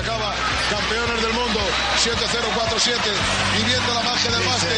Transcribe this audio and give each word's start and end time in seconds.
acaba. 0.00 0.34
Campeones 0.70 1.22
del 1.22 1.32
mundo, 1.32 1.60
7-0-4-7, 2.02 2.96
viviendo 3.56 3.94
la 3.94 4.02
magia 4.02 4.30
del 4.30 4.42
básquet. 4.46 4.72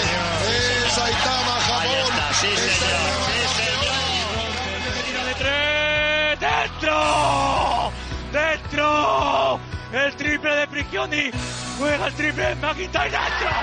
Es 0.48 0.92
Saitama, 0.92 1.60
Japón. 1.66 2.12
Sí, 2.40 2.48
señor. 2.56 3.22
de 5.26 5.34
tres. 5.34 6.40
¡Dentro! 6.40 7.92
¡Dentro! 8.32 9.60
El 9.92 10.16
triple 10.16 10.56
de 10.56 10.66
Prigioni. 10.66 11.30
Juega 11.78 12.06
el 12.06 12.14
triple 12.14 12.46
de 12.46 12.54
McIntyre. 12.56 13.10
¡Dentro! 13.10 13.58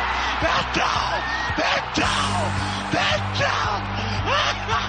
¡Dentro! 1.57 2.07
¡Dentro! 2.91 3.47
¡Dentro! 4.29 4.79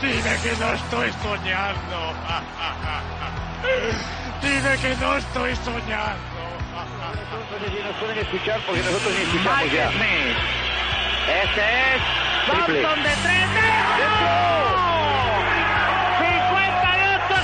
Dime 0.00 0.36
que 0.42 0.52
no 0.56 0.72
estoy 0.72 1.12
soñando. 1.22 2.14
Dime 4.42 4.76
que 4.78 4.96
no 4.96 5.16
estoy 5.16 5.56
soñando. 5.56 6.40
Si 7.60 7.82
nos 7.82 7.96
pueden 7.96 8.18
escuchar 8.18 8.60
porque 8.66 8.82
nosotros 8.82 9.12
ni 9.14 9.22
escuchamos 9.22 9.72
ya. 9.72 9.90
Este 11.42 11.60
es 11.60 12.00
Triple. 12.46 12.82
Thompson 12.82 13.02
de 13.02 13.10
tres. 13.22 13.46
¡Dentro! 13.54 14.32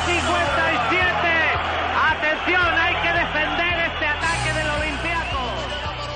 58-57. 0.07 0.97
Atención, 2.11 2.69
hay 2.79 2.95
que 3.03 3.13
defender 3.13 3.75
este 3.93 4.07
ataque 4.07 4.51
del 4.55 4.71
Olympiaco. 4.71 5.41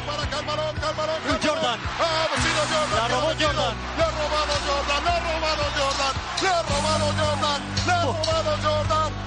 Para 0.07 0.25
Calmarón, 0.31 0.75
Calmarón, 0.77 1.21
Jordan. 1.45 1.79
Ha 2.01 2.37
sido 2.41 2.63
Jordan. 2.73 2.97
La 2.97 3.09
robó 3.09 3.31
Jordan. 3.39 3.75
Le 3.97 4.03
ha 4.03 4.11
robado 4.11 4.55
Jordan, 4.67 5.01
le 5.05 5.11
ha 5.11 5.21
robado 5.21 5.65
Jordan, 5.77 6.15
le 6.41 6.49
ha 6.49 6.63
robado 6.63 7.07
Jordan, 7.21 7.61
le 7.87 7.93
ha 7.93 8.03
robado 8.03 8.57
Jordan. 8.63 8.81
Jordan, 8.81 9.20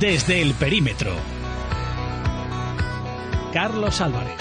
Desde 0.00 0.40
el 0.40 0.54
perímetro. 0.54 1.14
Carlos 3.52 4.00
Álvarez. 4.00 4.38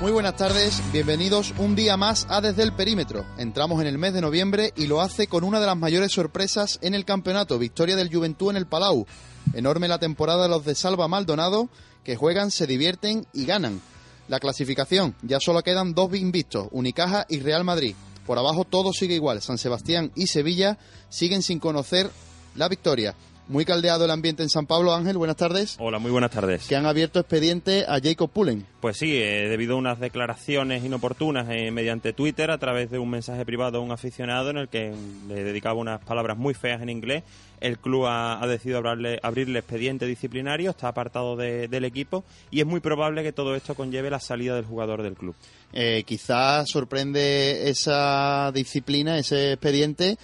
Muy 0.00 0.10
buenas 0.10 0.36
tardes, 0.36 0.82
bienvenidos 0.90 1.52
un 1.58 1.76
día 1.76 1.98
más 1.98 2.26
a 2.30 2.40
Desde 2.40 2.62
el 2.62 2.72
Perímetro. 2.72 3.26
Entramos 3.36 3.78
en 3.82 3.88
el 3.88 3.98
mes 3.98 4.14
de 4.14 4.22
noviembre 4.22 4.72
y 4.74 4.86
lo 4.86 5.02
hace 5.02 5.26
con 5.26 5.44
una 5.44 5.60
de 5.60 5.66
las 5.66 5.76
mayores 5.76 6.12
sorpresas 6.12 6.78
en 6.80 6.94
el 6.94 7.04
campeonato, 7.04 7.58
victoria 7.58 7.94
del 7.94 8.10
Juventud 8.10 8.48
en 8.48 8.56
el 8.56 8.66
Palau. 8.66 9.04
Enorme 9.52 9.86
la 9.86 9.98
temporada 9.98 10.44
de 10.44 10.48
los 10.48 10.64
de 10.64 10.74
Salva 10.74 11.08
Maldonado, 11.08 11.68
que 12.04 12.16
juegan, 12.16 12.50
se 12.50 12.66
divierten 12.66 13.26
y 13.34 13.44
ganan. 13.44 13.82
La 14.28 14.40
clasificación, 14.40 15.14
ya 15.20 15.40
solo 15.40 15.62
quedan 15.62 15.92
dos 15.92 16.14
invictos, 16.14 16.68
Unicaja 16.70 17.26
y 17.28 17.40
Real 17.40 17.64
Madrid. 17.64 17.94
Por 18.26 18.38
abajo 18.38 18.64
todo 18.64 18.92
sigue 18.92 19.14
igual, 19.14 19.40
San 19.40 19.58
Sebastián 19.58 20.10
y 20.14 20.26
Sevilla 20.26 20.78
siguen 21.08 21.42
sin 21.42 21.60
conocer 21.60 22.10
la 22.56 22.68
victoria. 22.68 23.14
Muy 23.48 23.64
caldeado 23.64 24.04
el 24.04 24.10
ambiente 24.10 24.42
en 24.42 24.48
San 24.48 24.66
Pablo, 24.66 24.92
Ángel, 24.92 25.16
buenas 25.18 25.36
tardes. 25.36 25.76
Hola, 25.78 26.00
muy 26.00 26.10
buenas 26.10 26.32
tardes. 26.32 26.66
Que 26.66 26.74
han 26.74 26.84
abierto 26.84 27.20
expediente 27.20 27.84
a 27.86 28.00
Jacob 28.02 28.28
Pullen. 28.28 28.66
Pues 28.80 28.96
sí, 28.96 29.14
eh, 29.16 29.46
debido 29.48 29.74
a 29.74 29.78
unas 29.78 30.00
declaraciones 30.00 30.84
inoportunas 30.84 31.46
eh, 31.50 31.70
mediante 31.70 32.12
Twitter 32.12 32.50
a 32.50 32.58
través 32.58 32.90
de 32.90 32.98
un 32.98 33.08
mensaje 33.08 33.44
privado 33.46 33.78
a 33.78 33.82
un 33.82 33.92
aficionado 33.92 34.50
en 34.50 34.56
el 34.56 34.68
que 34.68 34.92
le 35.28 35.44
dedicaba 35.44 35.74
unas 35.78 36.00
palabras 36.00 36.36
muy 36.36 36.54
feas 36.54 36.82
en 36.82 36.88
inglés, 36.88 37.22
el 37.60 37.78
club 37.78 38.06
ha, 38.06 38.42
ha 38.42 38.46
decidido 38.48 38.78
abrirle, 38.78 39.20
abrirle 39.22 39.60
expediente 39.60 40.06
disciplinario, 40.06 40.70
está 40.70 40.88
apartado 40.88 41.36
de- 41.36 41.68
del 41.68 41.84
equipo 41.84 42.24
y 42.50 42.58
es 42.58 42.66
muy 42.66 42.80
probable 42.80 43.22
que 43.22 43.32
todo 43.32 43.54
esto 43.54 43.76
conlleve 43.76 44.10
la 44.10 44.18
salida 44.18 44.56
del 44.56 44.64
jugador 44.64 45.02
del 45.04 45.14
club. 45.14 45.36
Eh, 45.72 46.02
quizás 46.04 46.68
sorprende 46.68 47.70
esa 47.70 48.50
disciplina, 48.52 49.16
ese 49.18 49.52
expediente. 49.52 50.18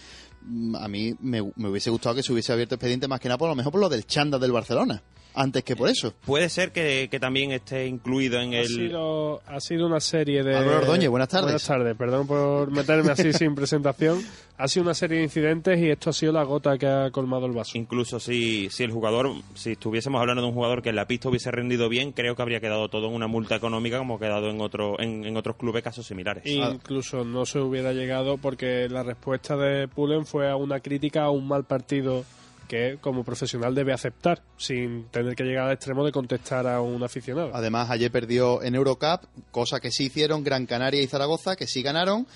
A 0.81 0.89
mí 0.89 1.15
me, 1.21 1.43
me 1.57 1.69
hubiese 1.69 1.91
gustado 1.91 2.17
que 2.17 2.23
se 2.23 2.33
hubiese 2.33 2.53
abierto 2.53 2.75
expediente 2.75 3.09
más 3.09 3.21
que 3.21 3.29
nada 3.29 3.39
por 3.39 3.49
lo 3.49 3.55
mejor 3.55 3.73
por 3.73 3.81
lo 3.81 3.89
del 3.89 4.07
Chanda 4.07 4.39
del 4.39 4.53
Barcelona, 4.53 5.03
antes 5.35 5.65
que 5.65 5.77
por 5.77 5.89
eso. 5.89 6.13
Puede 6.25 6.49
ser 6.49 6.73
que, 6.73 7.09
que 7.11 7.21
también 7.21 7.53
esté 7.53 7.87
incluido 7.87 8.41
en 8.41 8.55
Ha 8.55 8.61
el... 8.61 8.69
sido, 8.69 9.41
ha 9.47 9.61
sido 9.61 9.87
una 9.87 10.01
serie 10.01 10.43
de... 10.43 10.57
Álvaro 10.57 10.79
Ordóñez, 10.79 11.09
buenas 11.09 11.29
tardes. 11.29 11.45
Buenas 11.45 11.67
tardes, 11.67 11.97
perdón 11.97 12.27
por 12.27 12.71
meterme 12.71 13.13
así 13.13 13.33
sin 13.33 13.55
presentación. 13.55 14.21
Ha 14.59 14.69
sido 14.69 14.85
una 14.85 14.95
serie 14.95 15.19
de 15.19 15.25
incidentes 15.25 15.79
y 15.81 15.91
esto 15.91 16.11
ha 16.11 16.13
sido 16.13 16.33
la 16.33 16.45
gota 16.45 16.79
que 16.79 16.87
ha 16.87 17.11
colmado 17.11 17.47
el 17.47 17.53
vaso. 17.53 17.77
Incluso 17.77 18.21
si, 18.21 18.69
si 18.71 18.85
el 18.85 18.93
jugador, 18.93 19.33
si 19.55 19.73
estuviésemos 19.73 20.21
hablando 20.21 20.43
de 20.43 20.49
un 20.49 20.55
jugador 20.55 20.83
que 20.83 20.91
en 20.91 20.97
la 20.97 21.07
pista 21.07 21.29
hubiese 21.29 21.51
rendido 21.51 21.89
bien, 21.89 22.13
creo 22.13 22.37
que 22.37 22.43
habría 22.43 22.61
quedado 22.61 22.89
todo 22.89 23.09
en 23.09 23.15
una 23.15 23.27
multa 23.27 23.57
económica 23.57 23.99
como 23.99 24.17
ha 24.17 24.21
quedado 24.21 24.51
en, 24.51 24.61
otro, 24.61 25.01
en, 25.01 25.25
en 25.25 25.37
otros 25.37 25.57
clubes 25.57 25.83
casos 25.83 26.07
similares. 26.07 26.45
Incluso 26.47 27.25
no 27.25 27.47
se 27.47 27.59
hubiera 27.59 27.93
llegado 27.93 28.37
porque 28.37 28.89
la 28.89 29.03
respuesta 29.03 29.57
de 29.57 29.89
Pullen 29.89 30.27
fue 30.27 30.49
a 30.51 30.57
una 30.57 30.81
crítica 30.81 31.25
a 31.25 31.31
un 31.31 31.49
mal 31.49 31.65
partido 31.65 32.25
que 32.73 32.97
como 33.03 33.23
profesional 33.23 33.75
debe 33.75 33.93
aceptar 33.93 34.43
sin 34.57 35.05
tener 35.11 35.37
que 35.37 35.45
llegar 35.45 35.67
al 35.67 35.75
extremo 35.75 36.07
de 36.07 36.11
contestar 36.11 36.67
a 36.67 36.81
un 36.81 37.03
aficionado. 37.03 37.51
Además, 37.53 37.91
ayer 37.91 38.11
perdió 38.11 38.63
en 38.63 38.75
Eurocup, 38.75 39.27
cosa 39.51 39.79
que 39.79 39.91
sí 39.91 40.05
hicieron 40.05 40.43
Gran 40.43 40.65
Canaria 40.65 41.03
y 41.03 41.07
Zaragoza, 41.07 41.55
que 41.55 41.67
sí 41.67 41.83
ganaron. 41.83 42.27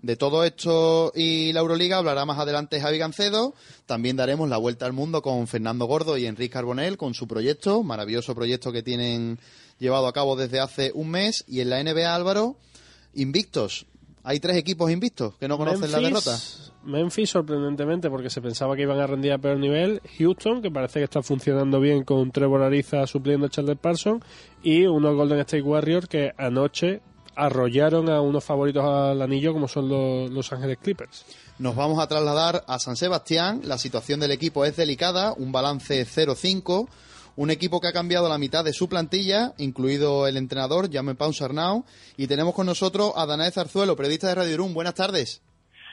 De 0.00 0.16
todo 0.16 0.44
esto 0.44 1.12
y 1.14 1.52
la 1.52 1.60
Euroliga 1.60 1.98
hablará 1.98 2.24
más 2.24 2.38
adelante 2.38 2.80
Javi 2.80 2.96
Gancedo. 2.96 3.52
También 3.84 4.16
daremos 4.16 4.48
la 4.48 4.56
vuelta 4.56 4.86
al 4.86 4.94
mundo 4.94 5.20
con 5.20 5.46
Fernando 5.46 5.84
Gordo 5.84 6.16
y 6.16 6.24
Enrique 6.24 6.54
Carbonell 6.54 6.96
con 6.96 7.12
su 7.12 7.28
proyecto, 7.28 7.82
maravilloso 7.82 8.34
proyecto 8.34 8.72
que 8.72 8.82
tienen 8.82 9.38
llevado 9.78 10.06
a 10.06 10.14
cabo 10.14 10.36
desde 10.36 10.58
hace 10.58 10.90
un 10.94 11.10
mes. 11.10 11.44
Y 11.46 11.60
en 11.60 11.68
la 11.68 11.84
NBA, 11.84 12.14
Álvaro, 12.14 12.56
invictos. 13.12 13.84
Hay 14.24 14.40
tres 14.40 14.56
equipos 14.56 14.90
invictos 14.90 15.34
que 15.36 15.48
no 15.48 15.58
conocen 15.58 15.92
la 15.92 16.00
derrota. 16.00 16.38
Memphis, 16.84 17.30
sorprendentemente, 17.30 18.10
porque 18.10 18.30
se 18.30 18.40
pensaba 18.40 18.76
que 18.76 18.82
iban 18.82 19.00
a 19.00 19.06
rendir 19.06 19.32
a 19.32 19.38
peor 19.38 19.58
nivel. 19.58 20.00
Houston, 20.18 20.62
que 20.62 20.70
parece 20.70 21.00
que 21.00 21.04
está 21.04 21.22
funcionando 21.22 21.80
bien 21.80 22.04
con 22.04 22.30
Trevor 22.30 22.62
Ariza 22.62 23.06
supliendo 23.06 23.46
a 23.46 23.48
Chandler 23.48 23.76
Parsons. 23.76 24.24
Y 24.62 24.86
unos 24.86 25.14
Golden 25.14 25.40
State 25.40 25.62
Warriors 25.62 26.08
que 26.08 26.32
anoche 26.36 27.00
arrollaron 27.34 28.10
a 28.10 28.20
unos 28.20 28.44
favoritos 28.44 28.84
al 28.84 29.22
anillo 29.22 29.52
como 29.52 29.68
son 29.68 29.88
los 29.88 30.30
Los 30.30 30.52
Ángeles 30.52 30.78
Clippers. 30.82 31.24
Nos 31.58 31.76
vamos 31.76 31.98
a 31.98 32.08
trasladar 32.08 32.64
a 32.66 32.78
San 32.78 32.96
Sebastián. 32.96 33.60
La 33.64 33.78
situación 33.78 34.20
del 34.20 34.32
equipo 34.32 34.64
es 34.64 34.76
delicada, 34.76 35.32
un 35.32 35.52
balance 35.52 36.06
0-5. 36.06 36.88
Un 37.34 37.50
equipo 37.50 37.80
que 37.80 37.88
ha 37.88 37.92
cambiado 37.92 38.28
la 38.28 38.36
mitad 38.36 38.62
de 38.62 38.74
su 38.74 38.88
plantilla, 38.90 39.54
incluido 39.56 40.26
el 40.26 40.36
entrenador, 40.36 40.92
Jaume 40.92 41.14
Pau 41.14 41.32
Sarnau. 41.32 41.84
Y 42.18 42.26
tenemos 42.26 42.54
con 42.54 42.66
nosotros 42.66 43.12
a 43.16 43.24
Danae 43.24 43.50
Zarzuelo, 43.50 43.96
periodista 43.96 44.28
de 44.28 44.34
Radio 44.34 44.52
Irún. 44.52 44.74
Buenas 44.74 44.94
tardes. 44.94 45.40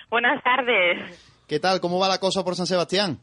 Buenas 0.09 0.42
tardes. 0.44 1.46
¿Qué 1.47 1.59
tal? 1.59 1.80
¿Cómo 1.80 2.00
va 2.00 2.08
la 2.08 2.18
cosa 2.18 2.44
por 2.44 2.56
San 2.56 2.66
Sebastián? 2.66 3.20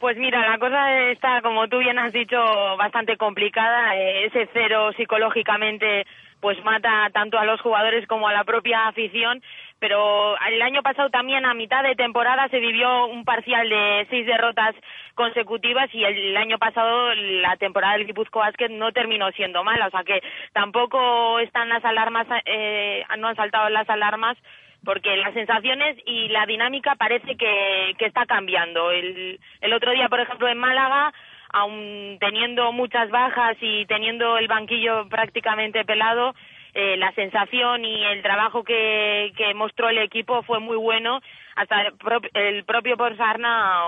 Pues 0.00 0.16
mira, 0.16 0.48
la 0.48 0.58
cosa 0.58 1.10
está, 1.10 1.42
como 1.42 1.68
tú 1.68 1.78
bien 1.78 1.98
has 1.98 2.12
dicho, 2.12 2.36
bastante 2.78 3.16
complicada. 3.18 3.94
Eh, 3.96 4.26
ese 4.26 4.48
cero 4.52 4.90
psicológicamente 4.96 6.06
pues 6.40 6.56
mata 6.64 7.08
tanto 7.12 7.38
a 7.38 7.44
los 7.44 7.60
jugadores 7.60 8.04
como 8.08 8.26
a 8.26 8.32
la 8.32 8.44
propia 8.44 8.88
afición. 8.88 9.42
Pero 9.78 10.36
el 10.38 10.62
año 10.62 10.82
pasado 10.82 11.10
también 11.10 11.44
a 11.44 11.54
mitad 11.54 11.82
de 11.82 11.94
temporada 11.94 12.48
se 12.48 12.60
vivió 12.60 13.06
un 13.06 13.24
parcial 13.24 13.68
de 13.68 14.06
seis 14.08 14.26
derrotas 14.26 14.74
consecutivas 15.14 15.88
y 15.92 16.02
el 16.02 16.36
año 16.36 16.58
pasado 16.58 17.14
la 17.14 17.56
temporada 17.58 17.94
del 17.94 18.06
Guipuzcoa 18.06 18.46
Basket 18.46 18.70
no 18.70 18.90
terminó 18.92 19.30
siendo 19.32 19.62
mala. 19.62 19.86
O 19.86 19.90
sea 19.90 20.02
que 20.02 20.20
tampoco 20.52 21.38
están 21.40 21.68
las 21.68 21.84
alarmas, 21.84 22.26
eh, 22.46 23.04
no 23.18 23.28
han 23.28 23.36
saltado 23.36 23.68
las 23.68 23.88
alarmas 23.88 24.38
porque 24.84 25.16
las 25.16 25.34
sensaciones 25.34 25.96
y 26.06 26.28
la 26.28 26.46
dinámica 26.46 26.94
parece 26.96 27.36
que, 27.36 27.94
que 27.98 28.06
está 28.06 28.26
cambiando. 28.26 28.90
El, 28.90 29.38
el 29.60 29.72
otro 29.72 29.92
día, 29.92 30.08
por 30.08 30.20
ejemplo, 30.20 30.48
en 30.48 30.58
Málaga, 30.58 31.12
aun 31.52 32.16
teniendo 32.18 32.72
muchas 32.72 33.10
bajas 33.10 33.56
y 33.60 33.86
teniendo 33.86 34.38
el 34.38 34.48
banquillo 34.48 35.08
prácticamente 35.08 35.84
pelado, 35.84 36.34
eh, 36.74 36.96
la 36.96 37.12
sensación 37.12 37.84
y 37.84 38.02
el 38.04 38.22
trabajo 38.22 38.64
que, 38.64 39.32
que 39.36 39.52
mostró 39.52 39.90
el 39.90 39.98
equipo 39.98 40.42
fue 40.42 40.58
muy 40.58 40.76
bueno. 40.76 41.20
Hasta 41.54 41.82
el, 41.82 41.92
prop- 41.98 42.30
el 42.32 42.64
propio 42.64 42.96
Ponsarna 42.96 43.82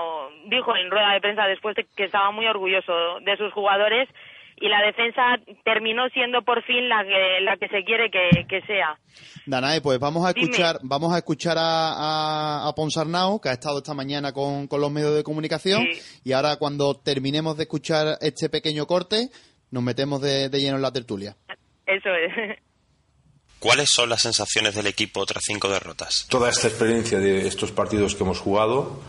dijo 0.45 0.75
en 0.75 0.91
rueda 0.91 1.13
de 1.13 1.21
prensa 1.21 1.47
después 1.47 1.75
de 1.75 1.87
que 1.97 2.03
estaba 2.03 2.29
muy 2.29 2.45
orgulloso 2.45 3.19
de 3.21 3.35
sus 3.37 3.51
jugadores 3.53 4.07
y 4.57 4.69
la 4.69 4.81
defensa 4.81 5.21
terminó 5.63 6.07
siendo 6.09 6.41
por 6.43 6.63
fin 6.63 6.87
la 6.87 7.03
que, 7.03 7.41
la 7.41 7.57
que 7.57 7.67
se 7.67 7.83
quiere 7.83 8.09
que, 8.09 8.45
que 8.47 8.61
sea. 8.61 8.97
Danae, 9.45 9.81
pues 9.81 9.99
vamos 9.99 10.25
a 10.25 10.33
Dime. 10.33 10.45
escuchar, 10.45 10.77
vamos 10.83 11.13
a 11.13 11.17
escuchar 11.17 11.57
a, 11.57 12.63
a, 12.63 12.67
a 12.67 12.73
Ponsarnau, 12.73 13.39
que 13.41 13.49
ha 13.49 13.53
estado 13.53 13.79
esta 13.79 13.93
mañana 13.93 14.31
con, 14.31 14.67
con 14.67 14.79
los 14.81 14.91
medios 14.91 15.15
de 15.15 15.23
comunicación. 15.23 15.85
Y 16.23 16.31
ahora, 16.31 16.55
cuando 16.55 16.95
terminemos 16.95 17.57
de 17.57 17.63
escuchar 17.63 18.17
este 18.21 18.49
pequeño 18.49 18.85
corte, 18.87 19.29
nos 19.71 19.83
metemos 19.83 20.21
de, 20.21 20.49
de 20.49 20.59
lleno 20.59 20.77
en 20.77 20.81
la 20.81 20.91
tertulia. 20.91 21.35
Eso 21.85 22.09
es. 22.09 22.57
¿Cuáles 23.59 23.89
son 23.89 24.09
las 24.09 24.21
sensaciones 24.21 24.75
del 24.75 24.87
equipo 24.87 25.25
tras 25.25 25.43
cinco 25.45 25.69
derrotas? 25.69 26.27
Toda 26.29 26.49
esta 26.49 26.67
experiencia 26.67 27.19
de 27.19 27.47
estos 27.47 27.71
partidos 27.71 28.15
que 28.15 28.23
hemos 28.23 28.39
jugado 28.39 29.01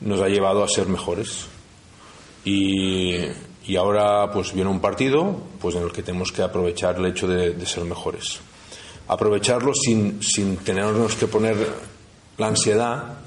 nos 0.00 0.20
ha 0.20 0.28
llevado 0.28 0.62
a 0.64 0.68
ser 0.68 0.86
mejores. 0.86 1.48
Y, 2.44 3.16
y 3.66 3.76
ahora 3.76 4.30
pues 4.32 4.52
viene 4.52 4.70
un 4.70 4.80
partido 4.80 5.36
pues 5.60 5.74
en 5.74 5.82
el 5.82 5.92
que 5.92 6.02
tenemos 6.02 6.32
que 6.32 6.42
aprovechar 6.42 6.96
el 6.96 7.06
hecho 7.06 7.26
de, 7.26 7.50
de 7.54 7.66
ser 7.66 7.84
mejores. 7.84 8.38
aprovecharlo 9.08 9.72
sin, 9.74 10.22
sin 10.22 10.56
tenernos 10.58 11.14
que 11.16 11.26
poner 11.26 11.56
la 12.38 12.48
ansiedad 12.48 13.18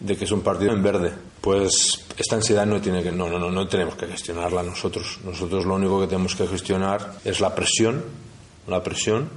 de 0.00 0.16
que 0.16 0.24
es 0.24 0.30
un 0.30 0.42
partido 0.42 0.72
en 0.72 0.82
verde. 0.82 1.12
Pues 1.40 2.04
esta 2.16 2.36
ansiedad 2.36 2.66
no 2.66 2.80
tiene 2.80 3.02
que, 3.02 3.12
no, 3.12 3.28
no, 3.28 3.38
no, 3.38 3.50
no 3.50 3.66
tenemos 3.68 3.94
que 3.94 4.06
gestionarla 4.06 4.62
nosotros. 4.62 5.18
Nosotros 5.24 5.64
lo 5.64 5.74
único 5.74 6.00
que 6.00 6.06
tenemos 6.06 6.34
que 6.34 6.46
gestionar 6.46 7.14
es 7.24 7.40
la 7.40 7.54
presión, 7.54 8.04
la 8.66 8.82
presión 8.82 9.28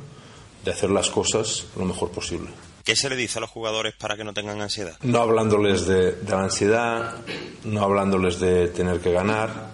de 0.65 0.71
hacer 0.71 0.89
las 0.89 1.09
cosas 1.09 1.65
lo 1.77 1.85
mejor 1.85 2.11
posible. 2.11 2.49
¿Qué 2.83 2.95
se 2.95 3.09
le 3.09 3.15
dice 3.15 3.37
a 3.37 3.41
los 3.41 3.49
jugadores 3.49 3.93
para 3.95 4.17
que 4.17 4.23
no 4.23 4.33
tengan 4.33 4.59
ansiedad? 4.61 4.97
No 5.03 5.21
hablándoles 5.21 5.85
de, 5.85 6.13
de 6.13 6.31
la 6.31 6.41
ansiedad, 6.43 7.15
no 7.63 7.83
hablándoles 7.83 8.39
de 8.39 8.67
tener 8.69 8.99
que 8.99 9.11
ganar 9.11 9.69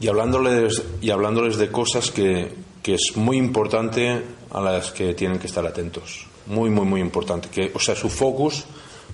y 0.00 0.08
hablándoles, 0.08 0.82
y 1.00 1.10
hablándoles 1.10 1.56
de 1.56 1.70
cosas 1.70 2.10
que, 2.10 2.52
que 2.82 2.94
es 2.94 3.16
muy 3.16 3.36
importante 3.36 4.22
a 4.50 4.60
las 4.60 4.92
que 4.92 5.14
tienen 5.14 5.38
que 5.38 5.46
estar 5.46 5.66
atentos. 5.66 6.26
Muy, 6.46 6.70
muy, 6.70 6.86
muy 6.86 7.00
importante. 7.00 7.48
Que, 7.48 7.72
o 7.74 7.80
sea, 7.80 7.96
su 7.96 8.08
focus, 8.08 8.64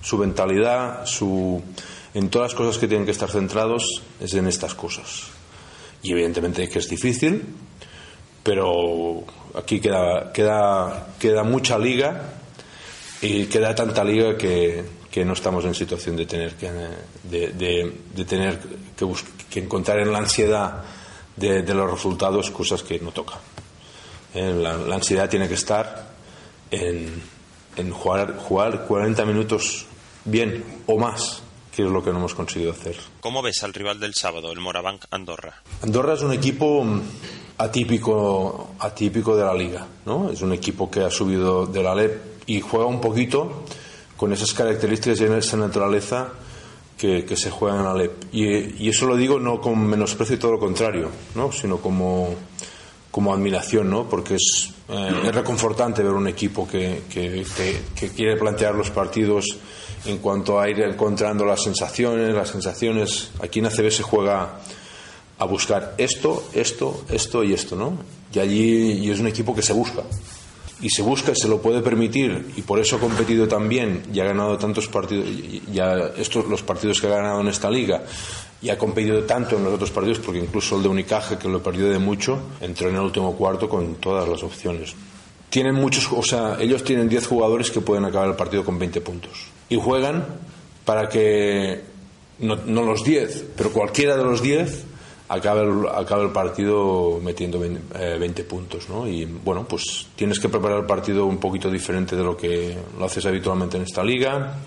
su 0.01 0.17
mentalidad, 0.17 1.05
su, 1.05 1.61
en 2.13 2.29
todas 2.29 2.51
las 2.51 2.57
cosas 2.57 2.77
que 2.77 2.87
tienen 2.87 3.05
que 3.05 3.11
estar 3.11 3.29
centrados 3.29 4.03
es 4.19 4.33
en 4.33 4.47
estas 4.47 4.75
cosas. 4.75 5.23
Y 6.01 6.11
evidentemente 6.11 6.67
que 6.69 6.79
es 6.79 6.89
difícil, 6.89 7.43
pero 8.43 9.23
aquí 9.55 9.79
queda, 9.79 10.31
queda, 10.33 11.07
queda 11.17 11.43
mucha 11.43 11.79
liga 11.79 12.33
y 13.21 13.45
queda 13.45 13.73
tanta 13.73 14.03
liga 14.03 14.37
que, 14.37 14.83
que 15.13 15.23
no 15.23 15.33
estamos 15.33 15.63
en 15.65 15.75
situación 15.75 16.15
de 16.17 16.25
tener 16.25 16.55
que, 16.55 16.71
de, 17.29 17.49
de, 17.53 18.01
de 18.15 18.25
tener 18.25 18.59
que, 18.97 19.05
que 19.47 19.59
encontrar 19.59 19.99
en 19.99 20.11
la 20.11 20.17
ansiedad 20.17 20.81
de, 21.35 21.61
de 21.61 21.73
los 21.75 21.91
resultados 21.91 22.49
cosas 22.49 22.81
que 22.81 22.97
no 22.97 23.11
toca. 23.11 23.35
Eh, 24.33 24.51
La, 24.51 24.75
la 24.75 24.95
ansiedad 24.95 25.29
tiene 25.29 25.47
que 25.47 25.53
estar 25.53 26.09
en, 26.71 27.21
en 27.75 27.91
jugar, 27.91 28.37
jugar 28.39 28.85
40 28.87 29.23
minutos 29.25 29.85
bien 30.25 30.63
o 30.87 30.97
más, 30.97 31.43
que 31.75 31.83
es 31.83 31.89
lo 31.91 32.03
que 32.03 32.09
no 32.11 32.17
hemos 32.17 32.33
conseguido 32.33 32.71
hacer. 32.71 32.95
¿Cómo 33.21 33.43
ves 33.43 33.61
al 33.61 33.75
rival 33.75 33.99
del 33.99 34.15
sábado, 34.15 34.51
el 34.51 34.61
Morabanc 34.61 35.05
Andorra? 35.11 35.61
Andorra 35.83 36.15
es 36.15 36.21
un 36.23 36.33
equipo 36.33 36.83
mm, 36.83 37.01
atípico, 37.59 38.71
atípico 38.79 39.35
de 39.37 39.43
la 39.45 39.53
liga, 39.53 39.85
¿no? 40.07 40.31
Es 40.31 40.41
un 40.41 40.53
equipo 40.53 40.89
que 40.89 41.01
ha 41.01 41.11
subido 41.11 41.67
de 41.67 41.83
la 41.83 41.93
LEP 41.93 42.47
y 42.47 42.61
juega 42.61 42.87
un 42.87 42.99
poquito 42.99 43.63
con 44.23 44.31
esas 44.31 44.53
características 44.53 45.19
y 45.19 45.25
esa 45.25 45.57
naturaleza 45.57 46.29
que, 46.97 47.25
se 47.35 47.51
juega 47.51 47.75
en 47.75 47.83
la 47.83 47.93
LEP. 47.93 48.11
Y, 48.31 48.85
y 48.85 48.87
eso 48.87 49.05
lo 49.05 49.17
digo 49.17 49.37
no 49.37 49.59
con 49.59 49.85
menosprecio 49.85 50.37
y 50.37 50.39
todo 50.39 50.53
lo 50.53 50.59
contrario, 50.59 51.09
¿no? 51.35 51.51
Sino 51.51 51.79
como, 51.79 52.33
como 53.11 53.33
admiración, 53.33 53.89
¿no? 53.89 54.07
Porque 54.07 54.35
es, 54.35 54.69
eh, 54.87 55.11
es 55.25 55.35
reconfortante 55.35 56.01
ver 56.03 56.13
un 56.13 56.29
equipo 56.29 56.65
que- 56.65 57.01
que 57.09 58.09
quiere 58.15 58.37
plantear 58.37 58.75
los 58.75 58.91
partidos 58.91 59.57
en 60.05 60.19
cuanto 60.19 60.57
a 60.57 60.69
ir 60.69 60.79
encontrando 60.79 61.43
las 61.43 61.61
sensaciones, 61.61 62.33
las 62.33 62.47
sensaciones. 62.47 63.31
Aquí 63.41 63.59
en 63.59 63.65
ACB 63.65 63.91
se 63.91 64.03
juega 64.03 64.57
a 65.37 65.45
buscar 65.45 65.95
esto, 65.97 66.45
esto, 66.53 67.03
esto 67.09 67.43
y 67.43 67.51
esto, 67.51 67.75
¿no? 67.75 67.97
Y 68.33 68.39
allí 68.39 68.91
y 69.05 69.11
es 69.11 69.19
un 69.19 69.27
equipo 69.27 69.53
que 69.53 69.61
se 69.61 69.73
busca. 69.73 70.03
Y 70.83 70.89
se 70.89 71.01
busca 71.01 71.31
y 71.31 71.35
se 71.35 71.47
lo 71.47 71.61
puede 71.61 71.81
permitir 71.81 72.51
y 72.55 72.61
por 72.61 72.77
eso 72.77 72.97
ha 72.97 72.99
competido 72.99 73.47
tan 73.47 73.67
bien 73.67 74.03
y 74.13 74.19
ha 74.19 74.25
ganado 74.25 74.57
tantos 74.57 74.87
partidos, 74.87 75.25
ya 75.71 76.11
estos 76.17 76.45
los 76.45 76.61
partidos 76.61 76.99
que 76.99 77.07
ha 77.07 77.11
ganado 77.11 77.39
en 77.39 77.47
esta 77.47 77.71
liga 77.71 78.03
y 78.61 78.69
ha 78.69 78.77
competido 78.77 79.23
tanto 79.23 79.55
en 79.57 79.63
los 79.63 79.73
otros 79.73 79.91
partidos 79.91 80.19
porque 80.19 80.39
incluso 80.39 80.75
el 80.75 80.83
de 80.83 80.89
Unicaje 80.89 81.37
que 81.37 81.47
lo 81.47 81.63
perdió 81.63 81.89
de 81.89 81.99
mucho 81.99 82.37
entró 82.59 82.89
en 82.89 82.95
el 82.95 83.01
último 83.01 83.35
cuarto 83.35 83.69
con 83.69 83.95
todas 83.95 84.27
las 84.27 84.43
opciones. 84.43 84.93
Tienen 85.49 85.75
muchos, 85.75 86.07
o 86.11 86.23
sea, 86.23 86.57
ellos 86.59 86.83
tienen 86.83 87.07
10 87.07 87.27
jugadores 87.27 87.71
que 87.71 87.79
pueden 87.79 88.03
acabar 88.05 88.27
el 88.27 88.35
partido 88.35 88.65
con 88.65 88.77
20 88.77 88.99
puntos 89.01 89.47
y 89.69 89.77
juegan 89.77 90.25
para 90.83 91.07
que 91.07 91.81
no, 92.39 92.57
no 92.57 92.83
los 92.83 93.05
10, 93.05 93.45
pero 93.55 93.71
cualquiera 93.71 94.17
de 94.17 94.23
los 94.23 94.41
10 94.41 94.85
acabe 95.29 95.61
el, 95.61 95.87
acabe 95.87 96.23
el 96.23 96.31
partido 96.31 97.19
metiendo 97.21 97.59
20, 97.59 97.81
eh, 97.99 98.17
20 98.19 98.43
puntos, 98.43 98.89
¿no? 98.89 99.07
Y 99.07 99.25
bueno, 99.25 99.65
pues 99.67 100.07
tienes 100.15 100.39
que 100.39 100.49
preparar 100.49 100.79
el 100.79 100.85
partido 100.85 101.25
un 101.25 101.37
poquito 101.37 101.69
diferente 101.69 102.15
de 102.15 102.23
lo 102.23 102.37
que 102.37 102.77
lo 102.97 103.05
haces 103.05 103.25
habitualmente 103.25 103.77
en 103.77 103.83
esta 103.83 104.03
liga 104.03 104.57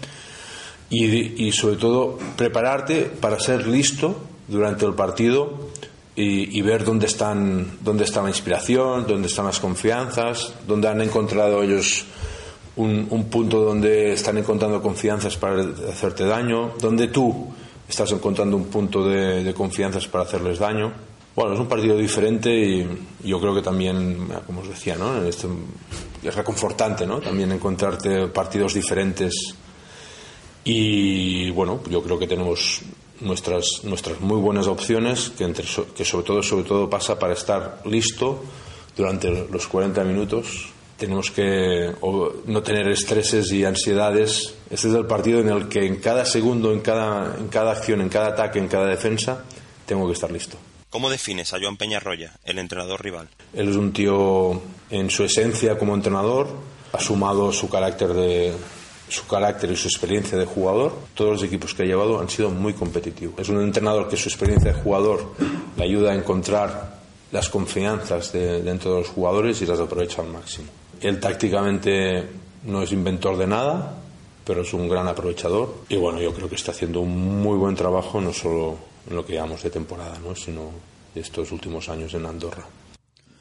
y, 0.90 1.46
y 1.46 1.52
sobre 1.52 1.76
todo 1.76 2.18
prepararte 2.36 3.02
para 3.02 3.38
ser 3.38 3.66
listo 3.66 4.16
durante 4.48 4.86
el 4.86 4.94
partido 4.94 5.66
y, 6.18 6.62
ver 6.62 6.82
dónde 6.82 7.06
están 7.06 7.78
dónde 7.82 8.04
está 8.04 8.22
la 8.22 8.30
inspiración, 8.30 9.06
dónde 9.06 9.28
están 9.28 9.44
las 9.44 9.60
confianzas, 9.60 10.54
dónde 10.66 10.88
han 10.88 11.02
encontrado 11.02 11.62
ellos 11.62 12.06
un, 12.76 13.06
un 13.10 13.24
punto 13.24 13.60
donde 13.60 14.14
están 14.14 14.38
encontrando 14.38 14.80
confianzas 14.80 15.36
para 15.36 15.62
hacerte 15.90 16.24
daño, 16.24 16.72
donde 16.80 17.08
tú 17.08 17.48
estás 17.88 18.10
encontrando 18.12 18.56
un 18.56 18.66
punto 18.66 19.08
de, 19.08 19.44
de 19.44 19.54
confianzas 19.54 20.06
para 20.08 20.24
hacerles 20.24 20.58
daño. 20.58 20.92
Bueno, 21.34 21.52
es 21.52 21.60
un 21.60 21.68
partido 21.68 21.96
diferente 21.98 22.50
y 22.50 22.86
yo 23.24 23.38
creo 23.40 23.54
que 23.54 23.62
también, 23.62 24.28
como 24.46 24.62
os 24.62 24.68
decía, 24.68 24.96
¿no? 24.96 25.22
Este- 25.22 25.48
es 26.22 26.34
reconfortante, 26.34 27.06
¿no? 27.06 27.20
También 27.20 27.52
encontrarte 27.52 28.26
partidos 28.28 28.74
diferentes 28.74 29.54
y 30.64 31.50
bueno, 31.50 31.80
yo 31.88 32.02
creo 32.02 32.18
que 32.18 32.26
tenemos 32.26 32.80
nuestras, 33.20 33.84
nuestras 33.84 34.20
muy 34.20 34.38
buenas 34.40 34.66
opciones, 34.66 35.30
que, 35.30 35.44
entre, 35.44 35.64
que 35.94 36.04
sobre 36.04 36.24
todo, 36.24 36.42
sobre 36.42 36.64
todo 36.64 36.90
pasa 36.90 37.18
para 37.18 37.34
estar 37.34 37.82
listo 37.84 38.42
durante 38.96 39.46
los 39.50 39.66
40 39.68 40.02
minutos. 40.04 40.70
Tenemos 40.96 41.30
que 41.30 41.92
no 42.46 42.62
tener 42.62 42.88
estreses 42.88 43.52
y 43.52 43.64
ansiedades. 43.64 44.54
Este 44.70 44.88
es 44.88 44.94
el 44.94 45.06
partido 45.06 45.40
en 45.40 45.48
el 45.48 45.68
que 45.68 45.86
en 45.86 45.96
cada 45.96 46.24
segundo, 46.24 46.72
en 46.72 46.80
cada, 46.80 47.36
en 47.38 47.48
cada 47.48 47.72
acción, 47.72 48.00
en 48.00 48.08
cada 48.08 48.28
ataque, 48.28 48.58
en 48.58 48.68
cada 48.68 48.86
defensa, 48.86 49.44
tengo 49.84 50.06
que 50.06 50.14
estar 50.14 50.30
listo. 50.30 50.56
¿Cómo 50.88 51.10
defines 51.10 51.52
a 51.52 51.58
Joan 51.60 51.76
Peñarroya, 51.76 52.32
el 52.44 52.58
entrenador 52.58 53.02
rival? 53.02 53.28
Él 53.52 53.68
es 53.68 53.76
un 53.76 53.92
tío 53.92 54.62
en 54.88 55.10
su 55.10 55.24
esencia 55.24 55.76
como 55.78 55.94
entrenador, 55.94 56.48
ha 56.92 57.00
sumado 57.00 57.52
su 57.52 57.68
carácter 57.68 58.14
de 58.14 58.54
su 59.08 59.26
carácter 59.26 59.70
y 59.70 59.76
su 59.76 59.88
experiencia 59.88 60.36
de 60.36 60.46
jugador. 60.46 60.96
Todos 61.14 61.32
los 61.32 61.42
equipos 61.42 61.74
que 61.74 61.82
ha 61.82 61.86
llevado 61.86 62.20
han 62.20 62.28
sido 62.28 62.50
muy 62.50 62.72
competitivos. 62.72 63.38
Es 63.38 63.48
un 63.48 63.60
entrenador 63.60 64.08
que 64.08 64.16
su 64.16 64.28
experiencia 64.28 64.72
de 64.72 64.80
jugador 64.80 65.34
le 65.76 65.84
ayuda 65.84 66.12
a 66.12 66.14
encontrar 66.14 66.96
las 67.30 67.48
confianzas 67.48 68.32
de, 68.32 68.62
dentro 68.62 68.94
de 68.94 69.00
los 69.00 69.08
jugadores 69.08 69.60
y 69.62 69.66
las 69.66 69.78
aprovecha 69.80 70.22
al 70.22 70.28
máximo. 70.28 70.68
Él 71.00 71.20
tácticamente 71.20 72.24
no 72.64 72.82
es 72.82 72.92
inventor 72.92 73.36
de 73.36 73.46
nada, 73.46 73.94
pero 74.44 74.62
es 74.62 74.72
un 74.72 74.88
gran 74.88 75.08
aprovechador 75.08 75.74
y 75.88 75.96
bueno, 75.96 76.20
yo 76.20 76.32
creo 76.32 76.48
que 76.48 76.54
está 76.54 76.72
haciendo 76.72 77.00
un 77.00 77.42
muy 77.42 77.58
buen 77.58 77.74
trabajo 77.74 78.20
no 78.20 78.32
solo 78.32 78.78
en 79.08 79.16
lo 79.16 79.24
que 79.24 79.34
llamamos 79.34 79.62
de 79.62 79.70
temporada, 79.70 80.18
¿no? 80.18 80.34
sino 80.34 80.70
estos 81.14 81.52
últimos 81.52 81.88
años 81.88 82.14
en 82.14 82.26
Andorra. 82.26 82.64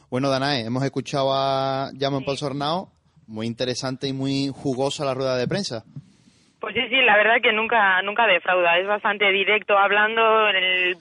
Bueno, 0.10 0.30
Danae, 0.30 0.66
hemos 0.66 0.84
escuchado 0.84 1.34
a 1.34 1.92
Jaume 2.00 2.22
Polsornao, 2.22 2.90
muy 3.28 3.48
interesante 3.48 4.08
y 4.08 4.14
muy 4.14 4.52
jugosa 4.54 5.06
la 5.06 5.14
rueda 5.14 5.38
de 5.38 5.48
prensa. 5.48 5.84
Pues 6.60 6.74
sí, 6.74 6.82
sí, 6.90 6.96
la 7.06 7.16
verdad 7.18 7.36
que 7.44 7.54
nunca 7.54 8.02
nunca 8.02 8.26
defrauda. 8.26 8.80
Es 8.80 8.88
bastante 8.88 9.32
directo. 9.32 9.78
Hablando 9.78 10.50
en 10.50 10.56
el, 10.56 10.98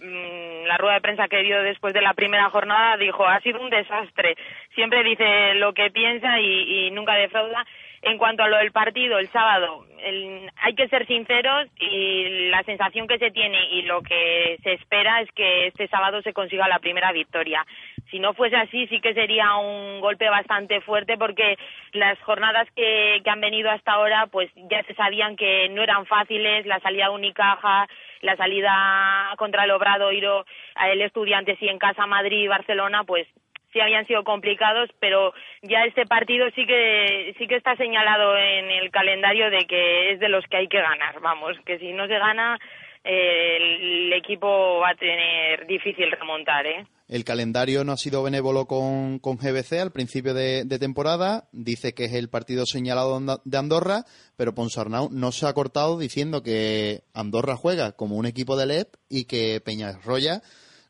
mm, 0.64 0.66
la 0.66 0.76
rueda 0.76 0.94
de 0.94 1.00
prensa 1.00 1.28
que 1.28 1.42
dio 1.42 1.62
después 1.62 1.94
de 1.94 2.02
la 2.02 2.14
primera 2.14 2.50
jornada, 2.50 2.96
dijo, 2.96 3.26
ha 3.26 3.40
sido 3.40 3.60
un 3.60 3.70
desastre. 3.70 4.36
Siempre 4.74 5.02
dice 5.02 5.54
lo 5.54 5.72
que 5.72 5.90
piensa 5.90 6.40
y, 6.40 6.90
nunca 6.90 7.14
defrauda. 7.14 7.64
En 8.02 8.18
cuanto 8.18 8.42
a 8.42 8.48
lo 8.48 8.58
del 8.58 8.70
partido, 8.70 9.18
el 9.18 9.30
sábado, 9.30 9.86
el- 10.02 10.50
hay 10.56 10.74
que 10.74 10.88
ser 10.88 11.06
sinceros 11.06 11.68
y 11.80 12.48
la 12.50 12.62
sensación 12.64 13.08
que 13.08 13.18
se 13.18 13.30
tiene 13.30 13.58
y 13.70 13.82
lo 13.82 14.02
que 14.02 14.58
se 14.62 14.74
espera 14.74 15.22
es 15.22 15.32
que 15.32 15.68
este 15.68 15.88
sábado 15.88 16.20
se 16.20 16.34
consiga 16.34 16.68
la 16.68 16.80
primera 16.80 17.12
victoria. 17.12 17.64
Si 18.10 18.18
no 18.18 18.34
fuese 18.34 18.56
así, 18.56 18.86
sí 18.88 19.00
que 19.00 19.14
sería 19.14 19.56
un 19.56 20.00
golpe 20.00 20.28
bastante 20.28 20.82
fuerte 20.82 21.16
porque 21.16 21.56
las 21.92 22.18
jornadas 22.20 22.68
que, 22.76 23.22
que 23.24 23.30
han 23.30 23.40
venido 23.40 23.70
hasta 23.70 23.92
ahora, 23.92 24.26
pues 24.26 24.50
ya 24.70 24.82
se 24.82 24.94
sabían 24.94 25.36
que 25.36 25.70
no 25.70 25.82
eran 25.82 26.04
fáciles, 26.04 26.66
la 26.66 26.80
salida 26.80 27.10
Unicaja, 27.10 27.88
la 28.24 28.36
salida 28.36 29.32
contra 29.36 29.64
el 29.64 29.70
Obradoiro, 29.70 30.46
el 30.90 31.02
Estudiantes 31.02 31.60
y 31.60 31.68
en 31.68 31.78
casa 31.78 32.06
Madrid 32.06 32.44
y 32.44 32.48
Barcelona, 32.48 33.04
pues 33.04 33.28
sí 33.72 33.80
habían 33.80 34.06
sido 34.06 34.24
complicados, 34.24 34.88
pero 34.98 35.34
ya 35.62 35.84
este 35.84 36.06
partido 36.06 36.48
sí 36.54 36.64
que 36.64 37.34
sí 37.38 37.46
que 37.46 37.56
está 37.56 37.76
señalado 37.76 38.36
en 38.36 38.70
el 38.70 38.90
calendario 38.90 39.50
de 39.50 39.66
que 39.66 40.12
es 40.12 40.20
de 40.20 40.28
los 40.28 40.44
que 40.46 40.56
hay 40.56 40.68
que 40.68 40.80
ganar, 40.80 41.20
vamos, 41.20 41.58
que 41.66 41.78
si 41.78 41.92
no 41.92 42.06
se 42.06 42.18
gana 42.18 42.58
el, 43.04 44.12
equipo 44.14 44.80
va 44.80 44.90
a 44.90 44.94
tener 44.94 45.66
difícil 45.66 46.10
remontar, 46.10 46.66
¿eh? 46.66 46.86
El 47.06 47.24
calendario 47.24 47.84
no 47.84 47.92
ha 47.92 47.96
sido 47.98 48.22
benévolo 48.22 48.64
con, 48.64 49.18
con 49.18 49.36
GBC 49.36 49.74
al 49.74 49.92
principio 49.92 50.32
de, 50.32 50.64
de 50.64 50.78
temporada. 50.78 51.44
Dice 51.52 51.92
que 51.92 52.06
es 52.06 52.14
el 52.14 52.30
partido 52.30 52.64
señalado 52.64 53.20
de 53.44 53.58
Andorra, 53.58 54.04
pero 54.36 54.54
Ponsarnau 54.54 55.10
no 55.10 55.30
se 55.30 55.46
ha 55.46 55.52
cortado 55.52 55.98
diciendo 55.98 56.42
que 56.42 57.02
Andorra 57.12 57.56
juega 57.56 57.92
como 57.92 58.16
un 58.16 58.24
equipo 58.24 58.56
de 58.56 58.66
LEP 58.66 58.94
y 59.10 59.26
que 59.26 59.60
Peñarroya 59.60 60.40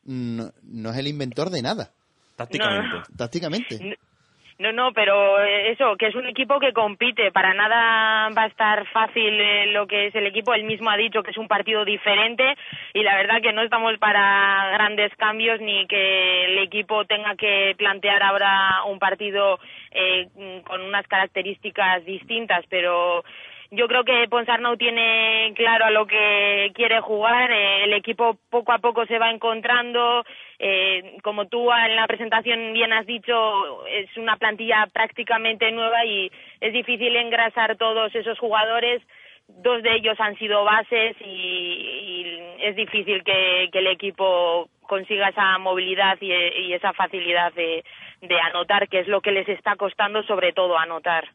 no, 0.05 0.53
no 0.63 0.91
es 0.91 0.97
el 0.99 1.09
inventor 1.09 1.51
de 1.51 1.63
nada. 1.63 1.91
Tácticamente. 2.37 2.97
Tácticamente. 3.17 3.99
No, 4.65 4.73
no, 4.73 4.93
pero 4.95 5.45
eh, 5.45 5.73
eso, 5.73 5.95
que 5.99 6.07
es 6.07 6.15
un 6.15 6.27
equipo 6.27 6.59
que 6.59 6.73
compite. 6.73 7.31
Para 7.33 7.53
nada 7.53 8.31
va 8.31 8.45
a 8.45 8.47
estar 8.47 8.87
fácil 8.87 9.39
eh, 9.39 9.67
lo 9.67 9.87
que 9.87 10.07
es 10.07 10.15
el 10.15 10.27
equipo. 10.27 10.55
Él 10.55 10.65
mismo 10.65 10.89
ha 10.89 10.97
dicho 10.97 11.23
que 11.23 11.33
es 11.33 11.37
un 11.37 11.49
partido 11.49 11.85
diferente 11.85 12.57
y 12.95 13.03
la 13.03 13.15
verdad 13.15 13.43
que 13.43 13.53
no 13.53 13.61
estamos 13.61 13.99
para 13.99 14.71
grandes 14.73 15.15
cambios 15.17 15.61
ni 15.61 15.87
que 15.87 16.47
el 16.47 16.59
equipo 16.61 17.05
tenga 17.05 17.37
que 17.37 17.75
plantear 17.77 18.23
ahora 18.23 18.85
un 18.87 18.99
partido 18.99 19.59
eh, 19.91 20.29
con 20.67 20.81
unas 20.81 21.07
características 21.09 22.03
distintas, 22.07 22.65
pero 22.71 23.23
yo 23.75 23.89
creo 23.89 24.05
que 24.05 24.27
Ponsarnau 24.29 24.77
tiene 24.77 25.53
claro 25.55 25.85
a 25.85 25.91
lo 25.91 26.07
que 26.07 26.73
quiere 26.75 27.01
jugar. 27.01 27.51
Eh, 27.51 27.85
el 27.85 27.93
equipo 27.93 28.39
poco 28.51 28.73
a 28.73 28.79
poco 28.79 29.07
se 29.07 29.19
va 29.19 29.31
encontrando. 29.31 30.25
Eh, 30.59 31.19
como 31.23 31.47
tú 31.47 31.71
en 31.73 31.97
la 31.97 32.07
presentación 32.07 32.73
bien 32.73 32.93
has 32.93 33.07
dicho, 33.07 33.87
es 33.87 34.17
una 34.17 34.37
plantilla 34.37 34.87
prácticamente 34.93 35.71
nueva 35.73 36.05
y 36.05 36.31
es 36.61 36.73
difícil 36.73 37.15
engrasar 37.17 37.77
todos 37.77 38.15
esos 38.15 38.39
jugadores. 38.39 39.03
Dos 39.47 39.83
de 39.83 39.97
ellos 39.97 40.19
han 40.21 40.37
sido 40.39 40.65
bases 40.65 41.17
y, 41.21 41.31
y 41.31 42.43
es 42.61 42.77
difícil 42.77 43.23
que, 43.25 43.69
el 43.73 43.87
equipo 43.89 44.69
consiga 44.83 45.29
esa 45.29 45.59
movilidad 45.59 46.17
y, 46.21 46.73
esa 46.73 46.93
facilidad 46.93 47.53
de 47.53 47.85
anotar, 48.41 48.89
que 48.89 49.01
es 49.01 49.09
lo 49.09 49.21
que 49.21 49.33
les 49.33 49.49
está 49.49 49.77
costando 49.77 50.23
sobre 50.23 50.53
todo 50.53 50.79
anotar. 50.79 51.29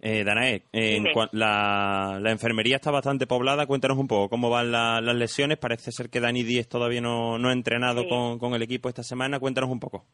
Eh, 0.00 0.22
Danae, 0.24 0.62
eh, 0.72 1.02
la, 1.32 2.18
la, 2.20 2.30
enfermería 2.30 2.76
está 2.76 2.90
bastante 2.92 3.26
poblada. 3.26 3.66
Cuéntanos 3.66 3.98
un 3.98 4.06
poco 4.06 4.28
cómo 4.28 4.48
van 4.48 4.70
la, 4.70 5.00
las 5.00 5.16
lesiones. 5.16 5.58
Parece 5.58 5.90
ser 5.90 6.08
que 6.08 6.20
Dani 6.20 6.44
Díez 6.44 6.68
todavía 6.68 7.00
no, 7.00 7.36
no 7.38 7.48
ha 7.48 7.52
entrenado 7.52 8.02
Sí. 8.02 8.08
con, 8.08 8.38
con 8.38 8.54
el 8.54 8.62
equipo 8.62 8.88
esta 8.88 9.02
semana. 9.02 9.40
Cuéntanos 9.40 9.70
un 9.70 9.80
poco. 9.80 10.04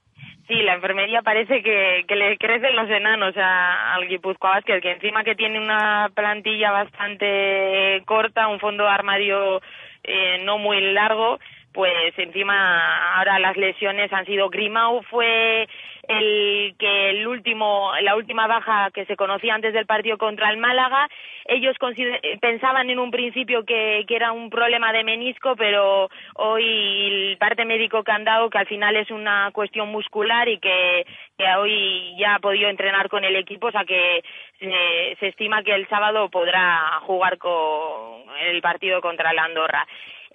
Sí, 0.48 0.54
la 0.62 0.74
enfermería 0.74 1.20
parece 1.22 1.62
que, 1.62 2.04
que 2.08 2.16
le 2.16 2.36
crecen 2.38 2.74
los 2.76 2.88
enanos 2.88 3.34
a- 3.36 3.94
al 3.94 4.08
Guipúzcoa 4.08 4.50
Basket, 4.56 4.80
que 4.80 4.92
encima 4.92 5.22
que 5.24 5.34
tiene 5.34 5.58
una 5.58 6.10
plantilla 6.14 6.70
bastante 6.70 8.02
corta, 8.06 8.48
un 8.48 8.60
fondo 8.60 8.84
de 8.84 8.90
armario 8.90 9.60
eh, 10.02 10.38
no 10.44 10.58
muy 10.58 10.80
largo, 10.92 11.38
pues 11.72 12.12
encima 12.18 13.16
ahora 13.18 13.38
las 13.38 13.56
lesiones 13.56 14.12
han 14.12 14.26
sido 14.26 14.48
Grimau 14.50 15.02
fue 15.04 15.66
el 16.08 16.74
que 16.78 17.10
el 17.10 17.26
último 17.26 17.92
la 18.02 18.16
última 18.16 18.46
baja 18.46 18.90
que 18.92 19.04
se 19.06 19.16
conocía 19.16 19.54
antes 19.54 19.72
del 19.72 19.86
partido 19.86 20.18
contra 20.18 20.50
el 20.50 20.56
Málaga. 20.56 21.08
Ellos 21.46 21.76
eh, 21.96 22.38
pensaban 22.40 22.88
en 22.88 22.98
un 22.98 23.10
principio 23.10 23.64
que, 23.64 24.04
que 24.08 24.16
era 24.16 24.32
un 24.32 24.50
problema 24.50 24.92
de 24.92 25.04
menisco 25.04 25.56
pero 25.56 26.08
hoy 26.34 27.06
el 27.06 27.36
parte 27.38 27.64
médico 27.64 28.02
que 28.02 28.12
han 28.12 28.24
dado 28.24 28.50
que 28.50 28.58
al 28.58 28.66
final 28.66 28.96
es 28.96 29.10
una 29.10 29.50
cuestión 29.52 29.88
muscular 29.90 30.48
y 30.48 30.58
que, 30.58 31.04
hoy 31.58 32.16
ya 32.18 32.36
ha 32.36 32.38
podido 32.38 32.68
entrenar 32.68 33.08
con 33.08 33.24
el 33.24 33.36
equipo 33.36 33.66
o 33.66 33.70
sea 33.70 33.84
que 33.84 34.22
se, 34.58 35.16
se 35.20 35.28
estima 35.28 35.62
que 35.62 35.74
el 35.74 35.86
sábado 35.88 36.28
podrá 36.30 37.00
jugar 37.02 37.38
con 37.38 38.22
el 38.40 38.60
partido 38.62 39.00
contra 39.00 39.30
el 39.30 39.38
Andorra 39.38 39.86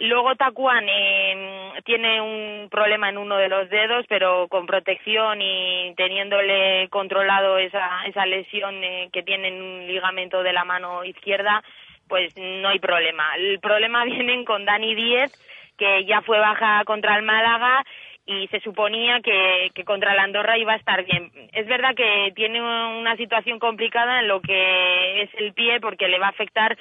Luego 0.01 0.35
Tacuán 0.35 0.85
eh, 0.87 1.73
tiene 1.83 2.21
un 2.21 2.69
problema 2.69 3.09
en 3.09 3.17
uno 3.17 3.37
de 3.37 3.49
los 3.49 3.69
dedos, 3.69 4.05
pero 4.07 4.47
con 4.47 4.65
protección 4.65 5.41
y 5.41 5.93
teniéndole 5.95 6.87
controlado 6.89 7.57
esa, 7.57 8.05
esa 8.05 8.25
lesión 8.25 8.83
eh, 8.83 9.09
que 9.11 9.23
tiene 9.23 9.49
en 9.49 9.61
un 9.61 9.87
ligamento 9.87 10.41
de 10.41 10.53
la 10.53 10.63
mano 10.63 11.03
izquierda, 11.03 11.63
pues 12.07 12.33
no 12.37 12.69
hay 12.69 12.79
problema. 12.79 13.35
El 13.35 13.59
problema 13.59 14.05
viene 14.05 14.45
con 14.45 14.65
Dani 14.65 14.95
Díez, 14.95 15.31
que 15.77 16.05
ya 16.05 16.21
fue 16.21 16.39
baja 16.39 16.83
contra 16.85 17.17
el 17.17 17.23
Málaga 17.23 17.83
y 18.25 18.47
se 18.49 18.59
suponía 18.59 19.21
que, 19.21 19.71
que 19.73 19.83
contra 19.83 20.13
el 20.13 20.19
Andorra 20.19 20.57
iba 20.57 20.73
a 20.73 20.77
estar 20.77 21.03
bien. 21.03 21.31
Es 21.51 21.65
verdad 21.67 21.95
que 21.95 22.31
tiene 22.35 22.61
una 22.61 23.15
situación 23.17 23.59
complicada 23.59 24.19
en 24.19 24.27
lo 24.27 24.39
que 24.39 25.23
es 25.23 25.29
el 25.35 25.53
pie 25.53 25.79
porque 25.81 26.07
le 26.07 26.19
va 26.19 26.27
a 26.27 26.29
afectar 26.29 26.77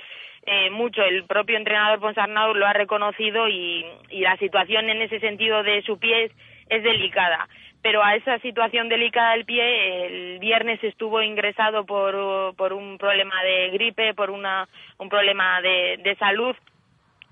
eh, 0.51 0.71
mucho. 0.71 1.03
El 1.03 1.25
propio 1.25 1.57
entrenador 1.57 2.01
Ponsarnau 2.01 2.55
lo 2.55 2.67
ha 2.67 2.73
reconocido 2.73 3.49
y, 3.49 3.85
y 4.11 4.21
la 4.21 4.37
situación 4.39 4.89
en 4.91 5.03
ese 5.03 5.21
sentido 5.21 5.63
de 5.63 5.83
su 5.83 5.99
pie 5.99 6.25
es, 6.25 6.33
es 6.69 6.83
delicada. 6.83 7.49
Pero 7.83 8.03
a 8.03 8.17
esa 8.17 8.39
situación 8.41 8.89
delicada 8.89 9.33
del 9.33 9.45
pie, 9.45 10.07
el 10.07 10.39
viernes 10.41 10.83
estuvo 10.83 11.23
ingresado 11.23 11.87
por, 11.87 12.55
por 12.57 12.73
un 12.73 12.99
problema 12.99 13.41
de 13.45 13.71
gripe, 13.71 14.15
por 14.15 14.31
una, 14.31 14.67
un 14.99 15.09
problema 15.09 15.61
de, 15.61 15.99
de 16.03 16.17
salud 16.17 16.57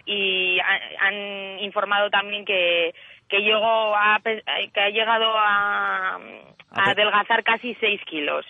y 0.04 0.61
ha- 0.61 1.06
han 1.08 1.58
informado 1.61 2.11
también 2.11 2.44
que 2.44 2.94
que 3.28 3.40
llegó 3.42 3.96
a 3.96 4.20
que 4.23 4.80
ha 4.80 4.90
llegado 4.90 5.26
a, 5.37 6.14
a 6.14 6.90
adelgazar 6.92 7.42
casi 7.42 7.75
seis 7.80 8.00
kilos 8.04 8.46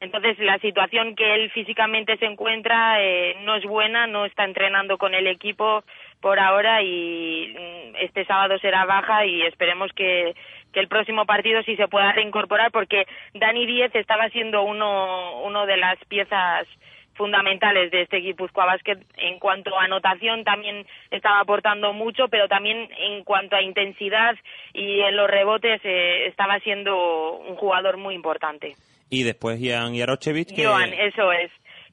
entonces 0.00 0.38
la 0.38 0.58
situación 0.58 1.14
que 1.14 1.34
él 1.34 1.50
físicamente 1.50 2.16
se 2.16 2.24
encuentra 2.24 3.02
eh, 3.02 3.36
no 3.42 3.54
es 3.54 3.64
buena 3.64 4.06
no 4.06 4.24
está 4.24 4.44
entrenando 4.44 4.96
con 4.96 5.14
el 5.14 5.26
equipo 5.26 5.84
por 6.20 6.40
ahora 6.40 6.82
y 6.82 7.54
mm, 7.54 7.96
este 8.00 8.24
sábado 8.24 8.58
será 8.58 8.86
baja 8.86 9.26
y 9.26 9.42
esperemos 9.42 9.92
que 9.92 10.34
el 10.72 10.88
próximo 10.88 11.26
partido 11.26 11.62
sí 11.64 11.76
se 11.76 11.88
pueda 11.88 12.12
reincorporar 12.12 12.70
porque 12.70 13.06
Dani 13.34 13.66
Díez 13.66 13.94
estaba 13.94 14.30
siendo 14.30 14.62
uno 14.62 15.42
uno 15.42 15.66
de 15.66 15.76
las 15.76 15.98
piezas 16.06 16.66
fundamentales 17.14 17.90
de 17.90 18.02
este 18.02 18.18
Guipúzcoa 18.18 18.64
Basket. 18.64 18.96
En 19.18 19.38
cuanto 19.38 19.78
a 19.78 19.84
anotación 19.84 20.42
también 20.44 20.86
estaba 21.10 21.40
aportando 21.40 21.92
mucho 21.92 22.28
pero 22.28 22.48
también 22.48 22.88
en 22.96 23.22
cuanto 23.24 23.54
a 23.54 23.60
intensidad 23.60 24.34
y 24.72 25.00
en 25.00 25.14
los 25.14 25.28
rebotes 25.28 25.82
eh, 25.84 26.26
estaba 26.26 26.58
siendo 26.60 27.36
un 27.36 27.56
jugador 27.56 27.98
muy 27.98 28.14
importante 28.14 28.76
Y 29.10 29.24
después 29.24 29.60
Ian 29.60 29.94
Yarochevich, 29.94 30.54
que 30.54 30.64
Joan 30.66 30.92
eso 30.92 31.32
es. 31.32 31.50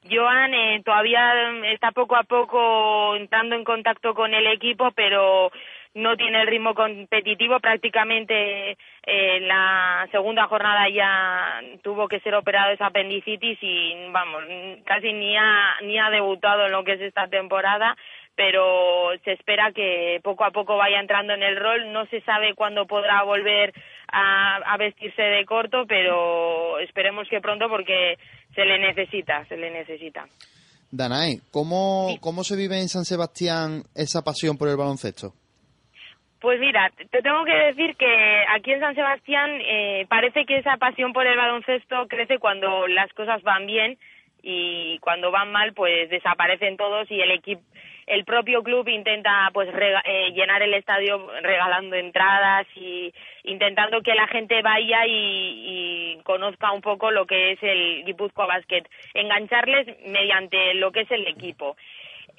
Joan 0.08 0.54
eh, 0.54 0.80
todavía 0.84 1.34
está 1.72 1.90
poco 1.90 2.16
a 2.16 2.22
poco 2.22 3.16
entrando 3.16 3.56
en 3.56 3.64
contacto 3.64 4.14
con 4.14 4.32
el 4.32 4.46
equipo 4.46 4.92
pero 4.92 5.50
no 5.94 6.16
tiene 6.16 6.42
el 6.42 6.46
ritmo 6.46 6.74
competitivo. 6.74 7.58
Prácticamente 7.58 8.76
eh, 9.04 9.40
la 9.40 10.06
segunda 10.12 10.46
jornada 10.46 10.88
ya 10.88 11.60
tuvo 11.82 12.06
que 12.06 12.20
ser 12.20 12.34
operado 12.34 12.72
esa 12.72 12.86
apendicitis 12.86 13.58
y 13.60 13.94
vamos 14.12 14.44
casi 14.84 15.12
ni 15.12 15.36
ha 15.36 15.76
ni 15.82 15.98
ha 15.98 16.10
debutado 16.10 16.66
en 16.66 16.72
lo 16.72 16.84
que 16.84 16.92
es 16.92 17.00
esta 17.00 17.26
temporada 17.26 17.96
pero 18.38 19.10
se 19.24 19.32
espera 19.32 19.72
que 19.72 20.20
poco 20.22 20.44
a 20.44 20.52
poco 20.52 20.76
vaya 20.76 21.00
entrando 21.00 21.32
en 21.32 21.42
el 21.42 21.56
rol. 21.56 21.92
No 21.92 22.06
se 22.06 22.20
sabe 22.20 22.54
cuándo 22.54 22.86
podrá 22.86 23.24
volver 23.24 23.74
a, 24.12 24.56
a 24.56 24.76
vestirse 24.76 25.22
de 25.22 25.44
corto 25.44 25.84
pero 25.86 26.78
esperemos 26.78 27.28
que 27.28 27.40
pronto 27.40 27.68
porque 27.68 28.18
se 28.54 28.64
le 28.64 28.78
necesita 28.78 29.44
se 29.46 29.56
le 29.56 29.70
necesita 29.70 30.26
Danae, 30.90 31.40
¿cómo, 31.52 32.16
¿cómo 32.20 32.44
se 32.44 32.56
vive 32.56 32.80
en 32.80 32.88
San 32.88 33.04
Sebastián 33.04 33.82
esa 33.94 34.22
pasión 34.22 34.56
por 34.56 34.68
el 34.68 34.76
baloncesto? 34.76 35.34
Pues 36.40 36.60
mira, 36.60 36.90
te 37.10 37.20
tengo 37.20 37.44
que 37.44 37.52
decir 37.52 37.96
que 37.96 38.44
aquí 38.54 38.72
en 38.72 38.80
San 38.80 38.94
Sebastián 38.94 39.50
eh, 39.60 40.06
parece 40.08 40.46
que 40.46 40.58
esa 40.58 40.76
pasión 40.76 41.12
por 41.12 41.26
el 41.26 41.36
baloncesto 41.36 42.06
crece 42.08 42.38
cuando 42.38 42.86
las 42.86 43.12
cosas 43.12 43.42
van 43.42 43.66
bien 43.66 43.98
y 44.40 44.98
cuando 45.00 45.30
van 45.32 45.50
mal 45.50 45.74
pues 45.74 46.08
desaparecen 46.08 46.76
todos 46.76 47.10
y 47.10 47.20
el 47.20 47.32
equipo 47.32 47.60
el 48.08 48.24
propio 48.24 48.62
club 48.62 48.88
intenta 48.88 49.50
pues 49.52 49.72
rega- 49.72 50.02
eh, 50.04 50.30
llenar 50.32 50.62
el 50.62 50.74
estadio 50.74 51.26
regalando 51.42 51.96
entradas 51.96 52.66
y 52.74 53.12
intentando 53.44 54.00
que 54.02 54.14
la 54.14 54.26
gente 54.26 54.60
vaya 54.62 55.06
y, 55.06 56.16
y 56.18 56.22
conozca 56.24 56.72
un 56.72 56.80
poco 56.80 57.10
lo 57.10 57.26
que 57.26 57.52
es 57.52 57.62
el 57.62 58.04
Guipúzcoa 58.04 58.46
Basket, 58.46 58.84
engancharles 59.14 59.86
mediante 60.06 60.74
lo 60.74 60.90
que 60.92 61.00
es 61.00 61.10
el 61.10 61.26
equipo 61.26 61.76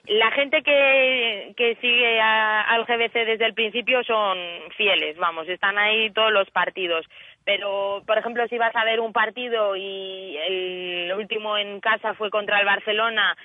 la 0.05 0.31
gente 0.31 0.63
que, 0.63 1.53
que 1.55 1.75
sigue 1.81 2.19
a- 2.19 2.61
al 2.61 2.85
GBC 2.85 3.25
desde 3.25 3.45
el 3.45 3.53
principio 3.53 4.03
son 4.03 4.37
fieles, 4.75 5.17
vamos, 5.17 5.47
están 5.47 5.77
ahí 5.77 6.09
todos 6.11 6.31
los 6.31 6.49
partidos. 6.49 7.05
Pero, 7.45 8.01
por 8.07 8.17
ejemplo, 8.17 8.47
si 8.47 8.57
vas 8.57 8.75
a 8.75 8.85
ver 8.85 8.99
un 9.01 9.13
partido 9.13 9.75
y 9.75 10.35
el 10.37 11.13
último 11.15 11.57
en 11.57 11.79
casa 11.79 12.13
fue 12.15 12.29
contra 12.31 12.59
el 12.59 12.65
Barcelona, 12.65 13.35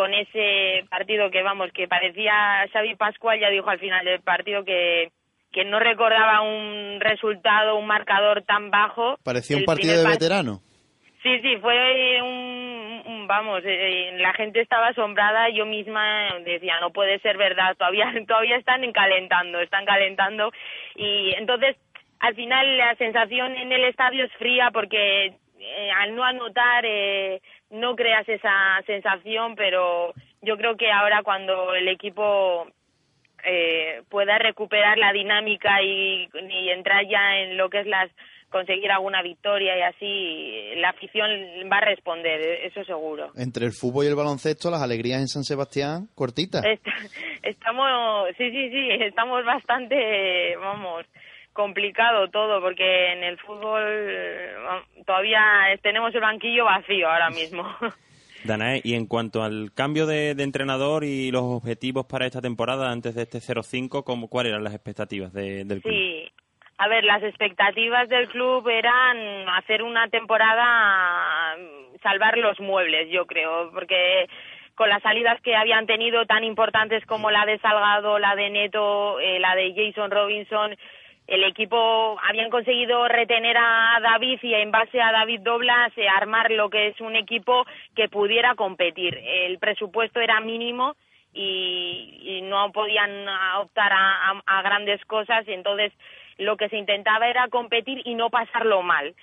con 0.00 0.14
ese 0.14 0.86
partido 0.88 1.30
que, 1.30 1.42
vamos, 1.42 1.70
que 1.74 1.86
parecía 1.86 2.66
Xavi 2.72 2.94
Pascual, 2.94 3.38
ya 3.38 3.50
dijo 3.50 3.68
al 3.68 3.78
final 3.78 4.02
del 4.02 4.22
partido 4.22 4.64
que, 4.64 5.10
que 5.52 5.66
no 5.66 5.78
recordaba 5.78 6.40
un 6.40 6.98
resultado, 7.00 7.76
un 7.76 7.86
marcador 7.86 8.42
tan 8.44 8.70
bajo. 8.70 9.18
Parecía 9.22 9.58
un 9.58 9.66
partido 9.66 10.02
de 10.02 10.08
veterano. 10.08 10.60
Sí, 11.22 11.38
sí, 11.42 11.58
fue 11.60 12.22
un, 12.22 13.02
un- 13.04 13.26
vamos, 13.26 13.60
eh, 13.66 14.12
la 14.16 14.32
gente 14.32 14.62
estaba 14.62 14.88
asombrada, 14.88 15.50
yo 15.50 15.66
misma 15.66 16.30
decía, 16.46 16.80
no 16.80 16.92
puede 16.92 17.18
ser 17.18 17.36
verdad, 17.36 17.76
todavía 17.76 18.10
todavía 18.26 18.56
están 18.56 18.90
calentando, 18.92 19.60
están 19.60 19.84
calentando 19.84 20.50
y 20.96 21.34
entonces 21.36 21.76
al 22.20 22.34
final 22.34 22.78
la 22.78 22.94
sensación 22.96 23.54
en 23.54 23.70
el 23.70 23.84
estadio 23.84 24.24
es 24.24 24.32
fría 24.38 24.70
porque 24.72 25.34
eh, 25.58 25.90
al 25.98 26.14
no 26.16 26.24
anotar 26.24 26.84
eh, 26.86 27.42
no 27.70 27.96
creas 27.96 28.28
esa 28.28 28.80
sensación, 28.86 29.54
pero 29.56 30.12
yo 30.42 30.56
creo 30.56 30.76
que 30.76 30.90
ahora 30.90 31.22
cuando 31.22 31.74
el 31.74 31.88
equipo 31.88 32.66
eh, 33.44 34.02
pueda 34.08 34.38
recuperar 34.38 34.98
la 34.98 35.12
dinámica 35.12 35.82
y, 35.82 36.28
y 36.50 36.68
entrar 36.70 37.06
ya 37.08 37.38
en 37.38 37.56
lo 37.56 37.70
que 37.70 37.80
es 37.80 37.86
las 37.86 38.10
conseguir 38.50 38.90
alguna 38.90 39.22
victoria 39.22 39.78
y 39.78 39.82
así 39.82 40.80
la 40.80 40.88
afición 40.88 41.30
va 41.72 41.76
a 41.78 41.82
responder, 41.82 42.40
eso 42.64 42.82
seguro. 42.84 43.30
Entre 43.36 43.64
el 43.64 43.70
fútbol 43.72 44.04
y 44.04 44.08
el 44.08 44.16
baloncesto, 44.16 44.70
las 44.72 44.82
alegrías 44.82 45.20
en 45.20 45.28
San 45.28 45.44
Sebastián, 45.44 46.08
cortitas. 46.16 46.64
Est- 46.64 46.84
estamos, 47.44 48.28
sí, 48.36 48.50
sí, 48.50 48.70
sí, 48.70 48.88
estamos 49.04 49.44
bastante, 49.44 50.56
vamos, 50.56 51.06
complicado 51.52 52.28
todo 52.30 52.60
porque 52.60 53.12
en 53.12 53.24
el 53.24 53.38
fútbol 53.38 53.82
vam- 53.82 55.04
todavía 55.04 55.42
tenemos 55.82 56.14
el 56.14 56.20
banquillo 56.20 56.64
vacío 56.64 57.08
ahora 57.10 57.30
mismo. 57.30 57.64
Danae, 58.44 58.80
y 58.82 58.94
en 58.94 59.06
cuanto 59.06 59.42
al 59.42 59.70
cambio 59.74 60.06
de, 60.06 60.34
de 60.34 60.42
entrenador 60.44 61.04
y 61.04 61.30
los 61.30 61.42
objetivos 61.42 62.06
para 62.06 62.24
esta 62.24 62.40
temporada 62.40 62.90
antes 62.90 63.14
de 63.14 63.22
este 63.22 63.38
0-5, 63.38 64.02
¿cómo- 64.02 64.28
¿cuáles 64.28 64.50
eran 64.52 64.64
las 64.64 64.74
expectativas 64.74 65.32
de- 65.34 65.64
del 65.66 65.82
club? 65.82 65.92
Sí, 65.92 66.32
a 66.78 66.88
ver, 66.88 67.04
las 67.04 67.22
expectativas 67.22 68.08
del 68.08 68.28
club 68.28 68.66
eran 68.68 69.46
hacer 69.50 69.82
una 69.82 70.08
temporada, 70.08 71.54
salvar 72.02 72.38
los 72.38 72.58
muebles, 72.60 73.08
yo 73.10 73.26
creo, 73.26 73.70
porque 73.72 74.26
con 74.74 74.88
las 74.88 75.02
salidas 75.02 75.38
que 75.42 75.54
habían 75.54 75.84
tenido 75.86 76.24
tan 76.24 76.42
importantes 76.42 77.04
como 77.04 77.30
la 77.30 77.44
de 77.44 77.58
Salgado, 77.58 78.18
la 78.18 78.34
de 78.34 78.48
Neto, 78.48 79.20
eh, 79.20 79.38
la 79.38 79.54
de 79.54 79.74
Jason 79.76 80.10
Robinson, 80.10 80.74
el 81.30 81.44
equipo 81.44 82.18
habían 82.28 82.50
conseguido 82.50 83.06
retener 83.06 83.56
a 83.56 84.00
David 84.02 84.40
y 84.42 84.52
en 84.52 84.72
base 84.72 85.00
a 85.00 85.12
David 85.12 85.40
Doblas 85.42 85.92
eh, 85.96 86.08
armar 86.08 86.50
lo 86.50 86.68
que 86.68 86.88
es 86.88 87.00
un 87.00 87.14
equipo 87.14 87.64
que 87.94 88.08
pudiera 88.08 88.56
competir. 88.56 89.16
El 89.16 89.58
presupuesto 89.58 90.20
era 90.20 90.40
mínimo 90.40 90.96
y, 91.32 92.18
y 92.20 92.42
no 92.42 92.72
podían 92.72 93.28
optar 93.58 93.92
a 93.92 94.62
grandes 94.62 95.04
cosas 95.04 95.46
y 95.46 95.52
entonces 95.52 95.92
lo 96.38 96.56
que 96.56 96.68
se 96.68 96.76
intentaba 96.76 97.28
era 97.28 97.46
competir 97.48 98.02
y 98.04 98.14
no 98.14 98.30
pasarlo 98.30 98.82
mal. 98.82 99.14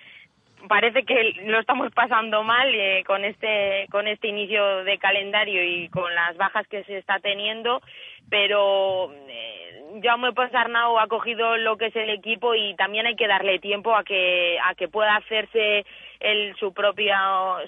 Parece 0.68 1.04
que 1.04 1.34
lo 1.46 1.60
estamos 1.60 1.92
pasando 1.94 2.44
mal 2.44 2.74
eh, 2.74 3.04
con 3.06 3.24
este 3.24 3.88
con 3.92 4.08
este 4.08 4.28
inicio 4.28 4.84
de 4.84 4.98
calendario 4.98 5.64
y 5.64 5.88
con 5.90 6.14
las 6.14 6.36
bajas 6.36 6.68
que 6.68 6.84
se 6.86 6.98
está 6.98 7.20
teniendo, 7.20 7.82
pero 8.30 9.12
eh, 9.30 10.02
Jaume 10.04 10.34
Ponsarnau 10.34 10.98
ha 10.98 11.08
cogido 11.08 11.58
lo 11.58 11.78
que 11.78 11.88
es 11.88 11.96
el 11.96 12.10
equipo 12.10 12.56
y 12.56 12.76
también 12.76 13.06
hay 13.06 13.16
que 13.16 13.28
darle 13.28 13.60
tiempo 13.60 13.96
a 13.96 14.04
que 14.04 14.58
a 14.64 14.74
que 14.74 14.88
pueda 14.88 15.16
hacerse 15.16 15.86
el, 16.20 16.56
su 16.58 16.74
propia 16.74 17.20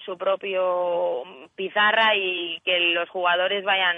su 0.03 0.17
propio 0.17 1.23
pizarra 1.55 2.15
y 2.15 2.59
que 2.65 2.79
los 2.79 3.07
jugadores 3.09 3.63
vayan 3.63 3.97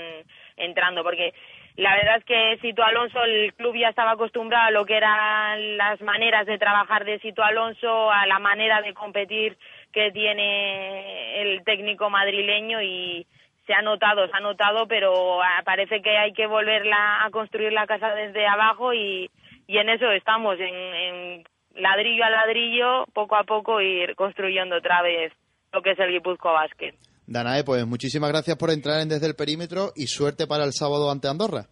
entrando 0.57 1.01
porque 1.01 1.33
la 1.77 1.95
verdad 1.95 2.17
es 2.17 2.25
que 2.25 2.57
Sito 2.61 2.83
Alonso, 2.83 3.23
el 3.23 3.53
club 3.53 3.75
ya 3.75 3.89
estaba 3.89 4.11
acostumbrado 4.11 4.67
a 4.67 4.71
lo 4.71 4.85
que 4.85 4.97
eran 4.97 5.77
las 5.77 6.01
maneras 6.01 6.45
de 6.45 6.57
trabajar 6.57 7.05
de 7.05 7.19
Sito 7.19 7.43
Alonso, 7.43 8.11
a 8.11 8.25
la 8.25 8.39
manera 8.39 8.81
de 8.81 8.93
competir 8.93 9.57
que 9.93 10.11
tiene 10.11 11.41
el 11.41 11.63
técnico 11.63 12.09
madrileño 12.09 12.81
y 12.81 13.25
se 13.65 13.73
ha 13.73 13.81
notado, 13.81 14.27
se 14.27 14.35
ha 14.35 14.39
notado, 14.41 14.87
pero 14.87 15.41
ah, 15.41 15.61
parece 15.63 16.01
que 16.01 16.17
hay 16.17 16.33
que 16.33 16.47
volverla 16.47 17.23
a 17.23 17.29
construir 17.29 17.71
la 17.71 17.87
casa 17.87 18.13
desde 18.15 18.45
abajo 18.47 18.93
y, 18.93 19.29
y 19.67 19.77
en 19.77 19.89
eso 19.89 20.11
estamos, 20.11 20.59
en, 20.59 20.75
en 20.75 21.43
ladrillo 21.75 22.25
a 22.25 22.29
ladrillo, 22.29 23.05
poco 23.13 23.35
a 23.35 23.43
poco 23.43 23.81
ir 23.81 24.15
construyendo 24.15 24.75
otra 24.77 25.01
vez 25.01 25.31
lo 25.71 25.81
que 25.81 25.91
es 25.91 25.99
el 25.99 26.11
Guipuzcoa 26.11 26.51
Basket. 26.51 26.93
Danae, 27.27 27.63
pues 27.63 27.85
muchísimas 27.85 28.29
gracias 28.29 28.57
por 28.57 28.71
entrar 28.71 28.99
en 29.01 29.09
Desde 29.09 29.27
el 29.27 29.35
Perímetro 29.35 29.93
y 29.95 30.07
suerte 30.07 30.47
para 30.47 30.63
el 30.63 30.73
sábado 30.73 31.11
ante 31.11 31.27
Andorra. 31.27 31.67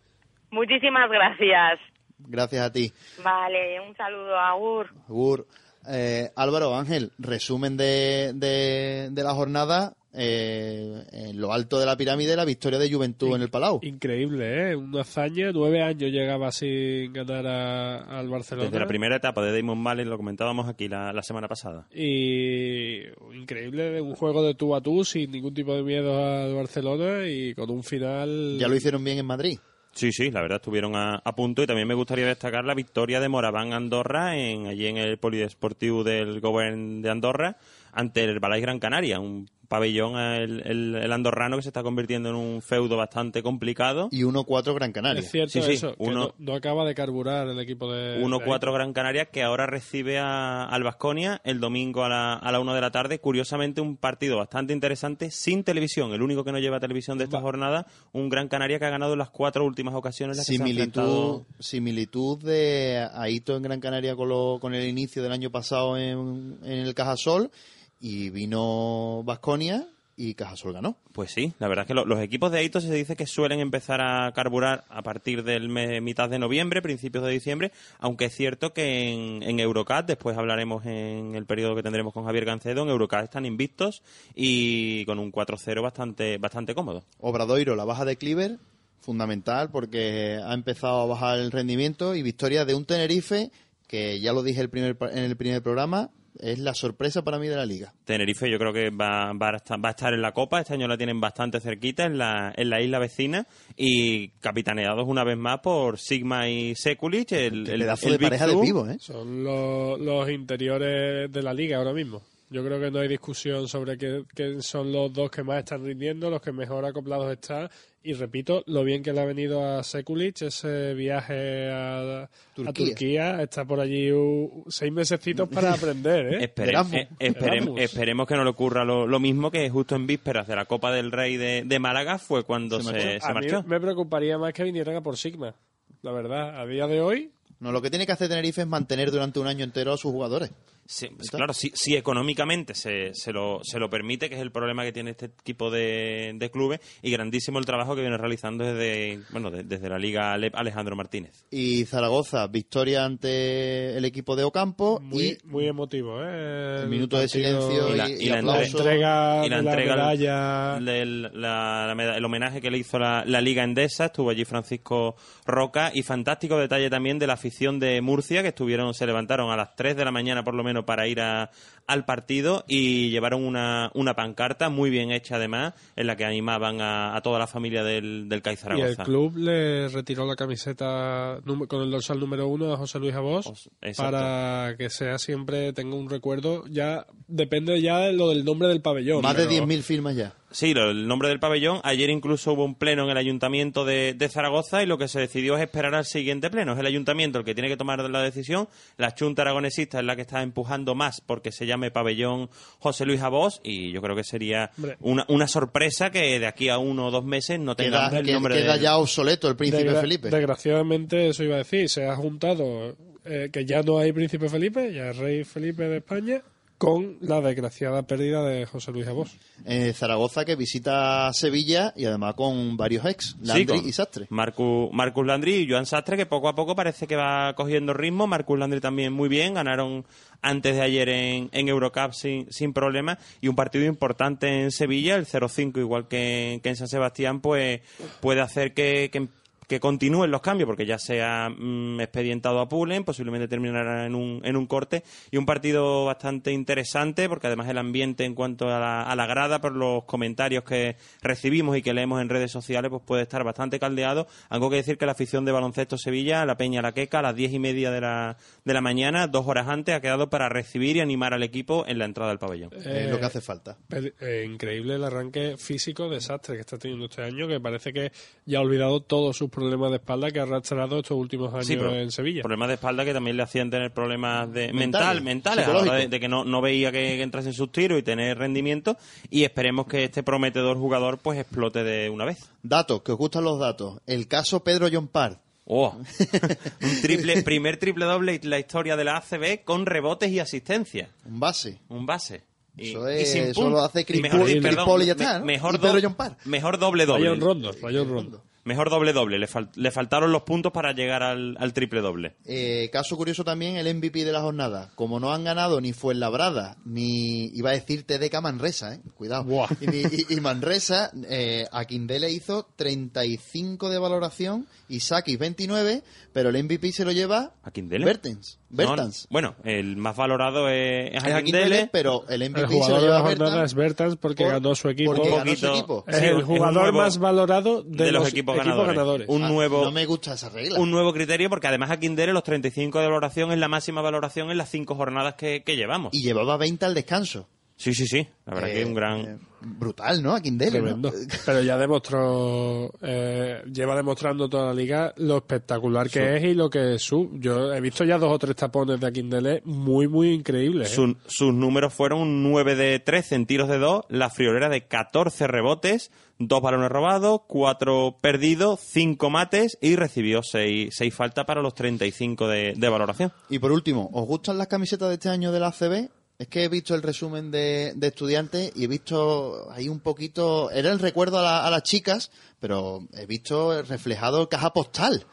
Muchísimas 0.51 1.09
gracias. 1.09 1.79
Gracias 2.19 2.65
a 2.65 2.71
ti. 2.71 2.91
Vale, 3.23 3.79
un 3.81 3.95
saludo 3.95 4.37
a 4.37 4.55
Ur. 4.55 4.89
Agur. 5.07 5.47
Eh, 5.89 6.29
Álvaro 6.35 6.75
Ángel, 6.75 7.11
resumen 7.17 7.77
de, 7.77 8.31
de, 8.35 9.09
de 9.11 9.23
la 9.23 9.33
jornada. 9.33 9.93
Eh, 10.13 11.03
en 11.11 11.39
lo 11.39 11.53
alto 11.53 11.79
de 11.79 11.85
la 11.85 11.95
pirámide, 11.95 12.35
la 12.35 12.45
victoria 12.45 12.79
de 12.79 12.91
Juventud 12.91 13.35
en 13.35 13.41
el 13.43 13.49
Palau. 13.49 13.79
Increíble, 13.83 14.71
¿eh? 14.71 14.75
Una 14.75 15.01
hazaña. 15.01 15.51
Nueve 15.51 15.81
años 15.83 16.11
llegaba 16.11 16.51
sin 16.51 17.13
ganar 17.13 17.45
a- 17.47 18.19
al 18.19 18.27
Barcelona. 18.27 18.65
Desde 18.69 18.79
la 18.79 18.87
primera 18.87 19.15
etapa 19.17 19.43
de 19.43 19.55
Damon 19.55 19.77
Malley, 19.77 20.05
lo 20.05 20.17
comentábamos 20.17 20.67
aquí 20.67 20.87
la, 20.87 21.13
la 21.13 21.21
semana 21.23 21.47
pasada. 21.47 21.87
Y 21.93 23.01
increíble, 23.35 24.01
un 24.01 24.15
juego 24.15 24.43
de 24.43 24.55
tú 24.55 24.75
a 24.75 24.81
tú, 24.81 25.03
sin 25.03 25.31
ningún 25.31 25.53
tipo 25.53 25.75
de 25.75 25.83
miedo 25.83 26.17
al 26.23 26.55
Barcelona 26.55 27.27
y 27.27 27.53
con 27.53 27.69
un 27.69 27.83
final... 27.83 28.57
Ya 28.59 28.67
lo 28.67 28.75
hicieron 28.75 29.03
bien 29.03 29.19
en 29.19 29.25
Madrid. 29.25 29.59
Sí, 29.91 30.11
sí, 30.11 30.29
la 30.31 30.41
verdad 30.41 30.57
estuvieron 30.57 30.95
a, 30.95 31.15
a 31.15 31.35
punto 31.35 31.63
y 31.63 31.67
también 31.67 31.87
me 31.87 31.95
gustaría 31.95 32.25
destacar 32.27 32.63
la 32.63 32.75
victoria 32.75 33.19
de 33.19 33.27
Moraván 33.27 33.73
Andorra 33.73 34.37
en, 34.37 34.67
allí 34.67 34.85
en 34.85 34.97
el 34.97 35.17
Polidesportivo 35.17 36.03
del 36.03 36.39
Govern 36.41 37.01
de 37.01 37.09
Andorra 37.09 37.57
ante 37.91 38.23
el 38.23 38.39
Balais 38.39 38.61
Gran 38.61 38.79
Canaria, 38.79 39.19
un 39.19 39.49
pabellón 39.69 40.19
el, 40.19 40.61
el- 40.65 40.95
el 40.95 41.11
andorrano 41.13 41.55
que 41.55 41.61
se 41.63 41.69
está 41.69 41.83
convirtiendo 41.83 42.27
en 42.29 42.35
un 42.35 42.61
feudo 42.61 42.97
bastante 42.97 43.41
complicado. 43.41 44.09
Y 44.11 44.23
1-4 44.23 44.73
Gran 44.73 44.91
Canaria. 44.91 45.21
Es 45.21 45.31
cierto 45.31 45.53
Sí, 45.53 45.61
sí, 45.61 45.71
eso, 45.73 45.95
que 45.95 46.09
no, 46.11 46.33
no 46.37 46.53
acaba 46.55 46.83
de 46.85 46.93
carburar 46.95 47.47
el 47.47 47.59
equipo 47.59 47.89
de... 47.93 48.21
1-4 48.21 48.73
Gran 48.73 48.91
Canaria 48.93 49.25
que 49.25 49.43
ahora 49.43 49.67
recibe 49.67 50.19
a, 50.19 50.65
al 50.65 50.83
Vasconia 50.83 51.39
el 51.45 51.59
domingo 51.61 52.03
a 52.03 52.09
la, 52.09 52.33
a 52.33 52.51
la 52.51 52.59
1 52.59 52.73
de 52.73 52.81
la 52.81 52.91
tarde. 52.91 53.19
Curiosamente, 53.19 53.79
un 53.79 53.95
partido 53.95 54.37
bastante 54.37 54.73
interesante 54.73 55.31
sin 55.31 55.63
televisión. 55.63 56.11
El 56.13 56.23
único 56.23 56.43
que 56.43 56.51
no 56.51 56.59
lleva 56.59 56.79
televisión 56.79 57.17
de 57.19 57.25
esta 57.25 57.39
jornada, 57.39 57.85
un 58.11 58.27
Gran 58.29 58.47
Canaria 58.49 58.79
que 58.79 58.85
ha 58.85 58.89
ganado 58.89 59.15
las 59.15 59.29
cuatro 59.29 59.63
últimas 59.63 59.93
ocasiones. 59.93 60.35
en 60.35 60.37
las 60.39 60.47
que 60.47 60.57
se 60.57 60.63
ha 60.63 60.65
Similitud, 60.65 61.01
enfrentado- 61.01 61.45
similitud 61.59 62.43
de 62.43 63.07
Aito 63.13 63.55
en 63.55 63.61
Gran 63.63 63.79
Canaria 63.79 64.15
con, 64.15 64.29
lo- 64.29 64.57
con 64.59 64.73
el 64.73 64.87
inicio 64.87 65.21
del 65.21 65.31
año 65.31 65.51
pasado 65.51 65.95
en, 65.97 66.57
en 66.63 66.79
el 66.79 66.93
Cajasol 66.95 67.51
y 67.99 68.29
vino 68.29 69.23
Vasconia 69.23 69.85
y 70.21 70.33
Cajasol 70.33 70.73
ganó. 70.73 70.97
Pues 71.13 71.31
sí, 71.31 71.53
la 71.59 71.69
verdad 71.69 71.83
es 71.83 71.87
que 71.87 71.93
lo- 71.93 72.03
los 72.05 72.19
equipos 72.19 72.51
de 72.51 72.59
Aito 72.59 72.81
se 72.81 72.93
dice 72.93 73.15
que 73.15 73.25
suelen 73.25 73.61
empezar 73.61 74.01
a 74.01 74.29
carburar 74.33 74.83
a 74.89 75.01
partir 75.01 75.43
del 75.45 75.69
mitad 75.69 76.29
de 76.29 76.39
noviembre, 76.39 76.81
principios 76.81 77.23
de 77.23 77.31
diciembre, 77.31 77.71
aunque 77.99 78.25
es 78.25 78.35
cierto 78.35 78.73
que 78.73 79.13
en, 79.13 79.43
en 79.43 79.59
Eurocat, 79.61 80.05
después 80.05 80.37
hablaremos 80.37 80.85
en 80.85 81.35
el 81.35 81.45
periodo 81.45 81.73
que 81.75 81.83
tendremos 81.83 82.13
con 82.13 82.25
Javier 82.25 82.43
Gancedo, 82.43 82.83
en 82.83 82.89
Eurocat 82.89 83.23
están 83.23 83.45
invictos 83.45 84.01
y 84.35 85.05
con 85.05 85.19
un 85.19 85.31
4-0 85.31 85.81
bastante, 85.81 86.37
bastante 86.37 86.75
cómodo. 86.75 87.03
Obradoiro, 87.19 87.77
la 87.77 87.85
baja 87.85 88.03
de 88.03 88.17
Cliver, 88.17 88.57
fundamental 88.99 89.71
porque 89.71 90.37
ha 90.43 90.53
empezado 90.53 91.01
a 91.01 91.05
bajar 91.05 91.39
el 91.39 91.51
rendimiento 91.51 92.13
y 92.13 92.23
victoria 92.23 92.65
de 92.65 92.75
un 92.75 92.83
Tenerife 92.83 93.51
que 93.87 94.19
ya 94.19 94.33
lo 94.33 94.43
dije 94.43 94.59
el 94.61 94.69
primer, 94.69 94.97
en 95.13 95.23
el 95.23 95.35
primer 95.37 95.63
programa, 95.63 96.09
es 96.39 96.59
la 96.59 96.73
sorpresa 96.73 97.23
para 97.23 97.39
mí 97.39 97.47
de 97.47 97.55
la 97.55 97.65
liga. 97.65 97.93
Tenerife 98.05 98.49
yo 98.49 98.57
creo 98.57 98.73
que 98.73 98.89
va, 98.89 99.33
va, 99.33 99.49
a 99.49 99.55
estar, 99.57 99.83
va 99.83 99.89
a 99.89 99.91
estar 99.91 100.13
en 100.13 100.21
la 100.21 100.31
Copa, 100.31 100.61
este 100.61 100.73
año 100.73 100.87
la 100.87 100.97
tienen 100.97 101.19
bastante 101.19 101.59
cerquita 101.59 102.05
en 102.05 102.17
la, 102.17 102.53
en 102.55 102.69
la 102.69 102.81
isla 102.81 102.99
vecina 102.99 103.47
y 103.75 104.29
capitaneados 104.39 105.07
una 105.07 105.23
vez 105.23 105.37
más 105.37 105.59
por 105.59 105.99
Sigma 105.99 106.49
y 106.49 106.75
Sekulic, 106.75 107.31
el, 107.31 107.69
el, 107.69 107.79
pedazo 107.79 108.07
el 108.07 108.11
de 108.13 108.17
Big 108.17 108.27
pareja 108.27 108.47
de 108.47 108.57
pibos, 108.57 108.89
¿eh? 108.89 108.97
Son 108.99 109.43
los, 109.43 109.99
los 109.99 110.29
interiores 110.29 111.31
de 111.31 111.41
la 111.41 111.53
liga 111.53 111.77
ahora 111.77 111.93
mismo. 111.93 112.21
Yo 112.51 112.65
creo 112.65 112.79
que 112.79 112.89
no 112.89 112.99
hay 112.99 113.07
discusión 113.07 113.67
sobre 113.67 113.97
qué, 113.97 114.23
qué 114.33 114.61
son 114.61 114.91
los 114.91 115.13
dos 115.13 115.29
que 115.29 115.43
más 115.43 115.59
están 115.59 115.85
rindiendo, 115.85 116.31
los 116.31 116.41
que 116.41 116.51
mejor 116.51 116.83
acoplados 116.83 117.31
están. 117.31 117.69
Y 118.01 118.13
repito, 118.13 118.63
lo 118.65 118.85
bien 118.85 119.03
que 119.03 119.11
le 119.11 119.19
ha 119.19 119.25
venido 119.25 119.61
a 119.63 119.83
Sekulic 119.83 120.41
ese 120.43 120.93
viaje 120.93 121.69
a 121.69 122.29
Turquía. 122.55 122.65
Turquía. 122.65 122.69
A 122.69 122.73
Turquía. 122.95 123.43
Está 123.43 123.65
por 123.65 123.81
allí 123.81 124.09
uh, 124.11 124.63
seis 124.69 124.91
mesecitos 124.91 125.49
para 125.49 125.73
aprender, 125.73 126.33
¿eh? 126.35 126.53
Espere- 126.55 127.77
eh, 127.77 127.83
esperemos 127.83 128.25
que 128.25 128.35
no 128.35 128.43
le 128.45 128.49
ocurra 128.51 128.85
lo, 128.85 129.05
lo 129.05 129.19
mismo 129.19 129.51
que 129.51 129.69
justo 129.69 129.95
en 129.97 130.07
vísperas 130.07 130.47
de 130.47 130.55
la 130.55 130.63
Copa 130.65 130.93
del 130.93 131.11
Rey 131.11 131.35
de, 131.35 131.63
de 131.65 131.79
Málaga 131.79 132.17
fue 132.19 132.43
cuando 132.45 132.79
Se 132.81 132.87
se, 132.87 132.91
marchó. 132.93 133.09
se 133.19 133.25
a 133.25 133.33
mí 133.33 133.33
marchó. 133.47 133.63
me 133.67 133.79
preocuparía 133.81 134.37
más 134.37 134.53
que 134.53 134.63
vinieran 134.63 134.95
a 134.95 135.01
por 135.01 135.17
Sigma. 135.17 135.53
La 136.01 136.13
verdad, 136.13 136.57
a 136.61 136.65
día 136.65 136.87
de 136.87 137.01
hoy, 137.01 137.31
No, 137.59 137.73
lo 137.73 137.81
que 137.81 137.89
tiene 137.89 138.05
que 138.05 138.13
hacer 138.13 138.29
Tenerife 138.29 138.61
es 138.61 138.67
mantener 138.67 139.11
durante 139.11 139.39
un 139.39 139.47
año 139.47 139.65
entero 139.65 139.91
a 139.91 139.97
sus 139.97 140.11
jugadores. 140.13 140.51
Sí, 140.91 141.07
pues 141.15 141.29
claro, 141.29 141.53
si, 141.53 141.71
si 141.75 141.95
económicamente 141.95 142.73
se, 142.73 143.13
se, 143.13 143.31
lo, 143.31 143.59
se 143.63 143.77
lo 143.77 143.91
permite, 143.91 144.27
que 144.27 144.33
es 144.33 144.41
el 144.41 144.51
problema 144.51 144.83
que 144.83 144.91
tiene 144.91 145.11
este 145.11 145.29
tipo 145.29 145.69
de, 145.69 146.31
de 146.33 146.49
clubes, 146.49 146.79
y 147.03 147.11
grandísimo 147.11 147.59
el 147.59 147.65
trabajo 147.65 147.93
que 147.93 148.01
viene 148.01 148.17
realizando 148.17 148.63
desde, 148.63 149.19
bueno, 149.29 149.51
de- 149.51 149.61
desde 149.61 149.87
la 149.87 149.99
Liga 149.99 150.33
Alep 150.33 150.55
Alejandro 150.55 150.95
Martínez. 150.95 151.45
Y 151.51 151.85
Zaragoza, 151.85 152.47
victoria 152.47 153.05
ante 153.05 153.95
el 153.97 154.03
equipo 154.03 154.35
de 154.35 154.43
Ocampo 154.45 154.99
muy, 154.99 155.23
y 155.25 155.37
muy 155.47 155.67
emotivo, 155.67 156.23
¿eh? 156.23 156.79
el 156.81 156.89
minuto 156.89 157.19
de 157.19 157.27
silencio 157.27 157.93
Y 157.93 157.95
la- 157.95 158.09
y, 158.09 158.13
y 158.13 158.25
y 158.25 158.29
la 158.29 158.39
entrega 158.39 159.45
y 159.45 159.49
la 159.49 159.57
de 159.57 159.63
la 159.63 159.71
entrega 159.71 159.95
medalla. 159.95 160.79
del- 160.79 161.21
la- 161.39 161.85
la 161.87 161.93
meda- 161.93 162.17
el 162.17 162.25
homenaje 162.25 162.61
que 162.61 162.71
le 162.71 162.79
hizo 162.79 162.97
la, 162.97 163.23
la 163.27 163.41
Liga 163.41 163.63
Endesa, 163.63 164.05
estuvo 164.05 164.31
allí 164.31 164.43
Francisco 164.43 165.15
Roca 165.45 165.91
y 165.93 166.01
fantástico 166.01 166.57
detalle 166.57 166.89
también 166.89 167.19
de 167.19 167.27
la 167.27 167.33
afición 167.33 167.77
de 167.79 168.01
Murcia 168.01 168.41
que 168.41 168.47
estuvieron 168.49 168.95
se 168.95 169.05
levantaron 169.05 169.51
a 169.51 169.55
las 169.55 169.75
3 169.75 169.95
de 169.95 170.03
la 170.03 170.11
mañana 170.11 170.43
por 170.43 170.55
lo 170.55 170.63
menos 170.63 170.78
para 170.85 171.07
ir 171.07 171.21
a, 171.21 171.49
al 171.89 172.05
partido 172.05 172.63
y 172.67 173.09
llevaron 173.09 173.43
una, 173.43 173.91
una 173.93 174.13
pancarta 174.15 174.69
muy 174.69 174.89
bien 174.89 175.11
hecha 175.11 175.35
además 175.35 175.73
en 175.95 176.07
la 176.07 176.15
que 176.15 176.23
animaban 176.25 176.79
a, 176.81 177.15
a 177.15 177.21
toda 177.21 177.39
la 177.39 177.47
familia 177.47 177.83
del, 177.83 178.29
del 178.29 178.41
CAI 178.41 178.53
Y 178.53 178.55
el 178.55 178.59
Zaragoza. 178.61 179.03
club 179.03 179.35
le 179.37 179.87
retiró 179.89 180.25
la 180.25 180.35
camiseta 180.35 181.39
con 181.67 181.81
el 181.81 181.91
dorsal 181.91 182.19
número 182.19 182.47
uno 182.47 182.71
a 182.73 182.77
José 182.77 182.99
Luis 182.99 183.13
Abos 183.15 183.69
para 183.97 184.75
que 184.77 184.89
sea 184.89 185.17
siempre, 185.17 185.73
tenga 185.73 185.95
un 185.95 186.09
recuerdo. 186.09 186.63
Ya 186.69 187.05
depende 187.27 187.81
ya 187.81 187.99
de 187.99 188.13
lo 188.13 188.29
del 188.29 188.45
nombre 188.45 188.67
del 188.67 188.81
pabellón. 188.81 189.21
Más 189.21 189.35
de 189.35 189.45
pero- 189.47 189.65
10.000 189.65 189.81
firmas 189.81 190.15
ya. 190.15 190.33
Sí, 190.51 190.73
lo- 190.73 190.89
el 190.89 191.07
nombre 191.07 191.29
del 191.29 191.39
pabellón. 191.39 191.79
Ayer 191.83 192.09
incluso 192.09 192.53
hubo 192.53 192.65
un 192.65 192.73
pleno 192.73 193.03
en 193.03 193.11
el 193.11 193.17
ayuntamiento 193.17 193.85
de, 193.85 194.15
de 194.15 194.29
Zaragoza 194.29 194.81
y 194.81 194.87
lo 194.87 194.97
que 194.97 195.07
se 195.07 195.19
decidió 195.19 195.55
es 195.55 195.61
esperar 195.61 195.93
al 195.93 196.05
siguiente 196.05 196.49
pleno. 196.49 196.73
Es 196.73 196.79
el 196.79 196.87
ayuntamiento 196.87 197.37
el 197.37 197.45
que 197.45 197.53
tiene 197.53 197.69
que 197.69 197.77
tomar 197.77 197.99
la 198.09 198.21
decisión. 198.23 198.67
La 198.97 199.13
Junta 199.17 199.43
Aragonesista 199.43 199.99
es 199.99 200.05
la 200.05 200.15
que 200.15 200.23
está 200.23 200.41
empujando 200.41 200.95
más 200.95 201.21
porque 201.21 201.51
se 201.51 201.67
llame 201.79 201.91
pabellón 201.91 202.49
José 202.79 203.05
Luis 203.05 203.21
Abos 203.21 203.61
y 203.63 203.91
yo 203.91 204.01
creo 204.01 204.15
que 204.15 204.23
sería 204.23 204.71
una, 204.99 205.25
una 205.29 205.47
sorpresa 205.47 206.09
que 206.11 206.39
de 206.39 206.47
aquí 206.47 206.69
a 206.69 206.77
uno 206.77 207.07
o 207.07 207.11
dos 207.11 207.23
meses 207.25 207.59
no 207.59 207.75
tengamos 207.75 208.09
Queda, 208.09 208.19
el 208.19 208.25
que- 208.25 208.33
nombre 208.33 208.55
queda 208.55 208.73
del- 208.73 208.81
ya 208.81 208.97
obsoleto 208.97 209.47
el 209.47 209.55
príncipe 209.55 209.89
Desgra- 209.89 210.01
Felipe. 210.01 210.29
Desgraciadamente, 210.29 211.29
eso 211.29 211.43
iba 211.43 211.55
a 211.55 211.59
decir, 211.59 211.89
se 211.89 212.05
ha 212.05 212.15
juntado 212.15 212.95
eh, 213.25 213.49
que 213.51 213.65
ya 213.65 213.81
no 213.83 213.99
hay 213.99 214.11
príncipe 214.11 214.49
Felipe, 214.49 214.93
ya 214.93 215.09
es 215.11 215.17
rey 215.17 215.43
Felipe 215.43 215.83
de 215.87 215.97
España, 215.97 216.41
con 216.79 217.17
la 217.19 217.41
desgraciada 217.41 218.03
pérdida 218.03 218.41
de 218.41 218.65
José 218.65 218.93
Luis 218.93 219.05
Abos. 219.05 219.37
Eh, 219.65 219.91
Zaragoza 219.93 220.45
que 220.45 220.55
visita 220.55 221.29
Sevilla 221.33 221.93
y 221.93 222.05
además 222.05 222.35
con 222.35 222.77
varios 222.77 223.05
ex, 223.05 223.35
Sí, 223.41 223.47
Landry 223.47 223.65
con 223.65 223.87
y 223.89 223.91
Sastre. 223.91 224.27
Marcus, 224.29 224.89
Marcus 224.93 225.27
Landry 225.27 225.55
y 225.55 225.69
Joan 225.69 225.85
Sastre, 225.85 226.15
que 226.15 226.25
poco 226.25 226.47
a 226.47 226.55
poco 226.55 226.77
parece 226.77 227.05
que 227.05 227.17
va 227.17 227.53
cogiendo 227.53 227.93
ritmo. 227.93 228.27
Marcus 228.27 228.57
Landry 228.57 228.79
también 228.79 229.11
muy 229.11 229.27
bien, 229.27 229.55
ganaron 229.55 230.05
antes 230.41 230.73
de 230.73 230.81
ayer 230.81 231.09
en, 231.09 231.49
en 231.51 231.67
Eurocup 231.67 232.13
sin, 232.13 232.49
sin 232.49 232.71
problemas. 232.71 233.17
Y 233.41 233.49
un 233.49 233.55
partido 233.55 233.83
importante 233.83 234.63
en 234.63 234.71
Sevilla, 234.71 235.17
el 235.17 235.25
0-5, 235.25 235.79
igual 235.79 236.07
que, 236.07 236.61
que 236.63 236.69
en 236.69 236.77
San 236.77 236.87
Sebastián, 236.87 237.41
pues 237.41 237.81
puede 238.21 238.39
hacer 238.39 238.73
que, 238.73 239.09
que, 239.11 239.27
que 239.69 239.79
continúen 239.79 240.31
los 240.31 240.41
cambios, 240.41 240.65
porque 240.67 240.85
ya 240.87 240.97
se 240.97 241.21
ha 241.21 241.47
mm, 241.47 242.01
expedientado 242.01 242.59
a 242.59 242.67
Pulen, 242.67 243.03
posiblemente 243.05 243.47
terminará 243.47 244.05
en 244.07 244.15
un, 244.15 244.41
en 244.43 244.57
un 244.57 244.65
corte. 244.65 245.03
Y 245.31 245.37
un 245.37 245.45
partido 245.45 246.05
bastante 246.05 246.51
interesante, 246.51 247.29
porque 247.29 247.45
además 247.47 247.69
el 247.69 247.77
ambiente 247.77 248.25
en 248.25 248.33
cuanto 248.33 248.65
a 248.67 248.79
la, 248.79 249.03
a 249.03 249.15
la 249.15 249.27
grada, 249.27 249.61
por 249.61 249.75
los 249.75 250.05
comentarios 250.05 250.63
que 250.63 250.95
recibimos 251.21 251.77
y 251.77 251.83
que 251.83 251.93
leemos 251.93 252.19
en 252.19 252.29
redes 252.29 252.51
sociales, 252.51 252.89
pues 252.89 253.03
puede 253.05 253.21
estar 253.21 253.43
bastante 253.43 253.79
caldeado. 253.79 254.25
Algo 254.49 254.71
que 254.71 254.77
decir 254.77 254.97
que 254.97 255.05
la 255.05 255.11
afición 255.11 255.45
de 255.45 255.51
baloncesto 255.51 255.99
Sevilla, 255.99 256.45
la 256.47 256.57
Peña 256.57 256.81
La 256.81 256.91
Queca, 256.93 257.19
a 257.19 257.21
las 257.21 257.35
diez 257.35 257.53
y 257.53 257.59
media 257.59 257.91
de 257.91 258.01
la, 258.01 258.37
de 258.65 258.73
la 258.73 258.81
mañana, 258.81 259.27
dos 259.27 259.45
horas 259.47 259.67
antes, 259.67 259.93
ha 259.93 260.01
quedado 260.01 260.31
para 260.31 260.49
recibir 260.49 260.97
y 260.97 261.01
animar 261.01 261.35
al 261.35 261.43
equipo 261.43 261.85
en 261.87 261.99
la 261.99 262.05
entrada 262.05 262.29
del 262.31 262.39
pabellón. 262.39 262.71
Es 262.73 263.11
lo 263.11 263.19
que 263.19 263.25
hace 263.25 263.39
falta. 263.39 263.77
Pel- 263.87 264.15
eh, 264.19 264.47
increíble 264.51 264.95
el 264.95 265.03
arranque 265.03 265.57
físico 265.57 266.09
desastre 266.09 266.55
que 266.55 266.61
está 266.61 266.79
teniendo 266.79 267.05
este 267.05 267.21
año, 267.21 267.47
que 267.47 267.59
parece 267.59 267.93
que 267.93 268.11
ya 268.47 268.57
ha 268.57 268.61
olvidado 268.61 269.01
todos 269.03 269.37
sus 269.37 269.47
problemas 269.49 269.58
de 269.59 269.95
espalda 269.95 270.31
que 270.31 270.39
ha 270.39 270.43
arrastrado 270.43 270.99
estos 270.99 271.17
últimos 271.17 271.53
años 271.53 271.67
Sí, 271.67 271.75
pero 271.75 271.93
en 271.95 272.11
Sevilla. 272.11 272.41
Problemas 272.41 272.67
de 272.69 272.73
espalda 272.75 273.05
que 273.05 273.13
también 273.13 273.37
le 273.37 273.43
hacían 273.43 273.69
tener 273.69 273.91
problemas 273.93 274.51
de 274.53 274.71
Mentales, 274.73 275.21
mental, 275.21 275.21
mentales, 275.21 275.67
a 275.67 275.73
la 275.73 275.79
hora 275.79 275.93
de, 275.95 276.07
de 276.07 276.19
que 276.19 276.27
no, 276.27 276.43
no 276.45 276.61
veía 276.61 276.91
que, 276.91 276.99
que 277.17 277.21
entrase 277.23 277.49
en 277.49 277.53
sus 277.53 277.71
tiros 277.71 277.99
y 277.99 278.03
tener 278.03 278.37
rendimiento. 278.37 278.97
Y 279.29 279.43
esperemos 279.43 279.87
que 279.87 280.03
este 280.05 280.23
prometedor 280.23 280.77
jugador 280.77 281.17
pues 281.19 281.39
explote 281.39 281.83
de 281.83 282.09
una 282.09 282.25
vez. 282.25 282.49
Datos, 282.63 283.01
que 283.03 283.11
os 283.11 283.17
gustan 283.17 283.43
los 283.43 283.59
datos. 283.59 283.99
El 284.07 284.27
caso 284.27 284.63
Pedro 284.63 284.87
John 284.91 285.07
Parr. 285.07 285.39
Oh, 285.71 285.95
un 286.81 287.01
triple, 287.01 287.43
primer 287.43 287.77
triple 287.77 288.05
doble 288.05 288.39
en 288.41 288.49
la 288.49 288.57
historia 288.57 288.95
de 288.97 289.03
la 289.03 289.17
ACB 289.17 289.63
con 289.63 289.85
rebotes 289.85 290.31
y 290.31 290.39
asistencia. 290.39 291.09
Un 291.25 291.39
base. 291.39 291.79
Un 291.89 292.05
base. 292.07 292.43
Y, 292.75 292.89
Eso 292.91 293.11
y 293.11 293.15
es- 293.21 293.31
sin 293.31 293.43
eso 293.43 293.69
lo 293.69 293.79
hace 293.81 294.05
Chris 294.05 294.19
Y 294.19 294.21
mejor 294.23 294.39
perdón, 294.61 295.01
y 295.01 295.05
ya 295.05 295.15
me- 295.15 295.23
está, 295.23 295.39
¿no? 295.39 295.45
Mejor, 295.45 295.75
Y 295.75 295.77
Pedro 295.79 295.93
do- 295.95 295.99
John 296.01 296.13
Parr. 296.15 296.37
mejor 296.45 296.79
doble 296.79 297.05
doble. 297.05 297.25
Rayón 297.25 297.41
Rondo, 297.41 297.71
Rayón 297.81 298.09
Rondo. 298.09 298.43
Mejor 298.65 298.89
doble 298.89 299.13
doble. 299.13 299.39
Le, 299.39 299.47
fal- 299.47 299.69
le 299.75 299.89
faltaron 299.91 300.31
los 300.31 300.43
puntos 300.43 300.71
para 300.71 300.91
llegar 300.93 301.23
al, 301.23 301.55
al 301.59 301.73
triple 301.73 302.01
doble. 302.01 302.35
Eh, 302.45 302.89
caso 302.91 303.17
curioso 303.17 303.43
también, 303.43 303.77
el 303.77 303.93
MVP 303.95 304.25
de 304.25 304.31
la 304.31 304.41
jornada. 304.41 304.91
Como 304.95 305.19
no 305.19 305.33
han 305.33 305.43
ganado 305.43 305.81
ni 305.81 305.93
Fuenlabrada, 305.93 306.77
ni 306.85 307.45
iba 307.57 307.69
a 307.71 307.73
decir 307.73 308.03
TDK 308.05 308.41
Manresa, 308.41 308.93
¿eh? 308.95 308.99
cuidado. 309.15 309.45
Y, 309.81 309.87
ni- 309.87 309.97
y- 310.01 310.33
y 310.33 310.41
Manresa, 310.41 311.11
eh, 311.29 311.65
a 311.71 311.85
Quindele 311.85 312.29
hizo 312.31 312.67
35 312.75 313.89
de 313.89 313.97
valoración 313.99 314.67
y 314.87 314.99
Sakis 314.99 315.39
29, 315.39 316.03
pero 316.33 316.49
el 316.49 316.63
MVP 316.63 316.91
se 316.91 317.05
lo 317.05 317.11
lleva 317.11 317.53
¿A 317.63 317.71
Quindele? 317.71 318.05
Bertens. 318.05 318.58
No, 318.71 318.77
Bertans. 318.77 319.27
bueno, 319.31 319.55
el 319.63 319.97
más 319.97 320.15
valorado 320.15 320.69
es, 320.69 321.09
es 321.15 321.23
Es 321.23 321.33
Akindele, 321.33 321.89
pero 321.91 322.23
el 322.29 322.41
MVP 322.49 322.61
El 322.61 322.67
se 322.67 322.73
lo 322.73 322.79
jugador 322.79 322.99
de 322.99 323.05
lleva 323.07 323.15
la 323.17 323.21
jornada 323.21 323.49
Bertans 323.51 323.71
es 323.71 323.75
Bertans 323.75 324.15
porque 324.17 324.43
por- 324.43 324.53
ganó 324.53 324.75
su 324.75 324.89
equipo. 324.89 325.13
ganó 325.13 325.55
su 325.55 325.67
equipo. 325.67 326.03
Es 326.07 326.17
Sí, 326.17 326.25
el 326.25 326.43
jugador 326.43 326.73
nuevo- 326.83 326.97
más 326.99 327.17
valorado 327.17 327.81
de, 327.83 328.05
de 328.05 328.11
los 328.11 328.27
equipos 328.27 328.55
ganadores. 328.55 329.27
Un 329.27 329.43
Ah, 329.43 329.49
nuevo, 329.49 329.83
No 329.83 329.91
me 329.91 330.05
gusta 330.05 330.33
esa 330.33 330.49
regla. 330.49 330.79
un 330.79 330.91
nuevo 330.91 331.11
criterio 331.13 331.49
porque 331.49 331.67
además 331.67 331.89
a 331.91 331.97
Quindele 331.99 332.31
los 332.31 332.43
35 332.43 332.99
de 332.99 333.05
valoración 333.07 333.51
es 333.51 333.57
la 333.57 333.67
máxima 333.67 334.01
valoración 334.01 334.51
en 334.51 334.57
las 334.57 334.69
cinco 334.69 334.93
jornadas 334.95 335.33
que, 335.33 335.63
que 335.63 335.75
llevamos. 335.75 336.13
Y 336.13 336.21
llevaba 336.21 336.55
20 336.57 336.85
al 336.85 336.93
descanso. 336.93 337.47
Sí, 337.79 337.93
sí, 337.93 338.05
sí. 338.05 338.27
La 338.45 338.53
verdad 338.55 338.69
Eh, 338.71 338.73
que 338.73 338.81
es 338.81 338.85
un 338.87 338.93
gran... 338.93 339.19
eh, 339.21 339.37
brutal, 339.61 340.21
¿no? 340.21 340.35
A 340.35 340.41
Quindele, 340.41 340.81
¿no? 340.81 341.11
Pero 341.45 341.61
ya 341.61 341.77
demostró, 341.77 342.91
eh, 343.01 343.61
lleva 343.71 343.95
demostrando 343.95 344.49
toda 344.49 344.67
la 344.67 344.73
liga 344.73 345.13
lo 345.17 345.37
espectacular 345.37 346.09
que 346.09 346.19
Su- 346.19 346.25
es 346.25 346.43
y 346.43 346.53
lo 346.55 346.69
que 346.69 346.95
es 346.95 347.01
su. 347.01 347.29
Yo 347.35 347.73
he 347.73 347.79
visto 347.79 348.03
ya 348.03 348.17
dos 348.17 348.33
o 348.33 348.37
tres 348.39 348.57
tapones 348.57 348.99
de 348.99 349.07
Aquindele 349.07 349.61
muy, 349.63 350.09
muy 350.09 350.31
increíbles. 350.33 350.91
¿eh? 350.91 350.95
Su- 350.95 351.15
sus 351.27 351.53
números 351.53 351.93
fueron 351.93 352.19
un 352.19 352.43
9 352.43 352.75
de 352.75 352.99
13 352.99 353.35
en 353.35 353.45
tiros 353.45 353.69
de 353.69 353.77
2, 353.77 354.05
la 354.09 354.29
friolera 354.29 354.67
de 354.67 354.85
14 354.85 355.47
rebotes, 355.47 356.11
2 356.37 356.61
balones 356.61 356.89
robados, 356.89 357.41
4 357.47 358.17
perdidos, 358.21 358.81
5 358.81 359.29
mates 359.29 359.77
y 359.81 359.95
recibió 359.95 360.41
6, 360.43 360.93
faltas 361.13 361.45
para 361.45 361.61
los 361.61 361.73
35 361.75 362.45
de, 362.49 362.73
de 362.75 362.89
valoración. 362.89 363.31
Y 363.49 363.59
por 363.59 363.71
último, 363.71 364.09
¿os 364.13 364.25
gustan 364.27 364.57
las 364.57 364.67
camisetas 364.67 365.07
de 365.07 365.13
este 365.15 365.29
año 365.29 365.51
de 365.53 365.59
la 365.61 365.67
ACB? 365.67 366.09
Es 366.39 366.47
que 366.47 366.63
he 366.63 366.69
visto 366.69 366.95
el 366.95 367.01
resumen 367.01 367.51
de, 367.51 367.91
de 367.95 368.07
estudiantes 368.07 368.71
y 368.73 368.85
he 368.85 368.87
visto 368.87 369.69
ahí 369.71 369.89
un 369.89 369.99
poquito. 369.99 370.71
Era 370.71 370.89
el 370.91 370.99
recuerdo 370.99 371.37
a, 371.39 371.43
la- 371.43 371.67
a 371.67 371.69
las 371.69 371.83
chicas, 371.83 372.31
pero 372.61 373.05
he 373.13 373.25
visto 373.25 373.81
reflejado 373.83 374.47
caja 374.47 374.71
postal. 374.71 375.25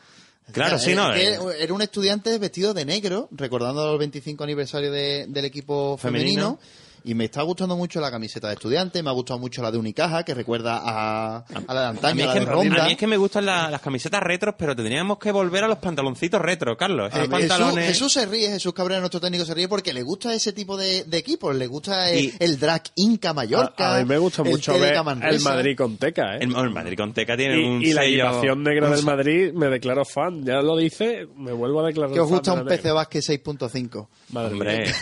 Claro, 0.53 0.77
O 0.77 0.79
sea, 0.81 0.89
sí, 0.91 0.95
no, 0.97 1.13
es 1.15 1.39
que. 1.39 1.63
Era 1.63 1.73
un 1.75 1.83
estudiante 1.83 2.37
vestido 2.39 2.75
de 2.75 2.85
negro, 2.85 3.29
recordando 3.31 3.93
el 3.93 3.99
25 3.99 4.43
aniversario 4.43 4.91
de- 4.91 5.27
del 5.29 5.45
equipo 5.45 5.97
femenino. 5.97 6.59
Femenino. 6.59 6.86
Y 7.09 7.15
me 7.15 7.27
está 7.27 7.43
gustando 7.43 7.77
mucho 7.77 8.01
la 8.01 8.11
camiseta 8.11 8.49
de 8.49 8.55
estudiante, 8.55 9.01
me 9.01 9.11
ha 9.11 9.13
gustado 9.13 9.39
mucho 9.39 9.63
la 9.63 9.71
de 9.71 9.79
Unicaja, 9.79 10.25
que 10.25 10.35
recuerda 10.35 10.81
a, 10.85 11.37
a 11.69 11.75
la 11.75 11.81
de 11.83 11.87
antaño, 11.87 12.25
a 12.25 12.27
la 12.27 12.35
de 12.35 12.41
Ronda. 12.45 12.83
a 12.83 12.87
mí 12.87 12.93
es 12.93 12.99
que 12.99 13.07
me 13.07 13.17
gustan 13.17 13.47
la- 13.47 13.71
las 13.71 13.81
camisetas 13.81 14.21
retros, 14.23 14.57
pero 14.59 14.75
tendríamos 14.75 15.17
que 15.19 15.31
volver 15.31 15.63
a 15.63 15.69
los 15.69 15.79
pantaloncitos 15.79 16.43
retro, 16.43 16.77
Carlos. 16.77 17.13
Jesús, 17.13 17.29
pantalones... 17.29 17.87
Jesús 17.87 18.13
se 18.13 18.27
ríe, 18.27 18.49
Jesús 18.51 18.73
Cabrera, 18.75 18.99
nuestro 18.99 19.21
técnico, 19.21 19.45
se 19.45 19.55
ríe 19.55 19.69
porque 19.69 19.93
le 19.93 20.03
gusta 20.03 20.35
ese 20.35 20.53
tipo 20.53 20.77
de, 20.77 21.05
de 21.05 21.17
equipos, 21.19 21.55
le 21.55 21.69
gusta 21.69 22.11
el, 22.11 22.25
Y- 22.25 22.35
el 22.41 22.59
drag 22.59 22.83
Inca 22.97 23.33
Mallorca. 23.33 23.93
A, 23.93 23.97
a 23.99 23.99
mí 24.01 24.05
me 24.05 24.19
gusta 24.19 24.43
el 24.43 24.51
mucho 24.51 24.73
TDK 24.73 24.81
ver 24.81 25.33
el 25.33 25.41
Madrid 25.43 25.77
con 25.77 25.97
Teca, 25.99 26.35
¿eh? 26.35 26.39
El, 26.41 26.57
el 26.57 26.71
Madrid 26.71 26.97
con 26.97 27.13
Teca 27.15 27.37
tiene 27.37 27.69
un 27.69 27.83
y, 27.83 27.93
la 27.93 28.05
equipación 28.05 28.65
negra 28.65 28.91
del 28.91 29.05
Madrid 29.05 29.53
me 29.53 29.69
declaro 29.69 30.05
fan. 30.05 30.45
Ya 30.45 30.61
lo 30.61 30.77
dice, 30.77 31.29
me 31.37 31.53
vuelvo 31.53 31.83
a 31.85 31.87
declarar 31.87 32.13
Que 32.13 32.19
os 32.21 32.29
fan 32.29 32.37
gusta 32.39 32.53
un. 32.55 32.67
PC 32.67 32.91
Basket 32.91 33.21
6.5. 33.21 34.07
Madre 34.31 34.53
Hombre. 34.55 34.79
mía. 34.87 34.95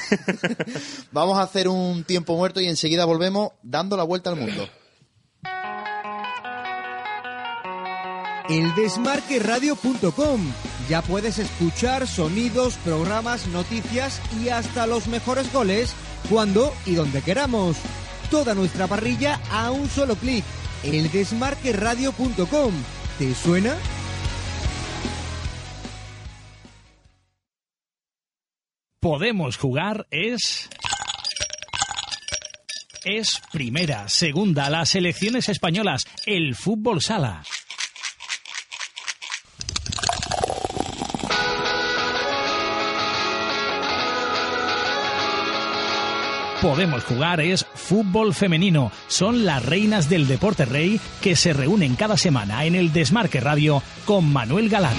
Vamos 1.12 1.38
a 1.38 1.42
hacer 1.42 1.68
un 1.68 1.93
tiempo 2.02 2.37
muerto 2.37 2.61
y 2.61 2.66
enseguida 2.66 3.04
volvemos 3.04 3.52
dando 3.62 3.96
la 3.96 4.02
vuelta 4.02 4.30
al 4.30 4.37
mundo. 4.37 4.68
Eldesmarqueradio.com. 8.48 10.52
Ya 10.88 11.02
puedes 11.02 11.38
escuchar 11.38 12.07
sonidos, 12.07 12.76
programas, 12.85 13.46
noticias 13.46 14.20
y 14.42 14.50
hasta 14.50 14.87
los 14.87 15.07
mejores 15.07 15.50
goles 15.52 15.94
cuando 16.28 16.74
y 16.85 16.94
donde 16.94 17.22
queramos. 17.22 17.78
Toda 18.30 18.54
nuestra 18.54 18.87
parrilla 18.87 19.40
a 19.50 19.70
un 19.70 19.88
solo 19.88 20.16
clic. 20.16 20.44
Eldesmarqueradio.com. 20.83 22.74
¿Te 23.18 23.35
suena? 23.35 23.74
Podemos 29.00 29.57
jugar 29.59 30.07
es... 30.11 30.68
Es 33.04 33.42
primera, 33.52 34.08
segunda, 34.08 34.70
las 34.70 34.88
selecciones 34.88 35.50
españolas, 35.50 36.04
el 36.24 36.54
fútbol 36.54 37.02
sala. 37.02 37.42
Podemos 46.62 47.04
jugar 47.04 47.42
es 47.42 47.66
fútbol 47.74 48.32
femenino. 48.32 48.90
Son 49.08 49.44
las 49.44 49.62
reinas 49.66 50.08
del 50.08 50.26
deporte 50.26 50.64
rey 50.64 50.98
que 51.20 51.36
se 51.36 51.52
reúnen 51.52 51.96
cada 51.96 52.16
semana 52.16 52.64
en 52.64 52.74
el 52.74 52.90
Desmarque 52.90 53.38
Radio 53.38 53.82
con 54.06 54.32
Manuel 54.32 54.70
Galán. 54.70 54.96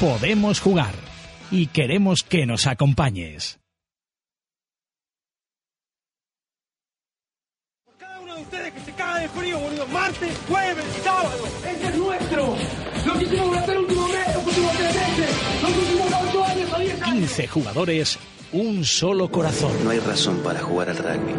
Podemos 0.00 0.60
jugar 0.60 0.94
y 1.50 1.68
queremos 1.68 2.22
que 2.22 2.46
nos 2.46 2.66
acompañes. 2.66 3.58
Cada 7.98 8.20
uno 8.20 8.36
de 8.36 8.42
ustedes 8.42 8.72
que 8.74 8.80
se 8.80 8.92
caga 8.92 9.20
de 9.20 9.28
frío, 9.28 9.58
boludo. 9.58 9.86
Martes, 9.86 10.36
jueves, 10.48 10.84
sábado. 11.02 11.30
Este 11.66 11.86
es 11.86 11.96
nuestro. 11.96 12.56
Lo 13.06 13.18
que 13.18 13.24
hicimos 13.24 13.46
durante 13.46 13.72
el 13.72 13.78
último 13.78 14.08
mes, 14.08 14.34
los 14.34 14.46
últimos 14.46 14.72
tres 14.72 14.94
meses, 14.94 15.36
los 15.62 15.76
últimos 15.76 16.06
ocho 16.28 16.44
años 16.44 16.72
o 16.72 16.78
diez 16.78 17.02
años. 17.02 17.14
15 17.14 17.48
jugadores, 17.48 18.18
un 18.52 18.84
solo 18.84 19.30
corazón. 19.30 19.72
No 19.84 19.90
hay 19.90 20.00
razón 20.00 20.42
para 20.42 20.60
jugar 20.60 20.90
al 20.90 20.98
rugby, 20.98 21.34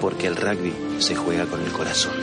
porque 0.00 0.26
el 0.26 0.36
rugby 0.36 0.72
se 0.98 1.14
juega 1.14 1.46
con 1.46 1.62
el 1.62 1.70
corazón. 1.70 2.14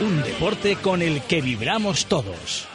Un 0.00 0.22
deporte 0.22 0.76
con 0.76 1.00
el 1.00 1.22
que 1.22 1.40
vibramos 1.40 2.06
todos. 2.06 2.68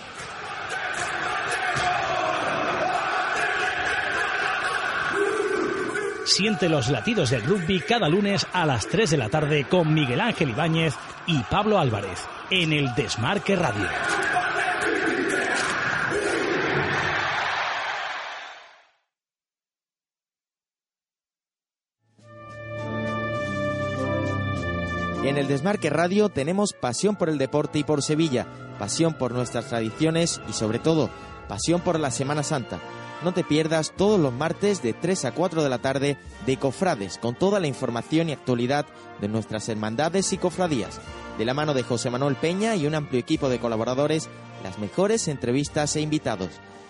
Siente 6.27 6.67
los 6.67 6.89
latidos 6.89 7.29
del 7.29 7.41
rugby 7.43 7.79
cada 7.79 8.09
lunes 8.09 8.45
a 8.51 8.65
las 8.65 8.85
3 8.87 9.11
de 9.11 9.17
la 9.17 9.29
tarde 9.29 9.63
con 9.63 9.93
Miguel 9.93 10.19
Ángel 10.19 10.49
Ibáñez 10.49 10.93
y 11.25 11.39
Pablo 11.43 11.79
Álvarez 11.79 12.19
en 12.51 12.73
el 12.73 12.93
Desmarque 12.95 13.55
Radio. 13.55 13.87
En 25.23 25.37
el 25.37 25.47
Desmarque 25.47 25.89
Radio 25.89 26.27
tenemos 26.27 26.73
pasión 26.73 27.15
por 27.15 27.29
el 27.29 27.37
deporte 27.37 27.79
y 27.79 27.85
por 27.85 28.03
Sevilla, 28.03 28.47
pasión 28.77 29.13
por 29.13 29.31
nuestras 29.31 29.67
tradiciones 29.67 30.41
y 30.49 30.51
sobre 30.51 30.79
todo, 30.79 31.09
pasión 31.47 31.79
por 31.79 31.97
la 31.97 32.11
Semana 32.11 32.43
Santa. 32.43 32.81
No 33.23 33.33
te 33.33 33.43
pierdas 33.43 33.93
todos 33.95 34.19
los 34.19 34.31
martes 34.31 34.83
de 34.83 34.93
3 34.93 35.25
a 35.25 35.31
4 35.31 35.63
de 35.63 35.69
la 35.69 35.79
tarde 35.79 36.17
de 36.45 36.57
Cofrades, 36.57 37.17
con 37.17 37.33
toda 37.33 37.59
la 37.59 37.67
información 37.67 38.29
y 38.29 38.33
actualidad 38.33 38.85
de 39.19 39.27
nuestras 39.27 39.67
hermandades 39.69 40.31
y 40.33 40.37
cofradías. 40.37 40.99
De 41.37 41.45
la 41.45 41.55
mano 41.55 41.73
de 41.73 41.83
José 41.83 42.09
Manuel 42.11 42.35
Peña 42.35 42.75
y 42.75 42.85
un 42.85 42.95
amplio 42.95 43.19
equipo 43.19 43.49
de 43.49 43.59
colaboradores, 43.59 44.29
las 44.63 44.77
mejores 44.77 45.27
entrevistas 45.27 45.95
e 45.95 46.01
invitados. 46.01 46.49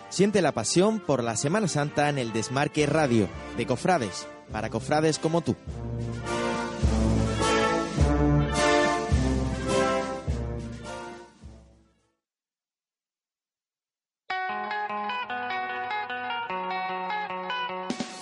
Siente 0.09 0.41
la 0.41 0.51
pasión 0.51 0.99
por 0.99 1.23
la 1.23 1.37
Semana 1.37 1.67
Santa 1.67 2.09
en 2.09 2.17
el 2.17 2.33
Desmarque 2.33 2.85
Radio, 2.85 3.29
de 3.55 3.65
Cofrades, 3.65 4.27
para 4.51 4.69
cofrades 4.69 5.19
como 5.19 5.41
tú. 5.41 5.55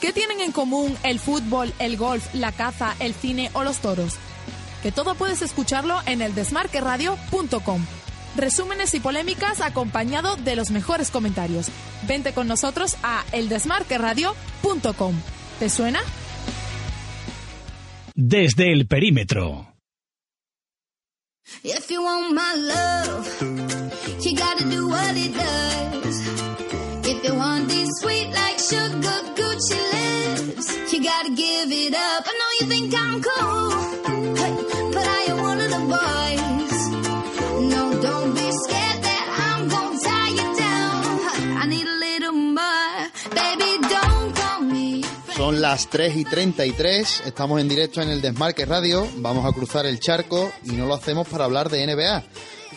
¿Qué 0.05 0.13
tienen 0.13 0.39
en 0.39 0.51
común 0.51 0.95
el 1.01 1.19
fútbol, 1.19 1.73
el 1.79 1.97
golf, 1.97 2.35
la 2.35 2.51
caza, 2.51 2.95
el 2.99 3.15
cine 3.15 3.49
o 3.53 3.63
los 3.63 3.79
toros? 3.79 4.17
Que 4.83 4.91
todo 4.91 5.15
puedes 5.15 5.41
escucharlo 5.41 5.99
en 6.05 6.21
el 6.21 6.35
desmarqueradio.com. 6.35 7.83
Resúmenes 8.35 8.93
y 8.93 8.99
polémicas 8.99 9.61
acompañado 9.61 10.35
de 10.35 10.55
los 10.55 10.69
mejores 10.69 11.09
comentarios. 11.09 11.69
Vente 12.07 12.33
con 12.33 12.47
nosotros 12.47 12.97
a 13.01 13.25
eldesmarqueradio.com. 13.31 15.15
¿Te 15.57 15.71
suena? 15.71 16.01
Desde 18.13 18.73
el 18.73 18.85
perímetro. 18.85 19.73
If 21.63 21.89
you 21.89 22.03
want 22.03 22.31
my 22.31 22.53
love, 22.55 23.41
you 24.21 24.35
gotta 24.37 24.65
do 24.69 24.87
what 24.87 25.15
it 25.15 25.33
does. 25.33 26.21
If 27.07 27.23
you 27.23 27.33
want 27.33 27.69
this 27.69 27.89
sweet 28.01 28.29
like 28.33 28.59
sugar 28.59 29.34
Son 45.35 45.59
las 45.59 45.89
3 45.89 46.17
y 46.17 46.25
33, 46.25 47.23
estamos 47.25 47.59
en 47.59 47.67
directo 47.67 48.01
en 48.01 48.09
el 48.09 48.21
Desmarque 48.21 48.65
Radio, 48.65 49.07
vamos 49.17 49.45
a 49.45 49.51
cruzar 49.51 49.87
el 49.87 49.99
charco 49.99 50.51
y 50.65 50.73
no 50.73 50.85
lo 50.85 50.93
hacemos 50.93 51.27
para 51.27 51.45
hablar 51.45 51.69
de 51.69 51.85
NBA. 51.87 52.23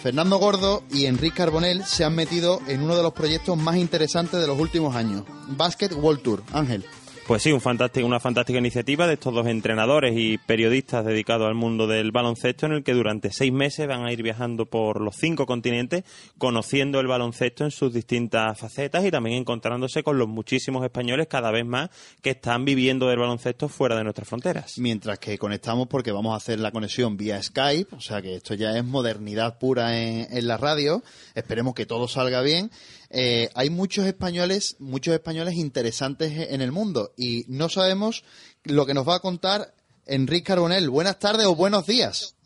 Fernando 0.03 0.39
Gordo 0.39 0.83
y 0.91 1.05
Enrique 1.05 1.37
Carbonell 1.37 1.85
se 1.85 2.05
han 2.05 2.15
metido 2.15 2.61
en 2.67 2.83
uno 2.83 2.97
de 2.97 3.03
los 3.03 3.13
proyectos 3.13 3.59
más 3.59 3.77
interesantes 3.77 4.41
de 4.41 4.47
los 4.47 4.59
últimos 4.59 4.97
años, 4.97 5.25
Basket 5.49 5.93
World 5.93 6.23
Tour. 6.23 6.43
Ángel. 6.53 6.87
Pues 7.29 7.43
sí, 7.43 7.53
un 7.53 7.61
fantástico, 7.61 8.07
una 8.07 8.21
fantástica 8.21 8.59
iniciativa 8.59 9.07
de 9.07 9.13
estos 9.13 9.35
dos 9.35 9.47
entrenadores 9.47 10.15
y 10.17 10.39
periodistas 10.39 11.05
dedicados 11.05 11.47
al 11.47 11.55
mundo 11.55 11.87
del 11.87 12.11
baloncesto 12.11 12.65
en 12.65 12.73
el 12.73 12.83
que 12.83 12.95
durante 12.95 13.33
seis 13.33 13.53
meses 13.53 13.87
van 13.87 14.07
a 14.07 14.13
ir 14.15 14.23
viajando 14.23 14.65
por 14.65 15.03
los 15.03 15.17
cinco 15.17 15.45
continentes 15.45 16.05
conociendo 16.39 17.01
el 17.01 17.07
baloncesto 17.07 17.65
en 17.65 17.71
sus 17.71 17.93
distintas 17.93 18.59
facetas 18.59 19.05
y 19.05 19.11
también 19.11 19.37
encontrándose 19.37 20.03
con 20.03 20.17
los 20.17 20.27
muchísimos 20.27 20.83
españoles 20.83 21.27
cada 21.29 21.51
vez 21.51 21.67
más 21.67 21.91
que 22.23 22.31
están 22.31 22.65
viviendo 22.65 23.09
del 23.09 23.19
baloncesto 23.19 23.69
fuera 23.69 23.95
de 23.95 24.05
nuestras 24.05 24.27
fronteras. 24.27 24.79
Mientras 24.79 25.19
que 25.19 25.37
conectamos 25.37 25.87
porque 25.87 26.13
vamos 26.13 26.33
a 26.33 26.37
hacer 26.37 26.59
la 26.59 26.71
conexión 26.71 27.19
vía 27.19 27.43
Skype, 27.43 27.95
o 27.95 28.01
sea 28.01 28.23
que 28.23 28.37
esto 28.37 28.55
ya 28.55 28.75
es 28.75 28.85
modernidad 28.87 29.59
pura 29.59 29.99
en, 29.99 30.35
en 30.35 30.49
la 30.49 30.57
radio. 30.57 31.03
Esperemos 31.35 31.75
que 31.75 31.85
todo 31.85 32.09
salga 32.09 32.41
bien. 32.41 32.71
Eh, 33.11 33.49
hay 33.55 33.71
muchos 33.71 34.07
españoles, 34.07 34.77
muchos 34.79 35.15
españoles 35.15 35.55
interesantes 35.55 36.51
en 36.51 36.61
el 36.61 36.73
mundo 36.73 37.13
y 37.17 37.45
no 37.49 37.69
sabemos 37.69 38.25
lo 38.65 38.85
que 38.85 38.95
nos 38.95 39.09
va 39.09 39.17
a 39.17 39.21
contar 39.21 39.75
Enrique 40.07 40.45
Carbonell. 40.45 40.91
Buenas 40.91 41.19
tardes 41.19 41.47
o 41.47 41.55
buenos 41.55 41.87
días. 41.87 42.37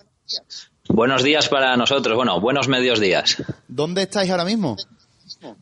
Buenos 0.89 1.23
días 1.23 1.49
para 1.49 1.77
nosotros, 1.77 2.17
bueno, 2.17 2.41
buenos 2.41 2.69
medios 2.69 3.01
días. 3.01 3.43
¿Dónde 3.69 4.03
estáis 4.03 4.31
ahora 4.31 4.45
mismo? 4.45 4.77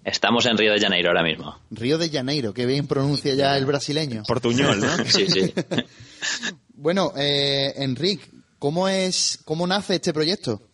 Estamos 0.05 0.45
en 0.47 0.59
Río 0.59 0.73
de 0.73 0.81
Janeiro 0.81 1.09
ahora 1.09 1.23
mismo. 1.23 1.59
Río 1.71 1.97
de 1.97 2.11
Janeiro, 2.11 2.53
que 2.53 2.67
bien 2.67 2.87
pronuncia 2.87 3.35
ya 3.35 3.57
el 3.57 3.65
brasileño. 3.65 4.25
Portuñol, 4.27 4.81
¿no? 4.81 4.89
sí, 5.07 5.27
sí. 5.29 5.55
bueno, 6.75 7.13
eh, 7.17 7.73
Enrique, 7.77 8.25
¿cómo 8.59 8.89
es, 8.89 9.39
cómo 9.45 9.67
nace 9.67 9.95
este 9.95 10.13
proyecto? 10.13 10.70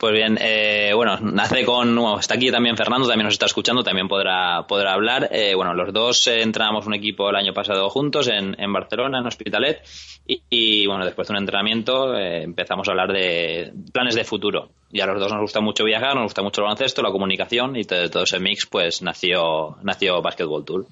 Pues 0.00 0.14
bien, 0.14 0.38
eh, 0.40 0.92
bueno, 0.94 1.18
nace 1.20 1.62
con, 1.62 1.94
bueno, 1.94 2.18
está 2.18 2.36
aquí 2.36 2.50
también 2.50 2.74
Fernando, 2.74 3.06
también 3.06 3.26
nos 3.26 3.34
está 3.34 3.44
escuchando, 3.44 3.82
también 3.82 4.08
podrá, 4.08 4.64
hablar. 4.90 5.28
Eh, 5.30 5.54
bueno, 5.54 5.74
los 5.74 5.92
dos 5.92 6.26
eh, 6.26 6.40
entrenamos 6.40 6.86
un 6.86 6.94
equipo 6.94 7.28
el 7.28 7.36
año 7.36 7.52
pasado 7.52 7.90
juntos 7.90 8.26
en, 8.28 8.58
en 8.58 8.72
Barcelona, 8.72 9.18
en 9.18 9.26
Hospitalet, 9.26 9.86
y, 10.26 10.40
y, 10.48 10.86
bueno, 10.86 11.04
después 11.04 11.28
de 11.28 11.32
un 11.32 11.40
entrenamiento 11.40 12.16
eh, 12.16 12.44
empezamos 12.44 12.88
a 12.88 12.92
hablar 12.92 13.12
de 13.12 13.74
planes 13.92 14.14
de 14.14 14.24
futuro. 14.24 14.70
Y 14.90 15.02
a 15.02 15.06
los 15.06 15.20
dos 15.20 15.32
nos 15.32 15.42
gusta 15.42 15.60
mucho 15.60 15.84
viajar, 15.84 16.14
nos 16.14 16.24
gusta 16.24 16.40
mucho 16.40 16.62
el 16.62 16.68
baloncesto, 16.68 17.02
la 17.02 17.12
comunicación, 17.12 17.76
y 17.76 17.84
todo, 17.84 18.08
todo 18.08 18.22
ese 18.22 18.40
mix, 18.40 18.64
pues 18.64 19.02
nació, 19.02 19.76
nació 19.82 20.22
Basketball 20.22 20.64
Tour. 20.64 20.86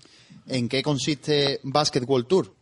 ¿En 0.48 0.68
qué 0.68 0.82
consiste 0.82 1.60
Basketball 1.62 2.26
Tour? 2.26 2.52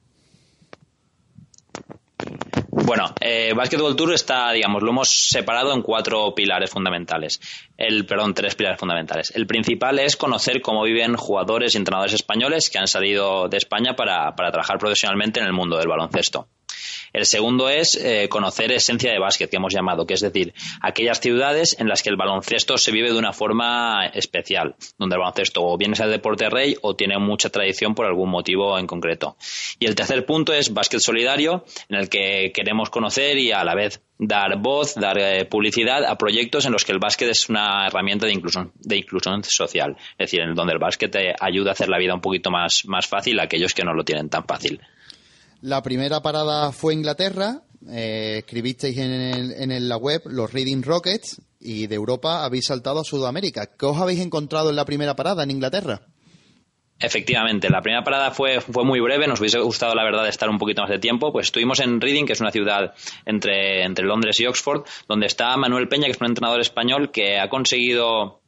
Bueno, 2.87 3.13
eh, 3.21 3.53
Basketball 3.53 3.97
Tour 3.97 4.13
está, 4.15 4.53
digamos, 4.53 4.81
lo 4.81 4.91
hemos 4.91 5.09
separado 5.09 5.75
en 5.75 5.83
cuatro 5.83 6.33
pilares 6.37 6.71
fundamentales. 6.71 7.41
El, 7.77 8.07
perdón, 8.07 8.33
tres 8.33 8.55
pilares 8.55 8.79
fundamentales. 8.79 9.33
El 9.35 9.49
principal 9.49 9.99
es 9.99 10.17
conocer 10.17 10.63
cómo 10.63 10.85
viven 10.85 11.17
jugadores 11.17 11.75
y 11.75 11.79
entrenadores 11.79 12.15
españoles 12.15 12.71
que 12.71 12.79
han 12.79 12.87
salido 12.87 13.49
de 13.49 13.57
España 13.57 13.97
para, 13.97 14.37
para 14.37 14.53
trabajar 14.53 14.79
profesionalmente 14.79 15.41
en 15.41 15.47
el 15.47 15.53
mundo 15.53 15.77
del 15.79 15.89
baloncesto. 15.89 16.47
El 17.17 17.25
segundo 17.25 17.71
es 17.71 17.95
eh, 17.95 18.29
conocer 18.29 18.71
esencia 18.73 19.11
de 19.11 19.19
básquet, 19.19 19.49
que 19.49 19.57
hemos 19.57 19.73
llamado, 19.73 20.07
que 20.07 20.13
es 20.13 20.21
decir, 20.21 20.53
aquellas 20.83 21.19
ciudades 21.19 21.75
en 21.81 21.89
las 21.89 22.03
que 22.03 22.11
el 22.11 22.17
baloncesto 22.17 22.77
se 22.77 22.93
vive 22.93 23.11
de 23.11 23.19
una 23.19 23.33
forma 23.33 24.05
especial, 24.09 24.75
donde 24.99 25.15
el 25.15 25.21
baloncesto 25.21 25.65
o 25.65 25.79
bien 25.79 25.95
es 25.95 26.01
el 26.01 26.11
deporte 26.11 26.51
rey 26.51 26.77
o 26.83 26.95
tiene 26.95 27.17
mucha 27.17 27.49
tradición 27.49 27.95
por 27.95 28.05
algún 28.05 28.29
motivo 28.29 28.79
en 28.79 28.87
concreto. 28.87 29.39
Y 29.79 29.87
el 29.87 29.95
tercer 29.95 30.27
punto 30.27 30.53
es 30.53 30.75
básquet 30.75 31.01
solidario, 31.01 31.65
en 31.89 31.97
el 31.97 32.11
que 32.11 32.53
queremos 32.55 32.91
conocer 32.91 33.39
y 33.39 33.51
a 33.51 33.65
la 33.65 33.75
vez 33.75 34.03
dar 34.19 34.59
voz, 34.59 34.95
dar 34.95 35.17
eh, 35.19 35.47
publicidad 35.47 36.05
a 36.05 36.19
proyectos 36.19 36.67
en 36.67 36.73
los 36.73 36.85
que 36.85 36.93
el 36.93 36.99
básquet 36.99 37.31
es 37.31 37.49
una 37.49 37.87
herramienta 37.87 38.27
de 38.27 38.35
inclusión, 38.35 38.73
de 38.75 38.99
inclusión 38.99 39.43
social, 39.43 39.97
es 40.19 40.31
decir, 40.31 40.43
en 40.43 40.55
donde 40.55 40.75
el 40.75 40.79
básquet 40.79 41.11
te 41.11 41.35
ayuda 41.41 41.71
a 41.71 41.73
hacer 41.73 41.89
la 41.89 41.97
vida 41.97 42.13
un 42.13 42.21
poquito 42.21 42.51
más, 42.51 42.85
más 42.85 43.07
fácil 43.07 43.41
a 43.41 43.45
aquellos 43.45 43.73
que 43.73 43.85
no 43.85 43.95
lo 43.95 44.05
tienen 44.05 44.29
tan 44.29 44.45
fácil. 44.45 44.83
La 45.67 45.83
primera 45.83 46.23
parada 46.23 46.71
fue 46.71 46.95
Inglaterra. 46.95 47.63
Eh, 47.91 48.37
escribisteis 48.39 48.97
en, 48.99 49.11
el, 49.11 49.73
en, 49.73 49.89
la 49.89 49.97
web 49.97 50.23
los 50.27 50.53
Reading 50.53 50.81
Rockets 50.81 51.43
y 51.59 51.89
de 51.89 51.95
Europa 51.97 52.45
habéis 52.45 52.67
saltado 52.67 53.01
a 53.01 53.05
Sudamérica. 53.05 53.67
¿Qué 53.77 53.85
os 53.85 53.99
habéis 53.99 54.21
encontrado 54.21 54.71
en 54.71 54.77
la 54.77 54.85
primera 54.85 55.17
parada 55.17 55.43
en 55.43 55.51
Inglaterra? 55.51 56.03
Efectivamente, 57.01 57.69
la 57.69 57.83
primera 57.83 58.05
parada 58.05 58.31
fue, 58.31 58.61
muy 58.85 59.01
breve, 59.01 59.27
nos 59.27 59.41
hubiese 59.41 59.59
gustado 59.59 59.97
la 59.97 60.05
verdad 60.05 60.29
estar 60.29 60.49
un 60.49 60.59
poquito 60.59 60.83
más 60.83 60.91
de 60.91 61.01
tiempo, 61.01 61.33
pues 61.33 61.47
estuvimos 61.47 61.81
en 61.81 62.01
Reading, 62.01 62.27
que 62.27 62.35
es 62.35 62.41
una 62.41 62.53
ciudad 62.53 62.95
entre 63.25 64.05
Londres 64.05 64.39
y 64.39 64.47
Oxford, 64.47 64.85
donde 65.09 65.27
está 65.27 65.57
Manuel 65.57 65.89
Peña, 65.89 66.07
que 66.07 66.13
es 66.13 66.21
un 66.21 66.29
entrenador 66.29 66.61
español 66.61 67.11
que 67.11 67.41
ha 67.41 67.49
conseguido 67.49 68.41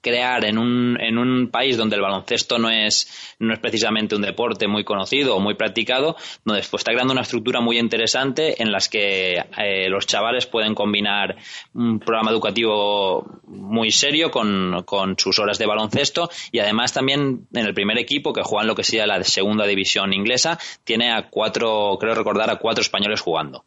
crear 0.00 0.44
en 0.44 0.58
un, 0.58 0.96
en 1.00 1.18
un 1.18 1.50
país 1.50 1.76
donde 1.76 1.96
el 1.96 2.02
baloncesto 2.02 2.58
no 2.58 2.70
es, 2.70 3.36
no 3.38 3.52
es 3.52 3.58
precisamente 3.58 4.14
un 4.14 4.22
deporte 4.22 4.68
muy 4.68 4.84
conocido 4.84 5.36
o 5.36 5.40
muy 5.40 5.54
practicado, 5.54 6.16
donde 6.44 6.62
pues, 6.62 6.80
está 6.80 6.92
creando 6.92 7.12
una 7.12 7.22
estructura 7.22 7.60
muy 7.60 7.78
interesante 7.78 8.62
en 8.62 8.70
las 8.70 8.88
que 8.88 9.44
eh, 9.58 9.88
los 9.88 10.06
chavales 10.06 10.46
pueden 10.46 10.74
combinar 10.74 11.36
un 11.74 11.98
programa 11.98 12.30
educativo 12.30 13.40
muy 13.46 13.90
serio 13.90 14.30
con, 14.30 14.82
con, 14.84 15.18
sus 15.18 15.38
horas 15.38 15.58
de 15.58 15.66
baloncesto 15.66 16.30
y 16.52 16.60
además 16.60 16.92
también 16.92 17.46
en 17.52 17.66
el 17.66 17.74
primer 17.74 17.98
equipo 17.98 18.32
que 18.32 18.42
juega 18.42 18.62
en 18.62 18.68
lo 18.68 18.74
que 18.74 18.84
sería 18.84 19.06
la 19.06 19.22
segunda 19.24 19.66
división 19.66 20.12
inglesa 20.12 20.58
tiene 20.84 21.12
a 21.12 21.28
cuatro, 21.28 21.96
creo 21.98 22.14
recordar, 22.14 22.50
a 22.50 22.56
cuatro 22.56 22.82
españoles 22.82 23.20
jugando 23.20 23.64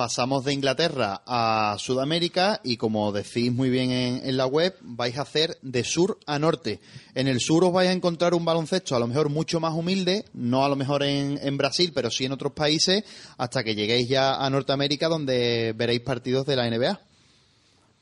pasamos 0.00 0.46
de 0.46 0.54
Inglaterra 0.54 1.20
a 1.26 1.76
Sudamérica 1.78 2.62
y 2.64 2.78
como 2.78 3.12
decís 3.12 3.52
muy 3.52 3.68
bien 3.68 3.90
en, 3.90 4.36
la 4.38 4.46
web, 4.46 4.74
vais 4.80 5.18
a 5.18 5.20
hacer 5.20 5.58
de 5.60 5.84
sur 5.84 6.18
a 6.24 6.38
norte. 6.38 6.80
En 7.14 7.28
el 7.28 7.38
sur 7.38 7.64
os 7.64 7.72
vais 7.74 7.90
a 7.90 7.92
encontrar 7.92 8.32
un 8.32 8.42
baloncesto 8.42 8.96
a 8.96 8.98
lo 8.98 9.06
mejor 9.06 9.28
mucho 9.28 9.60
más 9.60 9.74
humilde, 9.74 10.24
no 10.32 10.64
a 10.64 10.70
lo 10.70 10.76
mejor 10.76 11.02
en, 11.02 11.58
Brasil, 11.58 11.92
pero 11.94 12.10
sí 12.10 12.24
en 12.24 12.32
otros 12.32 12.54
países, 12.54 13.04
hasta 13.36 13.62
que 13.62 13.74
lleguéis 13.74 14.08
ya 14.08 14.36
a 14.36 14.48
Norteamérica 14.48 15.06
donde 15.06 15.74
veréis 15.76 16.00
partidos 16.00 16.46
de 16.46 16.56
la 16.56 16.70
NBA. 16.70 16.98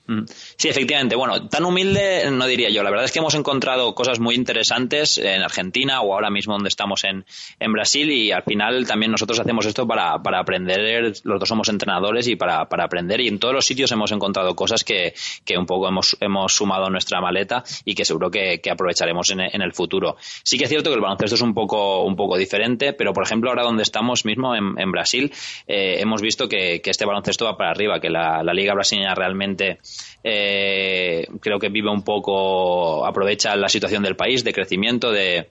Mm. 0.08 0.24
Sí, 0.56 0.68
efectivamente. 0.68 1.16
Bueno, 1.16 1.48
tan 1.48 1.66
humilde 1.66 2.30
no 2.30 2.46
diría 2.46 2.70
yo. 2.70 2.82
La 2.82 2.88
verdad 2.88 3.04
es 3.04 3.12
que 3.12 3.18
hemos 3.18 3.34
encontrado 3.34 3.94
cosas 3.94 4.18
muy 4.18 4.34
interesantes 4.34 5.18
en 5.18 5.42
Argentina 5.42 6.00
o 6.00 6.14
ahora 6.14 6.30
mismo 6.30 6.54
donde 6.54 6.70
estamos 6.70 7.04
en, 7.04 7.26
en 7.60 7.72
Brasil 7.72 8.10
y 8.10 8.32
al 8.32 8.42
final 8.42 8.86
también 8.86 9.12
nosotros 9.12 9.38
hacemos 9.38 9.66
esto 9.66 9.86
para, 9.86 10.22
para 10.22 10.40
aprender. 10.40 11.12
Los 11.24 11.38
dos 11.38 11.48
somos 11.48 11.68
entrenadores 11.68 12.26
y 12.26 12.36
para, 12.36 12.64
para, 12.70 12.84
aprender 12.84 13.20
y 13.20 13.28
en 13.28 13.38
todos 13.38 13.52
los 13.52 13.66
sitios 13.66 13.92
hemos 13.92 14.10
encontrado 14.10 14.56
cosas 14.56 14.82
que, 14.82 15.12
que 15.44 15.58
un 15.58 15.66
poco 15.66 15.88
hemos, 15.88 16.16
hemos 16.20 16.54
sumado 16.54 16.88
nuestra 16.88 17.20
maleta 17.20 17.62
y 17.84 17.94
que 17.94 18.06
seguro 18.06 18.30
que, 18.30 18.62
aprovecharemos 18.70 19.30
en, 19.30 19.40
en, 19.40 19.60
el 19.60 19.74
futuro. 19.74 20.16
Sí 20.42 20.56
que 20.56 20.64
es 20.64 20.70
cierto 20.70 20.88
que 20.88 20.96
el 20.96 21.02
baloncesto 21.02 21.34
es 21.34 21.42
un 21.42 21.52
poco, 21.52 22.02
un 22.04 22.16
poco 22.16 22.38
diferente, 22.38 22.94
pero 22.94 23.12
por 23.12 23.24
ejemplo 23.24 23.50
ahora 23.50 23.62
donde 23.62 23.82
estamos 23.82 24.24
mismo 24.24 24.54
en, 24.54 24.78
en 24.78 24.90
Brasil 24.90 25.32
eh, 25.66 25.96
hemos 26.00 26.22
visto 26.22 26.48
que, 26.48 26.80
que, 26.80 26.90
este 26.90 27.04
baloncesto 27.04 27.44
va 27.44 27.58
para 27.58 27.70
arriba, 27.70 28.00
que 28.00 28.08
la 28.08 28.42
liga 28.54 28.72
brasileña 28.72 29.14
realmente 29.14 29.78
eh, 30.22 31.26
creo 31.40 31.58
que 31.58 31.68
vive 31.68 31.90
un 31.90 32.02
poco, 32.02 33.06
aprovecha 33.06 33.56
la 33.56 33.68
situación 33.68 34.02
del 34.02 34.16
país 34.16 34.44
de 34.44 34.52
crecimiento, 34.52 35.10
de, 35.10 35.48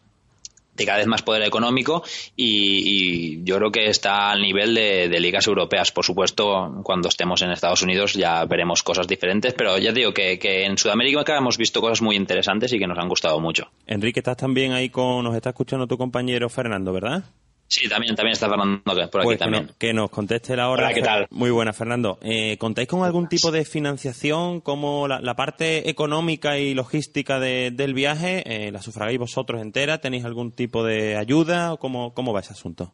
cada 0.86 1.00
vez 1.00 1.08
más 1.08 1.24
poder 1.24 1.42
económico 1.44 2.04
y, 2.36 3.44
yo 3.44 3.58
creo 3.58 3.72
que 3.72 3.86
está 3.88 4.30
al 4.30 4.42
nivel 4.42 4.76
de, 4.76 5.20
ligas 5.20 5.48
europeas. 5.48 5.92
Por 5.92 6.06
supuesto, 6.06 6.82
cuando 6.84 7.10
estemos 7.10 7.42
en 7.42 7.52
Estados 7.52 7.82
Unidos 7.82 8.14
ya 8.14 8.46
veremos 8.46 8.84
cosas 8.84 9.08
diferentes, 9.08 9.54
pero 9.54 9.78
ya 9.78 9.92
digo 9.92 10.14
que, 10.14 10.38
que 10.38 10.66
en 10.66 10.78
Sudamérica 10.78 11.38
hemos 11.38 11.58
visto 11.58 11.82
cosas 11.82 12.02
muy 12.02 12.16
interesantes 12.16 12.72
y 12.74 12.80
que 12.80 12.88
nos 12.88 12.98
han 12.98 13.08
gustado 13.08 13.40
mucho. 13.40 13.68
Enrique, 13.86 14.20
estás 14.20 14.38
también 14.38 14.74
ahí 14.74 14.90
con, 14.90 15.24
nos 15.24 15.36
está 15.36 15.50
escuchando 15.50 15.88
tu 15.88 15.98
compañero 15.98 16.50
Fernando, 16.50 16.94
¿verdad? 16.94 17.24
Sí, 17.68 17.90
también, 17.90 18.16
también 18.16 18.34
está 18.34 18.48
Fernando 18.48 18.82
por 18.84 19.22
aquí 19.22 19.26
pues 19.26 19.40
también. 19.40 19.72
Que 19.78 19.94
nos, 19.94 20.10
conteste 20.10 20.56
la 20.56 20.70
hora. 20.70 20.94
¿qué 20.94 21.02
tal? 21.02 21.28
Muy 21.32 21.52
buena, 21.52 21.74
Fernando. 21.74 22.18
Eh, 22.22 22.58
¿Contáis 22.58 22.88
con 22.88 23.04
algún 23.04 23.28
tipo 23.28 23.52
de 23.52 23.66
financiación 23.66 24.62
como 24.62 25.08
la, 25.08 25.36
parte 25.36 25.90
económica 25.90 26.58
y 26.58 26.74
logística 26.74 27.40
del 27.40 27.94
viaje? 27.94 28.44
Eh, 28.46 28.72
¿La 28.72 28.82
sufragáis 28.82 29.20
vosotros 29.20 29.62
entera? 29.62 30.00
¿Tenéis 30.00 30.24
algún 30.24 30.52
tipo 30.52 30.84
de 30.84 31.18
ayuda? 31.18 31.74
¿O 31.74 31.78
cómo, 31.78 32.14
cómo 32.14 32.34
va 32.34 32.40
ese 32.40 32.54
asunto? 32.54 32.94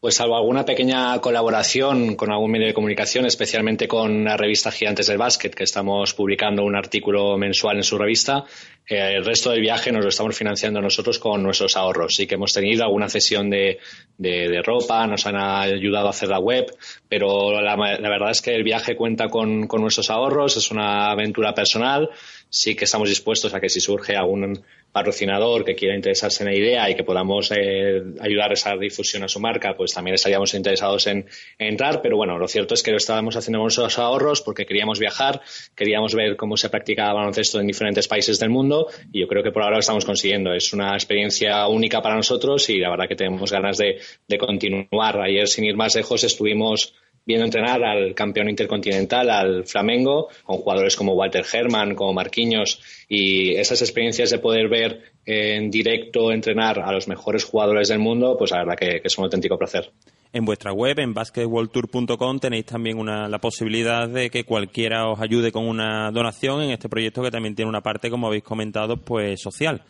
Pues 0.00 0.14
salvo 0.14 0.34
alguna 0.34 0.64
pequeña 0.64 1.20
colaboración 1.20 2.16
con 2.16 2.32
algún 2.32 2.50
medio 2.50 2.66
de 2.66 2.72
comunicación, 2.72 3.26
especialmente 3.26 3.86
con 3.86 4.24
la 4.24 4.34
revista 4.34 4.70
Gigantes 4.70 5.08
del 5.08 5.18
Básquet, 5.18 5.54
que 5.54 5.64
estamos 5.64 6.14
publicando 6.14 6.64
un 6.64 6.74
artículo 6.74 7.36
mensual 7.36 7.76
en 7.76 7.82
su 7.82 7.98
revista, 7.98 8.46
eh, 8.88 9.16
el 9.16 9.26
resto 9.26 9.50
del 9.50 9.60
viaje 9.60 9.92
nos 9.92 10.02
lo 10.02 10.08
estamos 10.08 10.34
financiando 10.34 10.80
nosotros 10.80 11.18
con 11.18 11.42
nuestros 11.42 11.76
ahorros. 11.76 12.14
Sí 12.14 12.26
que 12.26 12.36
hemos 12.36 12.54
tenido 12.54 12.82
alguna 12.82 13.10
cesión 13.10 13.50
de, 13.50 13.78
de, 14.16 14.62
ropa, 14.62 15.06
nos 15.06 15.26
han 15.26 15.36
ayudado 15.36 16.06
a 16.06 16.10
hacer 16.10 16.30
la 16.30 16.38
web, 16.38 16.74
pero 17.06 17.60
la, 17.60 17.76
la 17.76 18.08
verdad 18.08 18.30
es 18.30 18.40
que 18.40 18.54
el 18.54 18.64
viaje 18.64 18.96
cuenta 18.96 19.28
con, 19.28 19.66
con 19.66 19.82
nuestros 19.82 20.08
ahorros, 20.08 20.56
es 20.56 20.70
una 20.70 21.10
aventura 21.10 21.52
personal. 21.52 22.08
Sí 22.48 22.74
que 22.74 22.86
estamos 22.86 23.10
dispuestos 23.10 23.52
a 23.52 23.60
que 23.60 23.68
si 23.68 23.80
surge 23.80 24.16
algún 24.16 24.64
patrocinador 24.92 25.64
que 25.64 25.74
quiera 25.74 25.94
interesarse 25.94 26.42
en 26.42 26.50
la 26.50 26.56
idea 26.56 26.90
y 26.90 26.94
que 26.94 27.04
podamos 27.04 27.50
eh, 27.52 28.02
ayudar 28.20 28.50
a 28.50 28.54
esa 28.54 28.76
difusión 28.76 29.22
a 29.22 29.28
su 29.28 29.40
marca, 29.40 29.74
pues 29.76 29.94
también 29.94 30.14
estaríamos 30.14 30.52
interesados 30.54 31.06
en, 31.06 31.26
entrar. 31.58 32.02
Pero 32.02 32.16
bueno, 32.16 32.38
lo 32.38 32.48
cierto 32.48 32.74
es 32.74 32.82
que 32.82 32.90
lo 32.90 32.96
estábamos 32.96 33.36
haciendo 33.36 33.60
con 33.60 33.70
ahorros 33.96 34.42
porque 34.42 34.66
queríamos 34.66 34.98
viajar, 34.98 35.40
queríamos 35.74 36.14
ver 36.14 36.36
cómo 36.36 36.56
se 36.56 36.68
practicaba 36.68 37.14
baloncesto 37.14 37.60
en 37.60 37.66
diferentes 37.66 38.08
países 38.08 38.38
del 38.38 38.50
mundo 38.50 38.88
y 39.12 39.20
yo 39.20 39.28
creo 39.28 39.42
que 39.42 39.52
por 39.52 39.62
ahora 39.62 39.76
lo 39.76 39.80
estamos 39.80 40.04
consiguiendo. 40.04 40.52
Es 40.52 40.72
una 40.72 40.94
experiencia 40.94 41.66
única 41.68 42.02
para 42.02 42.16
nosotros 42.16 42.68
y 42.70 42.78
la 42.78 42.90
verdad 42.90 43.08
que 43.08 43.16
tenemos 43.16 43.52
ganas 43.52 43.78
de, 43.78 44.00
de 44.26 44.38
continuar. 44.38 45.20
Ayer, 45.20 45.46
sin 45.46 45.64
ir 45.64 45.76
más 45.76 45.94
lejos, 45.94 46.24
estuvimos 46.24 46.94
viendo 47.24 47.44
entrenar 47.44 47.84
al 47.84 48.14
campeón 48.14 48.48
intercontinental, 48.48 49.30
al 49.30 49.64
Flamengo, 49.64 50.28
con 50.42 50.56
jugadores 50.58 50.96
como 50.96 51.14
Walter 51.14 51.44
Herman, 51.50 51.94
como 51.94 52.12
Marquinhos, 52.12 52.80
y 53.12 53.56
esas 53.56 53.82
experiencias 53.82 54.30
de 54.30 54.38
poder 54.38 54.68
ver 54.68 55.02
en 55.26 55.68
directo 55.68 56.30
entrenar 56.30 56.78
a 56.78 56.92
los 56.92 57.08
mejores 57.08 57.42
jugadores 57.42 57.88
del 57.88 57.98
mundo, 57.98 58.36
pues 58.38 58.52
la 58.52 58.58
verdad 58.58 58.76
que, 58.78 59.00
es 59.02 59.18
un 59.18 59.24
auténtico 59.24 59.58
placer. 59.58 59.90
En 60.32 60.44
vuestra 60.44 60.72
web, 60.72 60.96
en 61.00 61.12
basketballtour.com, 61.12 62.38
tenéis 62.38 62.66
también 62.66 62.98
una, 62.98 63.28
la 63.28 63.40
posibilidad 63.40 64.08
de 64.08 64.30
que 64.30 64.44
cualquiera 64.44 65.08
os 65.08 65.20
ayude 65.20 65.50
con 65.50 65.66
una 65.66 66.12
donación 66.12 66.62
en 66.62 66.70
este 66.70 66.88
proyecto 66.88 67.20
que 67.20 67.32
también 67.32 67.56
tiene 67.56 67.68
una 67.68 67.80
parte, 67.80 68.10
como 68.10 68.28
habéis 68.28 68.44
comentado, 68.44 68.96
pues 68.96 69.40
social. 69.40 69.82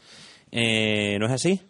Eh, 0.50 1.18
¿No 1.20 1.26
es 1.26 1.32
así? 1.32 1.60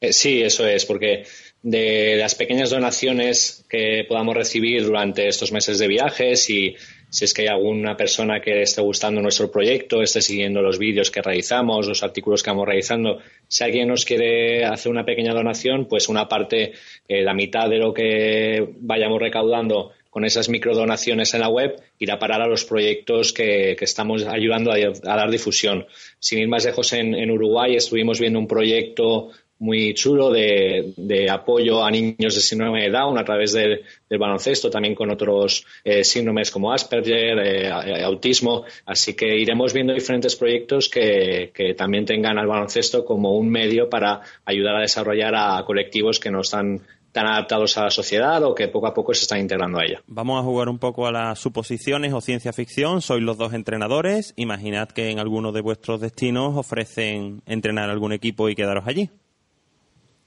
Eh, 0.00 0.12
sí, 0.12 0.42
eso 0.42 0.66
es, 0.66 0.84
porque 0.84 1.22
de 1.62 2.16
las 2.16 2.34
pequeñas 2.34 2.70
donaciones 2.70 3.64
que 3.70 4.04
podamos 4.08 4.34
recibir 4.34 4.82
durante 4.82 5.28
estos 5.28 5.52
meses 5.52 5.78
de 5.78 5.86
viajes 5.86 6.50
y 6.50 6.74
si 7.12 7.26
es 7.26 7.34
que 7.34 7.42
hay 7.42 7.48
alguna 7.48 7.94
persona 7.94 8.40
que 8.40 8.62
esté 8.62 8.80
gustando 8.80 9.20
nuestro 9.20 9.50
proyecto, 9.50 10.00
esté 10.00 10.22
siguiendo 10.22 10.62
los 10.62 10.78
vídeos 10.78 11.10
que 11.10 11.20
realizamos, 11.20 11.86
los 11.86 12.02
artículos 12.02 12.42
que 12.42 12.48
vamos 12.48 12.66
realizando, 12.66 13.18
si 13.46 13.62
alguien 13.62 13.88
nos 13.88 14.06
quiere 14.06 14.64
hacer 14.64 14.90
una 14.90 15.04
pequeña 15.04 15.34
donación, 15.34 15.84
pues 15.84 16.08
una 16.08 16.26
parte, 16.26 16.72
eh, 17.06 17.22
la 17.22 17.34
mitad 17.34 17.68
de 17.68 17.76
lo 17.76 17.92
que 17.92 18.66
vayamos 18.80 19.20
recaudando 19.20 19.92
con 20.08 20.24
esas 20.24 20.48
microdonaciones 20.48 21.34
en 21.34 21.40
la 21.40 21.50
web 21.50 21.76
irá 21.98 22.14
a 22.14 22.18
parar 22.18 22.40
a 22.40 22.46
los 22.46 22.64
proyectos 22.64 23.34
que, 23.34 23.76
estamos 23.78 24.24
ayudando 24.24 24.72
a, 24.72 24.76
dar 24.78 25.30
difusión. 25.30 25.86
Sin 26.18 26.38
ir 26.38 26.48
más 26.48 26.64
lejos, 26.64 26.94
en, 26.94 27.14
en 27.14 27.30
Uruguay 27.30 27.76
estuvimos 27.76 28.20
viendo 28.20 28.38
un 28.38 28.46
proyecto 28.46 29.32
muy 29.62 29.94
chulo 29.94 30.30
de, 30.30 31.28
apoyo 31.30 31.84
a 31.84 31.90
niños 31.90 32.34
de 32.34 32.40
síndrome 32.40 32.82
de 32.82 32.90
Down 32.90 33.16
a 33.16 33.24
través 33.24 33.52
del, 33.52 33.82
baloncesto, 34.10 34.68
también 34.68 34.94
con 34.94 35.10
otros 35.10 35.64
eh, 35.84 36.04
síndromes 36.04 36.50
como 36.50 36.72
Asperger, 36.72 37.38
eh, 37.38 38.02
autismo. 38.02 38.64
Así 38.84 39.14
que 39.14 39.38
iremos 39.38 39.72
viendo 39.72 39.94
diferentes 39.94 40.36
proyectos 40.36 40.88
que, 40.88 41.52
también 41.78 42.04
tengan 42.04 42.38
al 42.38 42.48
baloncesto 42.48 43.04
como 43.04 43.36
un 43.36 43.48
medio 43.48 43.88
para 43.88 44.20
ayudar 44.44 44.76
a 44.76 44.80
desarrollar 44.80 45.34
a 45.36 45.64
colectivos 45.64 46.18
que 46.18 46.30
no 46.30 46.40
están 46.40 46.82
tan 47.12 47.26
adaptados 47.26 47.76
a 47.78 47.84
la 47.84 47.90
sociedad 47.90 48.42
o 48.42 48.54
que 48.54 48.68
poco 48.68 48.88
a 48.88 48.94
poco 48.94 49.14
se 49.14 49.22
están 49.22 49.38
integrando 49.38 49.78
a 49.78 49.84
ella. 49.84 50.02
Vamos 50.06 50.40
a 50.40 50.42
jugar 50.42 50.68
un 50.68 50.78
poco 50.78 51.06
a 51.06 51.12
las 51.12 51.38
suposiciones 51.38 52.12
o 52.12 52.20
ciencia 52.20 52.52
ficción. 52.52 53.00
Sois 53.00 53.22
los 53.22 53.38
dos 53.38 53.52
entrenadores. 53.52 54.34
Imaginad 54.36 54.88
que 54.88 55.10
en 55.10 55.20
alguno 55.20 55.52
de 55.52 55.60
vuestros 55.60 56.00
destinos 56.00 56.56
ofrecen 56.56 57.42
entrenar 57.46 57.90
algún 57.90 58.12
equipo 58.12 58.48
y 58.48 58.56
quedaros 58.56 58.84
allí. 58.86 59.10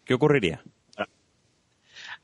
¿Qué 0.06 0.13
ocurriría? 0.13 0.62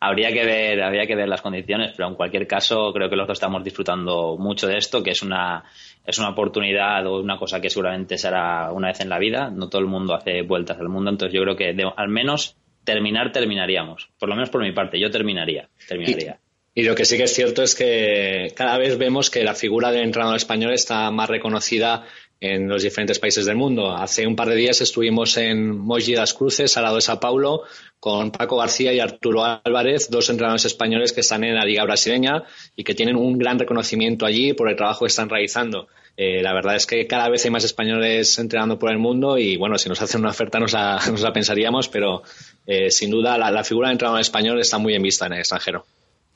Habría 0.04 0.32
que 0.34 0.44
ver, 0.44 0.82
habría 0.82 1.06
que 1.06 1.15
ver 1.15 1.28
las 1.28 1.41
condiciones, 1.41 1.94
pero 1.96 2.10
en 2.10 2.15
cualquier 2.15 2.48
caso 2.48 2.91
creo 2.91 3.08
que 3.08 3.15
los 3.15 3.28
dos 3.28 3.36
estamos 3.36 3.63
disfrutando 3.63 4.36
mucho 4.36 4.67
de 4.67 4.78
esto, 4.78 5.04
que 5.04 5.12
es 5.12 5.22
una 5.22 5.63
es 6.04 6.17
una 6.17 6.30
oportunidad 6.30 7.06
o 7.06 7.20
una 7.20 7.38
cosa 7.38 7.62
que 7.62 7.70
seguramente 7.70 8.17
será 8.17 8.72
una 8.72 8.88
vez 8.88 9.00
en 9.02 9.10
la 9.10 9.20
vida. 9.20 9.52
No 9.52 9.70
todo 9.70 9.80
el 9.82 9.88
mundo 9.88 10.15
hace 10.15 10.41
vueltas 10.41 10.80
al 10.80 10.89
mundo, 10.89 11.12
entonces 11.12 11.36
yo 11.36 11.44
creo 11.44 11.56
que 11.56 11.76
al 11.96 12.10
menos 12.10 12.58
terminar 12.84 13.32
terminaríamos. 13.32 14.10
Por 14.17 14.29
lo 14.29 14.36
menos 14.36 14.50
por 14.50 14.63
mi 14.63 14.71
parte, 14.71 15.00
yo 15.00 15.12
terminaría, 15.12 15.69
terminaría. 15.88 16.40
Y, 16.73 16.82
y 16.82 16.84
lo 16.84 16.96
que 16.96 17.06
sí 17.06 17.17
que 17.17 17.25
es 17.25 17.34
cierto 17.36 17.62
es 17.62 17.75
que 17.75 18.54
cada 18.56 18.79
vez 18.79 18.98
vemos 18.98 19.29
que 19.29 19.44
la 19.44 19.54
figura 19.54 19.92
del 19.92 20.06
entrenador 20.06 20.38
español 20.38 20.73
está 20.73 21.12
más 21.12 21.29
reconocida 21.29 22.08
en 22.42 22.67
los 22.67 22.81
diferentes 22.81 23.19
países 23.19 23.46
del 23.46 23.56
mundo. 23.56 23.96
Hace 23.96 24.25
un 24.25 24.35
par 24.35 24.50
de 24.50 24.56
días 24.56 24.81
estuvimos 24.81 25.37
en 25.37 25.77
Moji 25.77 26.15
das 26.15 26.33
Cruces, 26.33 26.75
al 26.75 26.83
lado 26.83 26.96
de 26.96 27.02
Sao 27.02 27.19
Paulo, 27.19 27.62
con 28.00 28.31
Paco 28.31 28.58
García 28.58 28.92
y 28.92 29.00
Arturo 29.00 29.44
Álvarez, 29.46 30.10
dos 30.10 30.27
entrenadores 30.31 30.65
españoles 30.65 31.13
que 31.13 31.21
están 31.21 31.44
en 31.44 31.54
la 31.54 31.63
Liga 31.63 31.83
Brasileña 31.83 32.44
y 32.75 32.83
que 32.83 32.96
tienen 32.96 33.15
un 33.15 33.37
gran 33.37 33.60
reconocimiento 33.60 34.25
allí 34.25 34.54
por 34.54 34.69
el 34.69 34.75
trabajo 34.75 35.06
que 35.06 35.10
están 35.10 35.29
realizando. 35.29 35.87
Eh, 36.17 36.42
la 36.42 36.54
verdad 36.54 36.75
es 36.75 36.87
que 36.87 37.06
cada 37.06 37.29
vez 37.29 37.46
hay 37.46 37.52
más 37.52 37.63
españoles 37.63 38.37
entrenando 38.39 38.79
por 38.79 38.92
el 38.92 38.98
mundo 38.98 39.37
y, 39.37 39.56
bueno, 39.56 39.77
si 39.77 39.87
nos 39.87 40.02
hacen 40.02 40.21
una 40.21 40.31
oferta 40.31 40.60
nos 40.60 40.73
la, 40.73 41.00
pensaríamos, 41.33 41.89
pero 41.89 42.23
eh, 42.65 42.89
sin 42.89 43.12
duda 43.12 43.37
la, 43.37 43.52
la 43.52 43.63
figura 43.63 43.89
de 43.89 43.94
entrenador 43.94 44.19
español 44.19 44.60
está 44.60 44.79
muy 44.79 44.96
en 44.96 45.04
vista 45.04 45.27
en 45.27 45.33
el 45.33 45.39
extranjero. 45.39 45.85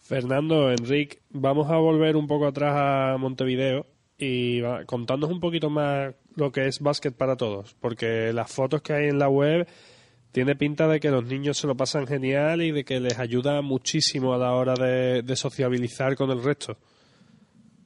Fernando, 0.01 0.70
Enrique, 0.72 1.18
vamos 1.32 1.72
a 1.72 1.78
volver 1.78 2.16
un 2.16 2.28
poco 2.28 2.45
atrás 2.45 2.76
a 2.78 3.18
Montevideo 3.18 3.88
Y 4.18 4.61
contándonos 4.86 5.34
un 5.36 5.41
poquito 5.41 5.70
más 5.70 6.13
lo 6.36 6.51
que 6.51 6.68
es 6.68 6.80
básquet 6.80 7.13
para 7.16 7.36
todos, 7.36 7.76
porque 7.82 8.32
las 8.34 8.51
fotos 8.51 8.82
que 8.82 8.93
hay 8.93 9.09
en 9.09 9.20
la 9.20 9.28
web 9.28 9.68
tiene 10.32 10.55
pinta 10.55 10.88
de 10.88 10.99
que 10.99 11.11
los 11.11 11.26
niños 11.26 11.57
se 11.57 11.68
lo 11.68 11.76
pasan 11.76 12.07
genial 12.07 12.61
y 12.61 12.72
de 12.72 12.84
que 12.84 12.99
les 12.99 13.20
ayuda 13.20 13.61
muchísimo 13.61 14.34
a 14.34 14.38
la 14.38 14.53
hora 14.53 14.74
de, 14.76 15.22
de 15.22 15.36
sociabilizar 15.36 16.16
con 16.16 16.32
el 16.32 16.43
resto. 16.43 16.78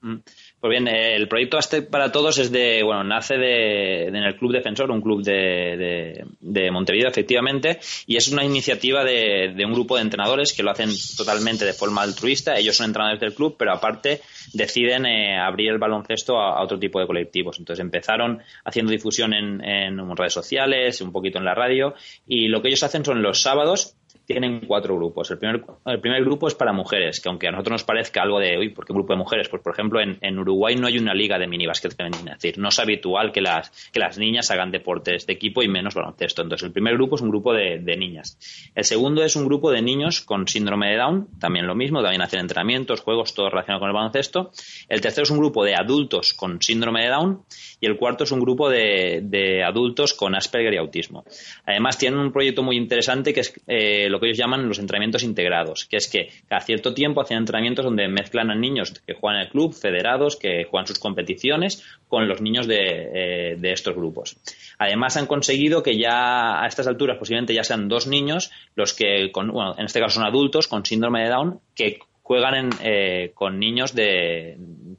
Mm. 0.01 0.17
Pues 0.60 0.72
bien, 0.72 0.89
el 0.89 1.30
proyecto 1.30 1.57
Aztec 1.57 1.89
para 1.89 2.12
Todos 2.12 2.38
es 2.38 2.51
de, 2.51 2.84
bueno, 2.84 3.01
nace 3.05 3.38
de, 3.38 4.07
en 4.07 4.16
el 4.16 4.36
Club 4.36 4.51
Defensor, 4.51 4.91
un 4.91 5.01
club 5.01 5.24
de, 5.24 6.26
de, 6.41 6.72
Montevideo, 6.72 7.07
efectivamente, 7.07 7.80
y 8.05 8.18
es 8.18 8.28
una 8.28 8.43
iniciativa 8.43 9.05
de, 9.05 9.53
un 9.66 9.72
grupo 9.72 9.95
de 9.95 10.01
entrenadores 10.01 10.51
que 10.51 10.62
lo 10.62 10.72
hacen 10.72 10.89
totalmente 11.16 11.64
de 11.64 11.72
forma 11.72 12.01
altruista. 12.01 12.57
Ellos 12.57 12.76
son 12.76 12.88
entrenadores 12.88 13.22
del 13.22 13.34
club, 13.34 13.55
pero 13.57 13.72
aparte 13.72 14.20
deciden 14.51 15.05
eh, 15.05 15.39
abrir 15.39 15.70
el 15.70 15.78
baloncesto 15.78 16.38
a, 16.38 16.62
otro 16.62 16.78
tipo 16.78 16.99
de 16.99 17.07
colectivos. 17.07 17.57
Entonces 17.57 17.82
empezaron 17.82 18.41
haciendo 18.66 18.91
difusión 18.91 19.34
en, 19.34 19.64
en 19.64 20.18
redes 20.18 20.34
sociales, 20.34 20.99
un 20.99 21.14
poquito 21.14 21.38
en 21.38 21.45
la 21.45 21.55
radio, 21.55 21.93
y 22.28 22.49
lo 22.49 22.62
que 22.62 22.68
ellos 22.68 22.84
hacen 22.84 23.05
son 23.05 23.22
los 23.22 23.41
sábados 23.41 23.95
tienen 24.30 24.59
cuatro 24.67 24.95
grupos. 24.95 25.32
El 25.32 25.39
primer, 25.39 25.63
el 25.88 25.99
primer 25.99 26.23
grupo 26.23 26.47
es 26.47 26.53
para 26.53 26.71
mujeres, 26.71 27.19
que 27.19 27.30
aunque 27.30 27.47
a 27.47 27.51
nosotros 27.51 27.71
nos 27.71 27.84
parezca 27.84 28.21
algo 28.21 28.39
de, 28.39 28.59
uy, 28.59 28.69
¿por 28.69 28.86
qué 28.86 28.93
un 28.93 28.99
grupo 28.99 29.13
de 29.13 29.17
mujeres? 29.17 29.49
Pues, 29.49 29.63
por 29.63 29.73
ejemplo, 29.73 29.99
en, 29.99 30.39
Uruguay 30.39 30.75
no 30.75 30.86
hay 30.86 30.99
una 30.99 31.15
liga 31.15 31.39
de 31.39 31.47
minibásquet 31.47 31.95
femenina. 31.95 32.34
Es 32.34 32.41
decir, 32.43 32.59
no 32.59 32.69
es 32.69 32.77
habitual 32.77 33.32
que 33.32 33.41
las, 33.41 33.71
que 33.91 33.99
las 33.99 34.19
niñas 34.19 34.51
hagan 34.51 34.69
deportes 34.69 35.25
de 35.25 35.34
equipo 35.34 35.63
y 35.63 35.67
menos 35.67 35.95
baloncesto. 35.95 36.43
Entonces, 36.43 36.67
el 36.67 36.71
primer 36.71 36.93
grupo 36.93 37.15
es 37.15 37.23
un 37.23 37.30
grupo 37.30 37.53
de, 37.53 37.80
niñas. 37.97 38.38
El 38.75 38.84
segundo 38.84 39.23
es 39.23 39.36
un 39.36 39.45
grupo 39.45 39.71
de 39.71 39.82
niños 39.82 40.21
con 40.21 40.47
síndrome 40.47 40.91
de 40.91 40.97
Down, 40.97 41.27
también 41.39 41.65
lo 41.65 41.73
mismo, 41.73 42.03
también 42.03 42.21
hacen 42.21 42.41
entrenamientos, 42.41 43.01
juegos, 43.01 43.34
todo 43.34 43.49
relacionado 43.49 43.80
con 43.80 43.89
el 43.89 43.95
baloncesto. 43.95 44.51
El 44.88 45.01
tercero 45.01 45.23
es 45.23 45.32
un 45.32 45.39
grupo 45.39 45.63
de 45.63 45.73
adultos 45.73 46.36
con 46.36 46.61
síndrome 46.61 47.01
de 47.01 47.09
Down 47.09 47.41
y 47.82 47.88
el 47.88 47.97
cuarto 47.97 48.25
es 48.25 48.32
un 48.32 48.41
grupo 48.41 48.69
de, 48.69 49.21
de 49.23 49.63
adultos 49.63 50.13
con 50.13 50.36
Asperger 50.36 50.75
y 50.75 50.77
autismo. 50.77 51.25
Además, 51.65 51.97
tienen 51.97 52.19
un 52.19 52.32
proyecto 52.32 52.61
muy 52.61 52.77
interesante 52.77 53.34
que 53.34 53.39
es 53.39 53.53
eh, 53.65 54.07
lo 54.07 54.18
que 54.20 54.28
ellos 54.28 54.38
llaman 54.38 54.67
los 54.67 54.80
entrenamientos 54.80 55.24
integrados, 55.24 55.86
que 55.86 55.97
es 55.97 56.07
que 56.07 56.30
cada 56.47 56.61
cierto 56.61 56.93
tiempo 56.93 57.22
hacen 57.22 57.38
entrenamientos 57.38 57.86
donde 57.86 58.07
mezclan 58.07 58.51
a 58.51 58.55
niños 58.55 58.93
que 59.05 59.13
juegan 59.13 59.39
en 59.39 59.45
el 59.47 59.51
club, 59.51 59.74
federados, 59.74 60.36
que 60.36 60.65
juegan 60.65 60.88
sus 60.88 60.99
competiciones, 60.99 61.84
con 62.07 62.28
los 62.28 62.41
niños 62.41 62.67
de, 62.67 62.78
eh, 62.80 63.57
estos 63.61 63.95
grupos. 63.95 64.38
Además 64.78 65.15
han 65.17 65.28
conseguido 65.28 65.84
que 65.84 65.97
ya 65.97 66.61
a 66.61 66.67
estas 66.67 66.88
alturas 66.88 67.17
posiblemente 67.17 67.53
ya 67.53 67.63
sean 67.63 67.88
dos 67.88 68.07
niños 68.07 68.51
los 68.76 68.93
que, 68.93 69.32
con, 69.32 69.51
bueno, 69.51 69.76
en 69.78 69.86
este 69.86 69.99
caso 69.99 70.15
son 70.15 70.26
adultos 70.26 70.67
con 70.67 70.86
síndrome 70.86 71.24
de 71.24 71.30
Down, 71.30 71.59
que 71.76 71.99
juegan 72.24 72.70
eh, 72.84 73.32
con 73.34 73.59
niños 73.59 73.93
de, 73.93 74.57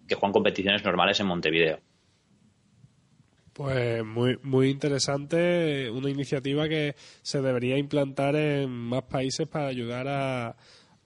que 0.08 0.14
juegan 0.14 0.32
competiciones 0.32 0.84
normales 0.84 1.20
en 1.20 1.26
Montevideo. 1.26 1.78
Pues 3.52 4.04
muy, 4.04 4.38
muy 4.42 4.70
interesante, 4.70 5.90
una 5.90 6.08
iniciativa 6.08 6.68
que 6.68 6.94
se 7.22 7.42
debería 7.42 7.76
implantar 7.76 8.36
en 8.36 8.70
más 8.70 9.02
países 9.02 9.46
para 9.48 9.66
ayudar 9.66 10.06
a, 10.08 10.56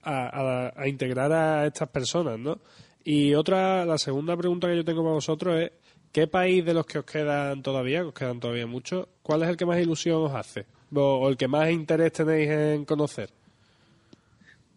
a, 0.04 0.88
integrar 0.88 1.32
a 1.32 1.66
estas 1.66 1.88
personas, 1.88 2.38
¿no? 2.38 2.60
Y 3.04 3.34
otra, 3.34 3.84
la 3.84 3.98
segunda 3.98 4.36
pregunta 4.36 4.68
que 4.68 4.76
yo 4.76 4.84
tengo 4.84 5.02
para 5.02 5.14
vosotros 5.14 5.60
es, 5.60 5.72
¿qué 6.12 6.26
país 6.26 6.64
de 6.64 6.74
los 6.74 6.86
que 6.86 6.98
os 6.98 7.04
quedan 7.04 7.62
todavía, 7.62 8.00
que 8.00 8.06
os 8.06 8.14
quedan 8.14 8.40
todavía 8.40 8.66
muchos, 8.66 9.08
cuál 9.22 9.42
es 9.42 9.48
el 9.48 9.56
que 9.56 9.66
más 9.66 9.80
ilusión 9.80 10.22
os 10.22 10.34
hace? 10.34 10.66
O, 10.94 11.28
el 11.28 11.36
que 11.36 11.48
más 11.48 11.70
interés 11.70 12.12
tenéis 12.12 12.50
en 12.50 12.84
conocer? 12.84 13.30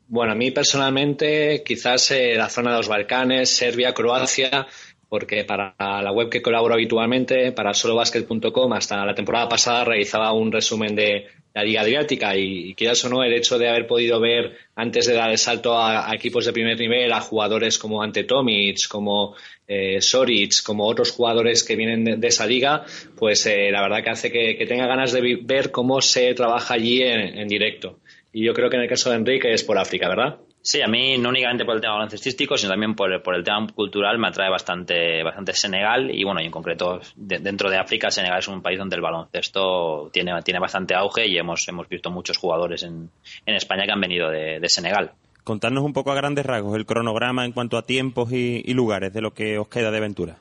Bueno, 0.10 0.32
a 0.32 0.36
mí 0.36 0.52
personalmente, 0.52 1.64
quizás 1.66 2.12
eh, 2.12 2.36
la 2.36 2.50
zona 2.50 2.72
de 2.72 2.78
los 2.78 2.88
Balcanes, 2.88 3.50
Serbia, 3.50 3.94
Croacia, 3.94 4.66
porque 5.10 5.44
para 5.46 5.74
la 5.78 6.12
web 6.12 6.30
que 6.30 6.42
colaboro 6.42 6.74
habitualmente, 6.74 7.52
para 7.52 7.74
solobasket.com, 7.74 8.74
hasta 8.74 9.06
la 9.06 9.16
temporada 9.16 9.48
pasada 9.48 9.86
realizaba 9.86 10.32
un 10.34 10.52
resumen 10.52 10.96
de 10.96 11.28
la 11.54 11.64
Liga 11.64 11.82
Adriática 11.82 12.36
y, 12.36 12.76
quieras 12.76 13.04
o 13.06 13.10
no, 13.10 13.24
el 13.24 13.34
hecho 13.34 13.58
de 13.58 13.68
haber 13.68 13.88
podido 13.88 14.20
ver 14.20 14.58
antes 14.76 15.08
de 15.08 15.14
dar 15.14 15.32
el 15.32 15.38
salto 15.38 15.78
a, 15.78 16.14
equipos 16.14 16.46
de 16.46 16.54
primer 16.54 16.78
nivel, 16.78 17.12
a 17.12 17.22
jugadores 17.22 17.80
como 17.80 18.04
Ante 18.04 18.26
Tomic, 18.26 18.88
como 18.88 19.36
eh, 19.68 20.02
Soric, 20.02 20.62
como 20.64 20.86
otros 20.86 21.12
jugadores 21.12 21.64
que 21.64 21.76
vienen 21.76 22.20
de, 22.20 22.28
esa 22.28 22.46
liga, 22.46 22.86
pues 23.16 23.46
eh, 23.48 23.72
la 23.72 23.82
verdad 23.82 24.04
que 24.04 24.10
hace 24.10 24.32
que, 24.32 24.66
tenga 24.68 24.86
ganas 24.86 25.14
de 25.14 25.40
ver 25.42 25.72
cómo 25.72 26.02
se 26.02 26.34
trabaja 26.34 26.76
allí 26.76 27.02
en 27.02 27.48
directo. 27.48 28.00
Y 28.32 28.46
yo 28.46 28.54
creo 28.54 28.70
que 28.70 28.76
en 28.76 28.84
el 28.84 28.90
caso 28.90 29.10
de 29.10 29.16
Enrique 29.16 29.52
es 29.52 29.64
por 29.64 29.80
África, 29.80 30.10
¿verdad? 30.10 30.38
Sí, 30.68 30.82
a 30.82 30.88
mí 30.90 31.18
no 31.18 31.30
únicamente 31.30 31.64
por 31.64 31.76
el 31.76 31.82
tema 31.82 31.94
baloncestístico, 31.94 32.58
sino 32.58 32.72
también 32.72 32.94
por, 32.94 33.10
el 33.10 33.44
tema 33.46 33.68
cultural 33.74 34.20
me 34.20 34.28
atrae 34.28 34.50
bastante, 34.50 35.24
bastante 35.24 35.54
Senegal 35.54 36.14
y 36.14 36.26
bueno, 36.26 36.42
y 36.42 36.46
en 36.46 36.52
concreto 36.52 37.00
dentro 37.16 37.70
de 37.70 37.78
África, 37.78 38.12
Senegal 38.12 38.40
es 38.40 38.50
un 38.50 38.62
país 38.62 38.78
donde 38.78 38.98
el 38.98 39.02
baloncesto 39.02 40.10
tiene, 40.12 40.42
tiene 40.42 40.60
bastante 40.60 40.94
auge 40.94 41.26
y 41.26 41.38
hemos, 41.38 41.66
hemos 41.70 41.88
visto 41.88 42.12
muchos 42.12 42.36
jugadores 42.36 42.84
en, 42.84 43.10
en 43.46 43.56
España 43.56 43.86
que 43.86 43.94
han 43.94 44.02
venido 44.02 44.30
de, 44.30 44.60
Senegal. 44.68 45.14
Contarnos 45.46 45.86
un 45.86 45.94
poco 45.94 46.12
a 46.12 46.16
grandes 46.16 46.46
rasgos 46.46 46.76
el 46.76 46.86
cronograma 46.86 47.46
en 47.46 47.54
cuanto 47.54 47.78
a 47.78 47.84
tiempos 47.84 48.34
y, 48.34 48.74
lugares 48.74 49.14
de 49.14 49.22
lo 49.22 49.34
que 49.34 49.58
os 49.58 49.70
queda 49.70 49.90
de 49.90 50.00
aventura. 50.00 50.36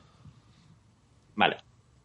Vale. 1.35 1.55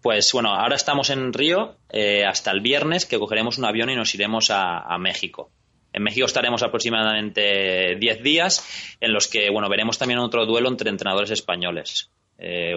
Pues 0.01 0.33
bueno, 0.33 0.55
ahora 0.55 0.77
estamos 0.77 1.11
en 1.11 1.33
Río 1.33 1.75
eh, 1.91 2.25
hasta 2.25 2.53
el 2.53 2.61
viernes 2.61 3.05
que 3.05 3.19
cogeremos 3.19 3.59
un 3.59 3.65
avión 3.65 3.91
y 3.91 3.97
nos 3.97 4.15
iremos 4.15 4.53
a 4.53 4.97
México. 4.99 5.51
En 6.03 6.07
México 6.07 6.27
estaremos 6.27 6.65
aproximadamente 6.65 7.95
10 7.97 8.23
días, 8.25 8.97
en 9.01 9.13
los 9.13 9.29
que 9.29 9.49
bueno 9.51 9.69
veremos 9.69 9.99
también 9.99 10.19
otro 10.19 10.47
duelo 10.47 10.69
entre 10.69 10.91
entrenadores 10.91 11.31
españoles. 11.31 12.11
Eh, 12.45 12.75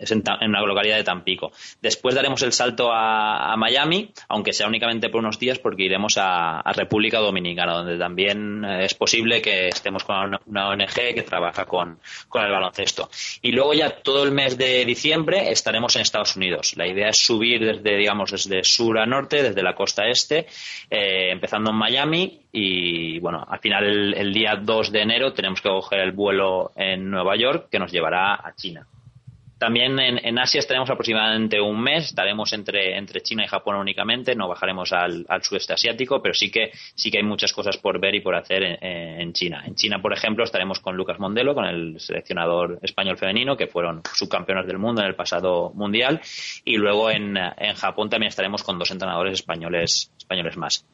es 0.00 0.10
en, 0.10 0.22
una 0.42 0.60
localidad 0.62 0.96
de 0.96 1.04
Tampico. 1.04 1.52
Después 1.80 2.14
daremos 2.14 2.42
el 2.42 2.52
salto 2.52 2.90
a, 2.92 3.54
Miami, 3.56 4.10
aunque 4.28 4.52
sea 4.52 4.66
únicamente 4.66 5.08
por 5.08 5.20
unos 5.20 5.38
días, 5.38 5.60
porque 5.60 5.84
iremos 5.84 6.16
a, 6.18 6.62
República 6.74 7.20
Dominicana, 7.20 7.74
donde 7.74 7.96
también 7.96 8.64
eh, 8.64 8.84
es 8.84 8.94
posible 8.94 9.40
que 9.40 9.68
estemos 9.68 10.02
con 10.02 10.36
una 10.46 10.68
ONG 10.70 11.14
que 11.14 11.22
trabaja 11.22 11.66
con, 11.66 12.00
el 12.34 12.50
baloncesto. 12.50 13.08
Y 13.42 13.52
luego 13.52 13.74
ya 13.74 13.90
todo 13.90 14.24
el 14.24 14.32
mes 14.32 14.58
de 14.58 14.84
diciembre 14.84 15.52
estaremos 15.52 15.94
en 15.94 16.02
Estados 16.02 16.34
Unidos. 16.34 16.76
La 16.76 16.88
idea 16.88 17.10
es 17.10 17.18
subir 17.18 17.64
desde, 17.64 17.96
digamos, 17.96 18.32
desde 18.32 18.64
sur 18.64 18.98
a 18.98 19.06
norte, 19.06 19.42
desde 19.42 19.62
la 19.62 19.74
costa 19.74 20.08
este, 20.08 20.46
eh, 20.90 21.30
empezando 21.30 21.70
en 21.70 21.76
Miami 21.76 22.43
y 22.56 23.18
bueno, 23.18 23.44
al 23.48 23.58
final 23.58 24.14
el, 24.14 24.32
día 24.32 24.54
2 24.54 24.92
de 24.92 25.02
enero 25.02 25.32
tenemos 25.32 25.60
que 25.60 25.68
coger 25.68 25.98
el 25.98 26.12
vuelo 26.12 26.70
en 26.76 27.10
Nueva 27.10 27.34
York 27.34 27.66
que 27.68 27.80
nos 27.80 27.90
llevará 27.90 28.34
a 28.34 28.54
China. 28.54 28.86
También 29.58 29.98
en, 29.98 30.38
Asia 30.38 30.60
estaremos 30.60 30.88
aproximadamente 30.88 31.60
un 31.60 31.80
mes, 31.82 32.04
estaremos 32.04 32.52
entre, 32.52 32.96
entre 32.96 33.22
China 33.22 33.44
y 33.44 33.48
Japón 33.48 33.74
únicamente, 33.76 34.36
no 34.36 34.46
bajaremos 34.46 34.92
al, 34.92 35.26
sudeste 35.42 35.72
asiático, 35.72 36.22
pero 36.22 36.32
sí 36.32 36.52
que, 36.52 36.70
sí 36.94 37.10
que 37.10 37.18
hay 37.18 37.24
muchas 37.24 37.52
cosas 37.52 37.76
por 37.76 37.98
ver 37.98 38.14
y 38.14 38.20
por 38.20 38.36
hacer 38.36 38.78
en, 38.80 39.32
China. 39.32 39.64
En 39.66 39.74
China, 39.74 40.00
por 40.00 40.12
ejemplo, 40.12 40.44
estaremos 40.44 40.78
con 40.78 40.96
Lucas 40.96 41.18
Mondelo, 41.18 41.54
con 41.54 41.64
el 41.64 41.98
seleccionador 41.98 42.78
español 42.82 43.16
femenino, 43.16 43.56
que 43.56 43.66
fueron 43.66 44.02
subcampeones 44.14 44.66
del 44.66 44.78
mundo 44.78 45.00
en 45.00 45.08
el 45.08 45.16
pasado 45.16 45.72
mundial, 45.74 46.20
y 46.64 46.76
luego 46.76 47.10
en, 47.10 47.36
en 47.36 47.74
Japón 47.74 48.10
también 48.10 48.28
estaremos 48.28 48.62
con 48.62 48.78
dos 48.78 48.92
entrenadores 48.92 49.34
españoles, 49.34 50.12
españoles 50.18 50.56
más. 50.56 50.84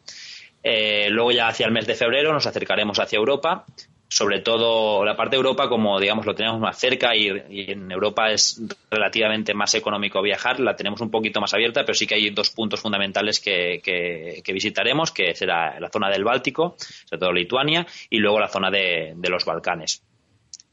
Eh, 0.63 1.09
luego 1.11 1.33
ya 1.33 1.49
hacia 1.49 1.67
el 1.67 1.73
mes 1.73 1.87
de 1.87 1.95
febrero 1.95 2.33
nos 2.33 2.47
acercaremos 2.47 2.99
hacia 2.99 3.17
Europa, 3.17 3.65
sobre 4.09 4.41
todo 4.41 5.05
la 5.05 5.17
parte 5.17 5.37
de 5.37 5.39
Europa 5.39 5.69
como 5.69 5.99
digamos 6.01 6.27
lo 6.27 6.35
tenemos 6.35 6.61
más 6.61 6.77
cerca 6.79 7.15
y, 7.15 7.29
en 7.29 7.91
Europa 7.91 8.31
es 8.31 8.61
relativamente 8.91 9.55
más 9.55 9.73
económico 9.75 10.21
viajar, 10.21 10.61
la 10.61 10.77
tenemos 10.77 11.01
un 11.01 11.11
poquito 11.11 11.41
más 11.41 11.55
abierta, 11.55 11.85
pero 11.85 11.95
sí 11.95 12.07
que 12.07 12.17
hay 12.17 12.29
dos 12.31 12.51
puntos 12.51 12.81
fundamentales 12.81 13.41
que, 13.41 14.43
visitaremos, 14.53 15.13
que 15.13 15.35
será 15.35 15.79
la 15.81 15.89
zona 15.89 16.11
del 16.11 16.25
Báltico, 16.25 16.75
sobre 16.79 17.21
todo 17.21 17.33
Lituania, 17.33 17.87
y 18.11 18.19
luego 18.19 18.41
la 18.41 18.49
zona 18.49 18.71
de, 18.71 19.15
los 19.29 19.45
Balcanes. 19.45 20.03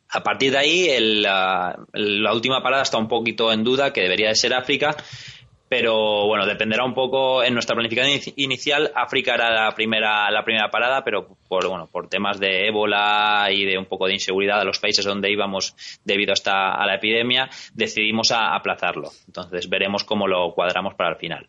A 0.10 0.24
partir 0.24 0.52
de 0.52 0.58
ahí, 0.58 1.22
la, 1.22 1.78
la 1.94 2.34
última 2.34 2.64
parada 2.64 2.84
está 2.84 2.98
un 2.98 3.08
poquito 3.08 3.52
en 3.54 3.64
duda, 3.64 3.94
que 3.94 4.02
debería 4.02 4.30
de 4.30 4.36
ser 4.36 4.54
África, 4.54 4.96
pero 5.70 6.28
bueno, 6.28 6.46
dependerá 6.46 6.84
un 6.84 6.94
poco 6.94 7.44
en 7.44 7.54
nuestra 7.54 7.76
planificación 7.76 8.34
inicial. 8.38 8.92
África 8.96 9.36
era 9.36 9.52
la 9.52 9.72
primera, 9.74 10.30
la 10.32 10.44
primera 10.44 10.70
parada, 10.70 11.04
pero 11.04 11.38
por, 11.48 11.68
bueno, 11.68 11.88
por 11.92 12.08
temas 12.08 12.40
de 12.40 12.68
ébola 12.68 13.48
y 13.52 13.66
de 13.66 13.78
un 13.78 13.86
poco 13.86 14.08
de 14.08 14.14
inseguridad 14.14 14.60
de 14.60 14.66
los 14.66 14.80
países 14.80 15.06
donde 15.06 15.32
íbamos 15.32 15.76
debido 16.04 16.34
a, 16.46 16.72
a 16.72 16.86
la 16.86 16.96
epidemia, 16.96 17.50
decidimos 17.74 18.32
aplazarlo. 18.32 19.12
Entonces 19.28 19.70
veremos 19.70 20.04
cómo 20.04 20.28
lo 20.28 20.54
cuadramos 20.54 20.96
para 20.96 21.12
el 21.12 21.18
final. 21.18 21.48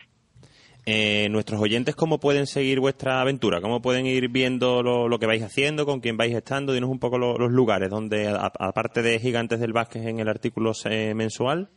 Eh, 0.91 1.29
nuestros 1.29 1.61
oyentes, 1.61 1.95
¿cómo 1.95 2.19
pueden 2.19 2.47
seguir 2.47 2.81
vuestra 2.81 3.21
aventura? 3.21 3.61
¿Cómo 3.61 3.83
pueden 3.83 4.07
ir 4.07 4.31
viendo 4.31 4.83
lo, 4.83 5.19
que 5.19 5.27
vais 5.27 5.43
haciendo, 5.43 5.85
con 5.85 6.01
quién 6.01 6.17
vais 6.17 6.35
estando? 6.35 6.73
Dinos 6.73 6.89
un 6.89 6.99
poco 6.99 7.19
los 7.19 7.51
lugares 7.53 7.91
donde, 7.91 8.27
aparte 8.29 9.03
de 9.03 9.19
Gigantes 9.19 9.61
del 9.61 9.75
Vázquez 9.75 10.07
en 10.07 10.19
el 10.19 10.29
artículo 10.29 10.73
mensual, 11.15 11.69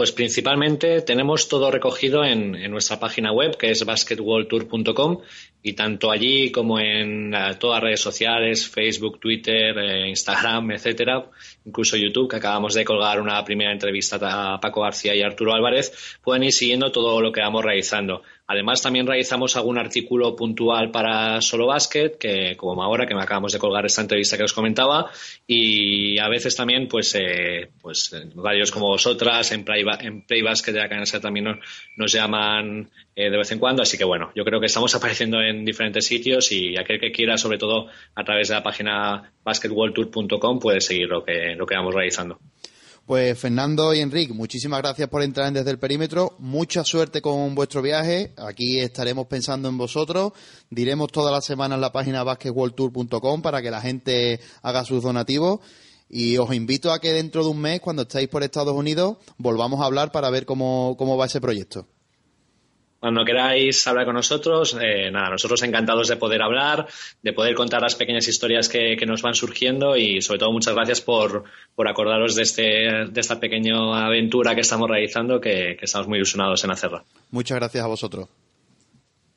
Pues 0.00 0.12
principalmente 0.12 1.02
tenemos 1.02 1.46
todo 1.46 1.70
recogido 1.70 2.24
en, 2.24 2.52
nuestra 2.70 2.98
página 2.98 3.32
web 3.32 3.58
que 3.58 3.70
es 3.70 3.84
basketballtour.com 3.84 5.18
y 5.62 5.74
tanto 5.74 6.10
allí 6.10 6.50
como 6.50 6.80
en 6.80 7.34
eh, 7.34 7.56
todas 7.58 7.76
las 7.76 7.82
redes 7.82 8.00
sociales, 8.00 8.66
Facebook, 8.66 9.20
Twitter, 9.20 9.76
eh, 9.76 10.08
Instagram, 10.08 10.70
etcétera, 10.72 11.26
incluso 11.66 11.98
YouTube, 11.98 12.30
que 12.30 12.36
acabamos 12.36 12.72
de 12.72 12.82
colgar 12.82 13.20
una 13.20 13.44
primera 13.44 13.72
entrevista 13.72 14.16
a 14.22 14.58
Paco 14.58 14.80
García 14.80 15.14
y 15.14 15.20
Arturo 15.20 15.52
Álvarez, 15.52 15.92
pueden 16.22 16.44
ir 16.44 16.52
siguiendo 16.54 16.90
todo 16.90 17.20
lo 17.20 17.30
que 17.30 17.42
vamos 17.42 17.62
realizando. 17.62 18.22
Además, 18.52 18.82
también 18.82 19.06
realizamos 19.06 19.54
algún 19.54 19.78
artículo 19.78 20.34
puntual 20.34 20.90
para 20.90 21.40
Solo 21.40 21.68
Basket, 21.68 22.18
que 22.18 22.56
como 22.56 22.82
ahora 22.82 23.06
que 23.06 23.14
me 23.14 23.22
acabamos 23.22 23.52
de 23.52 23.60
colgar 23.60 23.86
esta 23.86 24.02
entrevista 24.02 24.36
que 24.36 24.42
os 24.42 24.52
comentaba, 24.52 25.08
y 25.46 26.18
a 26.18 26.28
veces 26.28 26.56
también, 26.56 26.88
pues, 26.88 27.14
eh, 27.14 27.70
pues 27.80 28.10
varios 28.34 28.72
como 28.72 28.88
vosotras 28.88 29.52
en 29.52 29.64
Play, 29.64 29.84
en 30.00 30.22
Play 30.22 30.42
Basket 30.42 30.72
de 30.72 30.80
la 30.80 30.88
cadena 30.88 31.20
también 31.20 31.44
nos, 31.44 31.58
nos 31.96 32.10
llaman 32.10 32.90
eh, 33.14 33.30
de 33.30 33.36
vez 33.36 33.52
en 33.52 33.60
cuando. 33.60 33.82
Así 33.82 33.96
que 33.96 34.04
bueno, 34.04 34.32
yo 34.34 34.44
creo 34.44 34.58
que 34.58 34.66
estamos 34.66 34.92
apareciendo 34.96 35.40
en 35.40 35.64
diferentes 35.64 36.04
sitios 36.04 36.50
y 36.50 36.76
aquel 36.76 36.98
que 36.98 37.12
quiera, 37.12 37.36
sobre 37.36 37.56
todo 37.56 37.86
a 38.16 38.24
través 38.24 38.48
de 38.48 38.54
la 38.56 38.64
página 38.64 39.32
basketballtour.com, 39.44 40.58
puede 40.58 40.80
seguir 40.80 41.06
lo 41.06 41.24
que, 41.24 41.54
lo 41.54 41.66
que 41.66 41.76
vamos 41.76 41.94
realizando. 41.94 42.40
Pues 43.10 43.36
Fernando 43.40 43.92
y 43.92 43.98
Enrique, 43.98 44.32
muchísimas 44.32 44.82
gracias 44.82 45.08
por 45.08 45.24
entrar 45.24 45.48
en 45.48 45.54
desde 45.54 45.72
el 45.72 45.80
perímetro. 45.80 46.36
Mucha 46.38 46.84
suerte 46.84 47.20
con 47.20 47.56
vuestro 47.56 47.82
viaje. 47.82 48.32
Aquí 48.36 48.78
estaremos 48.78 49.26
pensando 49.26 49.68
en 49.68 49.76
vosotros. 49.76 50.30
Diremos 50.70 51.10
toda 51.10 51.32
la 51.32 51.40
semana 51.40 51.74
en 51.74 51.80
la 51.80 51.90
página 51.90 52.22
basketballtour.com 52.22 53.42
para 53.42 53.62
que 53.62 53.72
la 53.72 53.80
gente 53.80 54.38
haga 54.62 54.84
sus 54.84 55.02
donativos. 55.02 55.58
Y 56.08 56.38
os 56.38 56.54
invito 56.54 56.92
a 56.92 57.00
que 57.00 57.12
dentro 57.12 57.42
de 57.42 57.50
un 57.50 57.60
mes, 57.60 57.80
cuando 57.80 58.02
estéis 58.02 58.28
por 58.28 58.44
Estados 58.44 58.76
Unidos, 58.76 59.16
volvamos 59.38 59.80
a 59.80 59.86
hablar 59.86 60.12
para 60.12 60.30
ver 60.30 60.46
cómo, 60.46 60.94
cómo 60.96 61.16
va 61.16 61.26
ese 61.26 61.40
proyecto. 61.40 61.88
Cuando 63.00 63.24
queráis 63.24 63.86
hablar 63.86 64.04
con 64.04 64.14
nosotros, 64.14 64.76
eh, 64.78 65.10
nada, 65.10 65.30
nosotros 65.30 65.62
encantados 65.62 66.08
de 66.08 66.16
poder 66.16 66.42
hablar, 66.42 66.86
de 67.22 67.32
poder 67.32 67.54
contar 67.54 67.80
las 67.80 67.94
pequeñas 67.94 68.28
historias 68.28 68.68
que, 68.68 68.94
que 68.98 69.06
nos 69.06 69.22
van 69.22 69.34
surgiendo 69.34 69.96
y 69.96 70.20
sobre 70.20 70.40
todo 70.40 70.52
muchas 70.52 70.74
gracias 70.74 71.00
por, 71.00 71.44
por 71.74 71.88
acordaros 71.88 72.34
de, 72.34 72.42
este, 72.42 72.62
de 72.62 73.20
esta 73.20 73.40
pequeña 73.40 74.04
aventura 74.04 74.54
que 74.54 74.60
estamos 74.60 74.86
realizando, 74.86 75.40
que, 75.40 75.76
que 75.78 75.86
estamos 75.86 76.08
muy 76.08 76.18
ilusionados 76.18 76.62
en 76.62 76.72
hacerla. 76.72 77.02
Muchas 77.30 77.56
gracias 77.56 77.82
a 77.82 77.86
vosotros. 77.86 78.28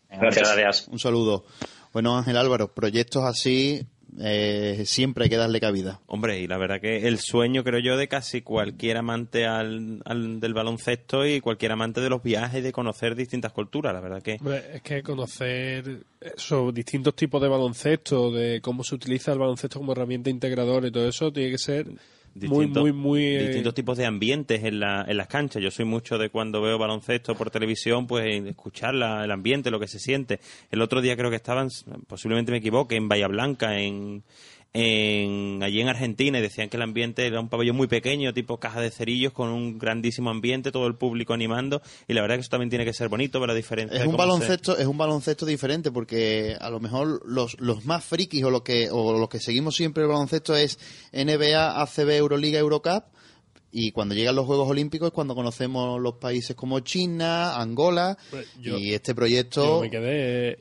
Gracias. 0.09 0.55
gracias. 0.55 0.87
Un 0.89 0.99
saludo. 0.99 1.45
Bueno, 1.93 2.17
Ángel 2.17 2.35
Álvaro, 2.35 2.73
proyectos 2.73 3.23
así 3.23 3.87
eh, 4.19 4.83
siempre 4.85 5.23
hay 5.25 5.29
que 5.29 5.37
darle 5.37 5.59
cabida. 5.59 5.99
Hombre, 6.07 6.39
y 6.39 6.47
la 6.47 6.57
verdad 6.57 6.79
que 6.81 7.07
el 7.07 7.19
sueño, 7.19 7.63
creo 7.63 7.79
yo, 7.79 7.97
de 7.97 8.07
casi 8.07 8.41
cualquier 8.41 8.97
amante 8.97 9.45
al, 9.45 10.01
al- 10.05 10.39
del 10.39 10.53
baloncesto 10.53 11.25
y 11.25 11.39
cualquier 11.41 11.71
amante 11.71 12.01
de 12.01 12.09
los 12.09 12.21
viajes 12.23 12.59
y 12.59 12.61
de 12.63 12.71
conocer 12.71 13.15
distintas 13.15 13.51
culturas, 13.51 13.93
la 13.93 14.01
verdad 14.01 14.21
que... 14.21 14.37
Hombre, 14.39 14.63
es 14.75 14.81
que 14.81 15.01
conocer 15.03 15.99
eso, 16.21 16.71
distintos 16.71 17.15
tipos 17.15 17.41
de 17.41 17.47
baloncesto, 17.47 18.31
de 18.31 18.61
cómo 18.61 18.83
se 18.83 18.95
utiliza 18.95 19.33
el 19.33 19.39
baloncesto 19.39 19.79
como 19.79 19.91
herramienta 19.93 20.29
integradora 20.29 20.87
y 20.87 20.91
todo 20.91 21.07
eso, 21.07 21.31
tiene 21.31 21.51
que 21.51 21.57
ser 21.57 21.87
distintos- 22.33 22.81
muy, 22.81 22.91
muy... 22.93 23.23
eh, 23.23 23.39
distintos 23.47 23.73
tipos 23.73 23.97
de 23.97 24.05
ambientes 24.05 24.63
en, 24.63 24.79
la, 24.79 25.05
en 25.07 25.17
las 25.17 25.27
canchas. 25.27 25.61
Yo 25.61 25.71
soy 25.71 25.85
mucho 25.85 26.17
de 26.17 26.29
cuando 26.29 26.61
veo 26.61 26.77
baloncesto 26.77 27.35
por 27.35 27.49
televisión, 27.51 28.07
pues 28.07 28.43
escuchar 28.45 28.93
la- 28.95 29.23
el 29.23 29.31
ambiente, 29.31 29.71
lo 29.71 29.79
que 29.79 29.87
se 29.87 29.99
siente. 29.99 30.39
El 30.71 30.81
otro 30.81 31.01
día 31.01 31.15
creo 31.15 31.29
que 31.29 31.35
estaban, 31.37 31.69
posiblemente 32.07 32.51
me 32.51 32.57
equivoque, 32.59 32.95
en 32.95 33.07
Bahía 33.07 33.27
Blanca, 33.27 33.79
en, 33.79 34.23
en 34.73 35.61
allí 35.63 35.79
en 35.81 35.87
Argentina, 35.87 36.39
y 36.39 36.41
decían 36.41 36.67
que 36.69 36.77
el 36.77 36.83
ambiente 36.83 37.25
era 37.27 37.39
un 37.39 37.47
pabellón 37.47 37.75
muy 37.75 37.87
pequeño, 37.87 38.33
tipo 38.33 38.57
caja 38.59 38.81
de 38.81 38.89
cerillos, 38.91 39.31
con 39.31 39.49
un 39.49 39.77
grandísimo 39.77 40.29
ambiente, 40.31 40.71
todo 40.71 40.87
el 40.87 40.95
público 40.95 41.33
animando, 41.33 41.81
y 42.07 42.13
la 42.13 42.21
verdad 42.21 42.35
que 42.37 42.41
eso 42.41 42.49
también 42.49 42.69
tiene 42.69 42.83
que 42.85 42.93
ser 42.93 43.07
bonito, 43.07 43.39
ver 43.39 43.49
la 43.49 43.55
diferencia. 43.55 43.99
Es 43.99 44.05
un 44.05 44.11
se- 44.13 44.17
baloncesto, 44.17 44.77
es 44.77 44.87
un 44.87 44.97
baloncesto 44.97 45.45
diferente 45.45 45.91
porque 45.91 46.55
a 46.59 46.69
lo 46.69 46.79
mejor 46.79 47.21
los, 47.25 47.59
los 47.59 47.85
más 47.85 48.03
frikis 48.03 48.43
o 48.43 48.49
los 48.49 48.63
que 48.63 48.89
o 48.91 49.17
los 49.17 49.29
que 49.29 49.39
seguimos 49.39 49.75
siempre 49.75 50.03
el 50.03 50.09
baloncesto 50.09 50.55
es 50.55 50.79
NBA, 51.11 51.81
ACB, 51.81 52.09
Euroliga, 52.17 52.59
Eurocup 52.59 53.03
y 53.71 53.91
cuando 53.91 54.13
llegan 54.15 54.35
los 54.35 54.45
Juegos 54.45 54.69
Olímpicos 54.69 55.07
es 55.07 55.13
cuando 55.13 55.33
conocemos 55.35 55.99
los 56.01 56.15
países 56.15 56.55
como 56.55 56.79
China, 56.81 57.55
Angola 57.59 58.17
Pues 58.29 58.47
yo- 58.59 58.77
y 58.77 58.93
este 58.93 59.11
Yo 59.11 59.15
proyecto 59.15 59.81
me 59.81 59.89
quedé 59.89 60.59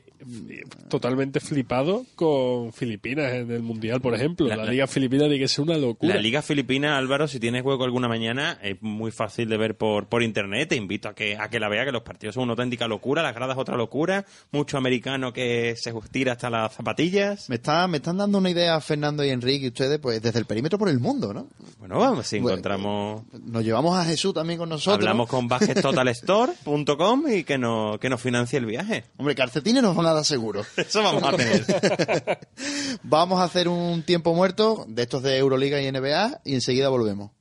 totalmente 0.89 1.39
flipado 1.39 2.05
con 2.15 2.71
Filipinas 2.73 3.31
en 3.33 3.51
el 3.51 3.61
Mundial, 3.63 4.01
por 4.01 4.13
ejemplo. 4.13 4.47
La- 4.47 4.55
La, 4.57 4.65
la- 4.65 4.71
Liga 4.71 4.87
Filipina 4.87 5.23
tiene 5.23 5.39
que 5.39 5.47
ser 5.47 5.63
una 5.63 5.77
locura. 5.77 6.15
La 6.15 6.21
Liga 6.21 6.41
Filipina, 6.41 6.97
Álvaro, 6.97 7.27
si 7.27 7.39
tienes 7.39 7.63
hueco 7.63 7.83
alguna 7.83 8.07
mañana, 8.07 8.57
es 8.61 8.81
muy 8.81 9.11
fácil 9.11 9.49
de 9.49 9.57
ver 9.57 9.75
por, 9.77 10.07
por 10.07 10.23
internet. 10.23 10.69
Te 10.69 10.75
invito 10.75 11.09
a 11.09 11.13
que, 11.15 11.37
a 11.37 11.49
que 11.49 11.59
la 11.59 11.69
vea, 11.69 11.85
que 11.85 11.91
los 11.91 12.03
partidos 12.03 12.35
son 12.35 12.43
una 12.43 12.53
auténtica 12.53 12.87
locura, 12.87 13.21
las 13.21 13.35
gradas 13.35 13.57
otra 13.57 13.75
locura, 13.77 14.25
mucho 14.51 14.77
americano 14.77 15.33
que 15.33 15.75
se 15.77 15.93
tira 16.11 16.33
hasta 16.33 16.49
las 16.49 16.73
zapatillas. 16.73 17.49
me 17.49 17.55
está 17.55 17.87
me 17.87 17.97
están 17.97 18.17
dando 18.17 18.37
una 18.37 18.49
idea 18.49 18.79
Fernando 18.81 19.23
y 19.23 19.29
Enrique 19.29 19.65
y 19.65 19.67
ustedes 19.69 19.99
pues 19.99 20.21
desde 20.21 20.39
el 20.39 20.45
perímetro 20.45 20.77
por 20.79 20.89
el 20.89 20.99
mundo, 20.99 21.33
¿no? 21.33 21.47
Bueno, 21.79 21.99
vamos, 21.99 22.25
si 22.27 22.39
Bueno, 22.39 22.57
encontramos... 22.57 23.23
Nos 23.45 23.63
llevamos 23.63 23.97
a 23.97 24.05
Jesús 24.05 24.33
también 24.33 24.57
con 24.59 24.69
nosotros. 24.69 24.99
Hablamos 24.99 25.27
con 25.27 25.47
baskettotalstore.com 25.47 27.23
y 27.31 27.43
que, 27.43 27.57
no, 27.57 27.97
que 27.99 28.09
nos 28.09 28.21
financie 28.21 28.59
el 28.59 28.65
viaje. 28.65 29.03
Hombre, 29.17 29.35
calcetines 29.35 29.83
nos 29.83 29.95
van 29.95 30.05
a 30.07 30.12
seguro. 30.23 30.65
Eso 30.77 31.01
vamos 31.01 31.23
a 31.23 31.31
tener. 31.35 32.39
Vamos 33.03 33.39
a 33.39 33.43
hacer 33.43 33.67
un 33.67 34.03
tiempo 34.03 34.33
muerto 34.33 34.85
de 34.87 35.03
estos 35.03 35.23
de 35.23 35.37
Euroliga 35.37 35.81
y 35.81 35.91
NBA 35.91 36.41
y 36.45 36.53
enseguida 36.55 36.89
volvemos. 36.89 37.31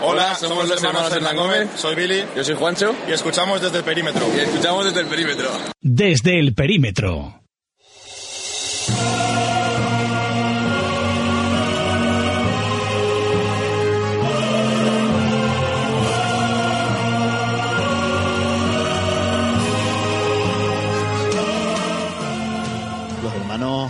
Hola, 0.00 0.34
somos 0.36 0.68
los 0.68 0.82
hermanos 0.82 1.12
Hernán 1.12 1.36
Gómez. 1.36 1.68
Soy 1.76 1.94
Billy. 1.94 2.24
Yo 2.36 2.44
soy 2.44 2.54
Juancho. 2.54 2.94
Y 3.08 3.12
escuchamos 3.12 3.60
desde 3.60 3.78
el 3.78 3.84
perímetro. 3.84 4.26
Y 4.36 4.40
escuchamos 4.40 4.84
desde 4.84 5.00
el 5.00 5.06
perímetro. 5.06 5.50
Desde 5.80 6.38
el 6.38 6.54
perímetro. 6.54 7.40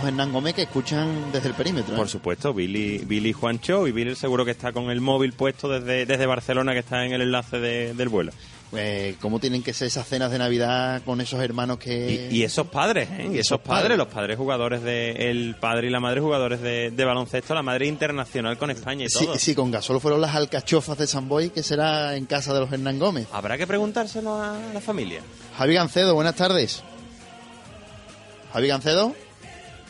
Hernán 0.09 0.31
Gómez 0.33 0.53
que 0.53 0.63
escuchan 0.63 1.31
desde 1.31 1.47
el 1.49 1.53
perímetro. 1.55 1.93
¿eh? 1.93 1.97
Por 1.97 2.09
supuesto, 2.09 2.53
Billy, 2.53 2.99
Billy 2.99 3.31
Juancho 3.33 3.87
y 3.87 3.91
Billy 3.91 4.15
seguro 4.15 4.43
que 4.45 4.51
está 4.51 4.71
con 4.73 4.89
el 4.91 5.01
móvil 5.01 5.33
puesto 5.33 5.67
desde, 5.69 6.05
desde 6.05 6.25
Barcelona, 6.25 6.73
que 6.73 6.79
está 6.79 7.05
en 7.05 7.13
el 7.13 7.21
enlace 7.21 7.59
de- 7.59 7.93
del 7.93 8.09
vuelo. 8.09 8.31
Pues, 8.69 9.15
¿cómo 9.19 9.39
tienen 9.39 9.63
que 9.63 9.73
ser 9.73 9.87
esas 9.87 10.07
cenas 10.07 10.29
de 10.29 10.37
Navidad 10.37 11.01
con 11.03 11.19
esos 11.21 11.41
hermanos 11.41 11.79
que... 11.79 12.29
y 12.31 12.43
esos 12.43 12.67
padres, 12.67 13.09
¿eh? 13.17 13.29
Y 13.33 13.39
esos 13.39 13.59
padres, 13.61 13.97
los 13.97 14.07
padres 14.09 14.37
jugadores 14.37 14.83
de... 14.83 15.31
El 15.31 15.55
padre 15.59 15.87
y 15.87 15.89
la 15.89 15.99
madre 15.99 16.21
jugadores 16.21 16.61
de, 16.61 16.91
de 16.91 17.03
baloncesto, 17.05 17.55
la 17.55 17.63
madre 17.63 17.87
internacional 17.87 18.59
con 18.59 18.69
España 18.69 19.05
y 19.05 19.07
todo. 19.07 19.35
si 19.39 19.55
con 19.55 19.71
Gasol 19.71 19.99
fueron 19.99 20.21
las 20.21 20.35
alcachofas 20.35 20.99
de 20.99 21.07
San 21.07 21.27
Boy, 21.27 21.49
que 21.49 21.63
será 21.63 22.15
en 22.15 22.27
casa 22.27 22.53
de 22.53 22.59
los 22.59 22.71
Hernán 22.71 22.99
Gómez? 22.99 23.27
Habrá 23.31 23.57
que 23.57 23.65
preguntárselo 23.65 24.35
a 24.39 24.55
la 24.71 24.81
familia. 24.81 25.21
Javi 25.57 25.73
Gancedo, 25.73 26.13
buenas 26.13 26.35
tardes. 26.35 26.83
Javi 28.53 28.67
Gancedo. 28.67 29.15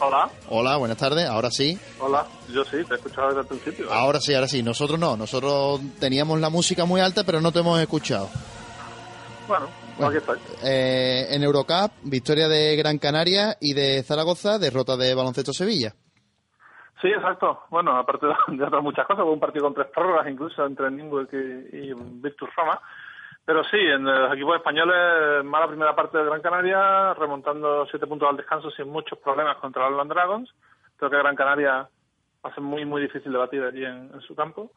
Hola, 0.01 0.29
Hola, 0.47 0.77
buenas 0.77 0.97
tardes. 0.97 1.27
Ahora 1.27 1.51
sí. 1.51 1.77
hola, 1.99 2.25
yo 2.53 2.63
sí, 2.63 2.83
te 2.85 2.93
he 2.93 2.97
escuchado 2.97 3.27
desde 3.29 3.41
el 3.41 3.47
principio. 3.47 3.91
Ahora 3.91 4.19
sí, 4.19 4.33
ahora 4.33 4.47
sí. 4.47 4.63
Nosotros 4.63 4.97
no. 4.97 5.17
Nosotros 5.17 5.81
teníamos 5.99 6.39
la 6.39 6.49
música 6.49 6.85
muy 6.85 7.01
alta, 7.01 7.23
pero 7.25 7.41
no 7.41 7.51
te 7.51 7.59
hemos 7.59 7.79
escuchado. 7.81 8.29
Bueno, 9.47 9.67
aquí 10.07 10.17
estoy. 10.17 10.39
Eh, 10.63 11.27
en 11.31 11.43
Eurocup, 11.43 11.91
victoria 12.03 12.47
de 12.47 12.77
Gran 12.77 12.97
Canaria 12.97 13.57
y 13.59 13.73
de 13.73 14.01
Zaragoza, 14.03 14.57
derrota 14.57 14.95
de 14.95 15.13
Baloncesto 15.13 15.51
Sevilla. 15.51 15.93
Sí, 17.01 17.07
exacto. 17.09 17.63
Bueno, 17.69 17.97
aparte 17.97 18.27
de, 18.47 18.63
otras 18.63 18.83
muchas 18.83 19.05
cosas, 19.05 19.25
hubo 19.25 19.33
un 19.33 19.39
partido 19.39 19.65
con 19.65 19.73
tres 19.73 19.87
prórrogas 19.93 20.27
incluso 20.29 20.65
entre 20.65 20.89
Ningüe 20.91 21.27
y, 21.31 21.77
y 21.77 21.93
Virtus 21.93 22.49
Roma. 22.55 22.79
Pero 23.49 23.63
sí, 23.63 23.77
en 23.77 24.03
los 24.03 24.31
equipos 24.31 24.57
españoles, 24.57 25.43
mala 25.43 25.67
primera 25.67 25.95
parte 25.95 26.19
de 26.19 26.23
Gran 26.23 26.39
Canaria, 26.39 27.15
remontando 27.15 27.83
siete 27.87 28.05
puntos 28.05 28.29
al 28.29 28.37
descanso 28.37 28.69
sin 28.69 28.87
muchos 28.87 29.17
problemas 29.17 29.57
contra 29.57 29.89
los 29.89 29.97
Land 29.97 30.11
Dragons. 30.11 30.53
Creo 30.95 31.09
que 31.09 31.17
Gran 31.17 31.35
Canaria 31.35 31.89
va 32.45 32.49
a 32.51 32.53
ser 32.53 32.61
muy, 32.61 32.85
muy 32.85 33.01
difícil 33.01 33.31
de 33.31 33.39
batir 33.39 33.63
allí 33.63 33.83
en, 33.83 34.21
su 34.21 34.35
campo. 34.35 34.69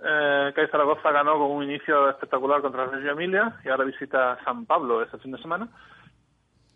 Eh, 0.00 0.68
Zaragoza 0.70 1.10
ganó 1.10 1.34
con 1.34 1.50
un 1.50 1.64
inicio 1.64 2.08
espectacular 2.08 2.62
contra 2.62 2.86
Reggio 2.86 3.12
Emilia 3.12 3.60
y 3.62 3.68
ahora 3.68 3.84
visita 3.84 4.38
San 4.42 4.64
Pablo 4.64 5.02
este 5.02 5.18
fin 5.18 5.32
de 5.32 5.42
semana. 5.42 5.68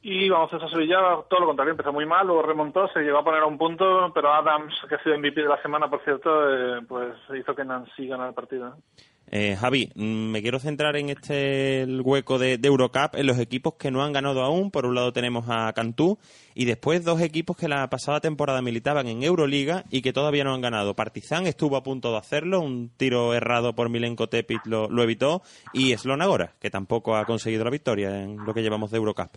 Y 0.02 0.28
vamos 0.28 0.52
a 0.52 0.68
Sevilla, 0.68 0.98
todo 1.30 1.40
lo 1.40 1.46
contrario, 1.46 1.70
empezó 1.70 1.94
muy 1.94 2.04
mal, 2.04 2.26
luego 2.26 2.42
remontó, 2.42 2.88
se 2.88 3.00
llegó 3.00 3.20
a 3.20 3.24
poner 3.24 3.40
a 3.40 3.46
un 3.46 3.56
punto, 3.56 4.12
pero 4.12 4.34
Adams, 4.34 4.74
que 4.86 4.96
ha 4.96 5.02
sido 5.02 5.16
MVP 5.16 5.40
de 5.40 5.48
la 5.48 5.62
semana, 5.62 5.88
por 5.88 6.04
cierto, 6.04 6.30
eh, 6.54 6.82
pues 6.86 7.14
hizo 7.34 7.54
que 7.54 7.64
Nancy 7.64 8.06
ganara 8.06 8.28
el 8.28 8.34
partido. 8.34 8.68
Eh, 8.68 9.17
Javi, 9.30 9.90
mm, 9.94 10.30
me 10.30 10.42
quiero 10.42 10.58
centrar 10.58 10.96
en 10.96 11.10
este 11.10 11.86
hueco 11.86 12.38
de, 12.38 12.58
Eurocup, 12.62 13.14
en 13.14 13.26
los 13.26 13.38
equipos 13.38 13.74
que 13.74 13.90
no 13.90 14.02
han 14.02 14.12
ganado 14.12 14.42
aún. 14.42 14.70
Por 14.70 14.86
un 14.86 14.94
lado 14.94 15.12
tenemos 15.12 15.46
a 15.48 15.72
Cantú 15.72 16.18
y 16.54 16.64
después 16.64 17.04
dos 17.04 17.20
equipos 17.20 17.56
que 17.56 17.68
la 17.68 17.88
pasada 17.88 18.20
temporada 18.20 18.62
militaban 18.62 19.06
en 19.06 19.22
Euroliga 19.22 19.84
y 19.90 20.02
que 20.02 20.12
todavía 20.12 20.44
no 20.44 20.54
han 20.54 20.60
ganado. 20.60 20.94
Partizan 20.94 21.46
estuvo 21.46 21.76
a 21.76 21.82
punto 21.82 22.12
de 22.12 22.18
hacerlo, 22.18 22.60
un 22.60 22.90
tiro 22.96 23.34
errado 23.34 23.74
por 23.74 23.88
Milenko 23.88 24.28
Tepit 24.28 24.66
lo, 24.66 25.02
evitó 25.02 25.42
y 25.72 25.96
Slon 25.96 26.22
Agora, 26.22 26.52
que 26.60 26.70
tampoco 26.70 27.16
ha 27.16 27.24
conseguido 27.24 27.64
la 27.64 27.70
victoria 27.70 28.22
en 28.22 28.44
lo 28.44 28.54
que 28.54 28.62
llevamos 28.62 28.90
de 28.90 28.98
Eurocup. 28.98 29.30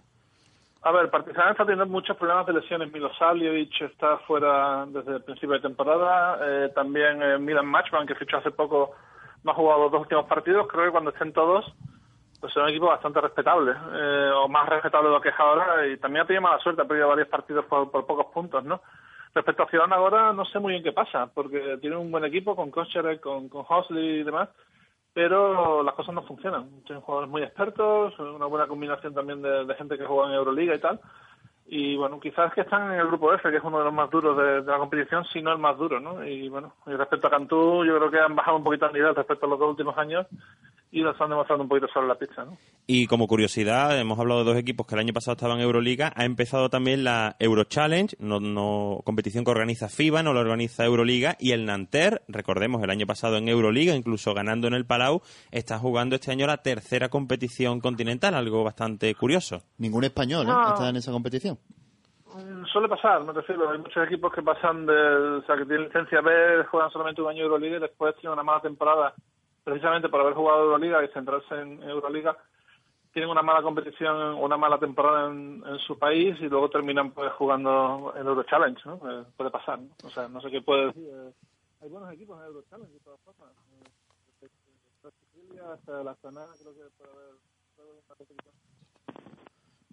A 0.84 0.92
ver, 0.92 1.12
Partizan 1.12 1.52
está 1.52 1.64
teniendo 1.64 1.86
muchos 1.86 2.18
problemas 2.18 2.48
de 2.48 2.54
lesiones. 2.54 2.92
Milosavljevic 2.92 3.82
está 3.82 4.18
fuera 4.20 4.86
desde 4.88 5.18
el 5.18 5.22
principio 5.22 5.54
de 5.54 5.60
temporada. 5.60 6.40
Eh, 6.42 6.70
también 6.74 7.22
eh, 7.22 7.38
Milan 7.38 7.68
Matchman, 7.68 8.08
que 8.08 8.16
fichó 8.16 8.38
hace 8.38 8.50
poco, 8.50 8.96
no 9.44 9.52
ha 9.52 9.56
jugado 9.56 9.84
los 9.84 9.92
dos 9.92 10.02
últimos 10.02 10.26
partidos. 10.26 10.68
Creo 10.68 10.86
que 10.86 10.92
cuando 10.92 11.12
estén 11.12 11.34
todos, 11.34 11.66
pues 12.40 12.52
es 12.52 12.58
un 12.58 12.70
equipo 12.70 12.88
bastante 12.88 13.22
respetable, 13.22 13.72
eh, 13.72 14.32
o 14.36 14.48
más 14.48 14.68
respetable 14.68 15.10
de 15.10 15.16
lo 15.16 15.22
que 15.22 15.30
es 15.30 15.40
ahora. 15.40 15.88
Y 15.88 15.98
también 15.98 16.24
ha 16.24 16.28
tenido 16.28 16.42
mala 16.42 16.60
suerte, 16.60 16.82
ha 16.82 16.88
perdido 16.88 17.08
varios 17.08 17.28
partidos 17.28 17.66
por, 17.66 17.90
pocos 17.90 18.28
puntos, 18.34 18.64
¿no? 18.64 18.82
Respecto 19.34 19.64
a 19.64 19.70
Ciudad 19.70 19.92
ahora, 19.94 20.34
no 20.34 20.44
sé 20.46 20.60
muy 20.60 20.74
bien 20.74 20.84
qué 20.84 20.92
pasa, 20.92 21.28
porque 21.34 21.78
tiene 21.80 21.96
un 21.96 22.12
buen 22.12 22.26
equipo 22.26 22.56
con 22.56 22.70
Koscherer, 22.70 23.22
con, 23.22 23.48
con 23.48 23.66
Hosley 23.68 24.20
y 24.20 24.24
demás 24.24 24.50
pero 25.14 25.84
las 25.84 25.94
cosas 25.96 26.16
no 26.16 26.24
funcionan. 26.24 26.84
Tienen 26.86 27.02
jugadores 27.02 27.30
muy 27.30 27.44
expertos, 27.44 28.18
una 28.18 28.46
buena 28.46 28.68
combinación 28.68 29.14
también 29.14 29.42
de, 29.42 29.66
de, 29.66 29.76
gente 29.76 29.98
que 29.98 30.06
juega 30.06 30.30
en 30.30 30.36
Euroliga 30.36 30.76
y 30.76 30.80
tal. 30.80 31.02
Y 31.74 31.96
bueno, 31.96 32.20
quizás 32.20 32.54
que 32.54 32.62
están 32.62 32.92
en 32.92 33.00
el 33.00 33.08
grupo 33.08 33.34
F, 33.34 33.50
que 33.50 33.56
es 33.56 33.64
uno 33.64 33.78
de 33.78 33.86
los 33.86 33.94
más 33.94 34.10
duros 34.10 34.36
de, 34.36 34.62
de 34.62 34.72
la 34.72 34.78
competición, 34.78 35.24
si 35.32 35.42
no 35.42 35.54
el 35.54 35.58
más 35.58 35.78
duro, 35.78 36.02
¿no? 36.02 36.22
Y 36.26 36.50
bueno, 36.50 36.74
y 36.86 36.92
respecto 36.92 37.28
a 37.28 37.30
Cantú, 37.30 37.86
yo 37.86 37.98
creo 37.98 38.12
que 38.12 38.20
han 38.20 38.36
bajado 38.36 38.58
un 38.58 38.64
poquito 38.66 38.88
el 38.88 38.94
nivel 38.94 39.16
respecto 39.16 39.46
a 39.46 39.50
los 39.50 39.58
dos 39.58 39.70
últimos 39.70 39.98
años 39.98 40.28
y 40.92 41.00
lo 41.00 41.12
están 41.12 41.30
demostrando 41.30 41.64
un 41.64 41.70
poquito 41.70 41.88
sobre 41.88 42.08
la 42.08 42.16
pizza, 42.16 42.44
¿no? 42.44 42.58
Y 42.86 43.08
como 43.08 43.28
curiosidad, 43.28 43.98
hemos 43.98 44.20
hablado 44.20 44.44
de 44.44 44.52
dos 44.52 44.60
equipos 44.60 44.86
que 44.86 44.96
el 44.96 45.00
año 45.00 45.14
pasado 45.14 45.36
estaban 45.36 45.58
en 45.58 45.64
Euroliga. 45.64 46.12
Ha 46.16 46.26
empezado 46.26 46.70
también 46.70 47.06
la 47.06 47.38
Euro 47.40 47.64
Challenge, 47.64 48.18
no, 48.20 48.42
no 48.42 49.00
competición 49.06 49.46
que 49.46 49.52
organiza 49.52 49.88
FIBA, 49.88 50.22
no 50.22 50.34
lo 50.34 50.42
organiza 50.42 50.84
Euroliga. 50.84 51.38
Y 51.40 51.54
el 51.54 51.66
Nanterre, 51.66 52.22
recordemos, 52.28 52.84
el 52.84 52.90
año 52.90 53.08
pasado 53.08 53.38
en 53.38 53.48
Euroliga, 53.48 53.96
incluso 53.96 54.34
ganando 54.34 54.68
en 54.68 54.74
el 54.74 54.86
Palau, 54.86 55.22
está 55.52 55.80
jugando 55.80 56.16
este 56.16 56.32
año 56.32 56.46
la 56.46 56.58
tercera 56.58 57.08
competición 57.08 57.80
continental, 57.80 58.36
algo 58.36 58.64
bastante 58.66 59.16
curioso. 59.16 59.64
Ningún 59.78 60.04
español 60.04 60.44
¿eh? 60.44 60.50
No. 60.50 60.74
está 60.74 60.90
en 60.90 60.98
esa 60.98 61.14
competición. 61.14 61.58
Mm, 62.36 62.66
Suele 62.66 62.90
pasar, 62.90 63.24
me 63.24 63.32
refiero. 63.32 63.70
Hay 63.70 63.78
muchos 63.78 64.06
equipos 64.06 64.34
que 64.34 64.42
pasan 64.42 64.86
de, 64.86 64.94
o 64.94 65.42
sea, 65.44 65.56
que 65.56 65.66
tienen 65.66 65.86
licencia 65.86 66.20
B, 66.20 66.66
juegan 66.70 66.92
solamente 66.92 67.22
un 67.22 67.30
año 67.30 67.44
Euroliga 67.44 67.78
y 67.78 67.82
después 67.82 68.14
tienen 68.16 68.34
una 68.34 68.44
mala 68.44 68.62
temporada 68.62 69.14
precisamente 69.64 70.10
por 70.10 70.22
haber 70.22 70.34
jugado 70.34 70.64
Euroliga 70.64 71.04
y 71.04 71.08
centrarse 71.10 71.56
en 71.56 71.82
Euroliga, 71.84 72.38
tienen 73.14 73.30
una 73.30 73.42
mala 73.42 73.62
competición, 73.62 74.36
una 74.36 74.58
mala 74.58 74.80
temporada 74.80 75.30
en, 75.30 75.64
en 75.66 75.80
su 75.80 76.00
país 76.00 76.38
y 76.40 76.48
luego 76.48 76.70
terminan 76.70 77.12
pues 77.12 77.32
jugando 77.34 78.14
en 78.16 78.26
Euro 78.26 78.44
Challenge, 78.44 78.82
¿no? 78.86 78.96
Eh, 78.96 79.26
puede 79.36 79.52
pasar, 79.52 79.80
¿no? 79.80 79.90
O 80.04 80.10
sea, 80.10 80.28
no 80.28 80.40
sé 80.42 80.50
qué 80.50 80.62
puede 80.62 80.88
decir. 80.88 81.10
Eh, 81.12 81.34
hay 81.82 81.90
buenos 81.90 82.12
equipos 82.14 82.40
en 82.40 82.46
Euro 82.46 82.64
Challenge 82.70 82.94
de 82.94 83.00
todas 83.00 83.20
formas. 83.22 83.50
Eh, 84.42 84.48
hasta 85.74 86.04
la 86.04 86.12
Astana, 86.12 86.42
creo 86.60 86.74
que 86.74 86.82
puede 86.98 87.12
haber, 87.12 87.36
una 87.78 88.16
competición. 88.16 88.56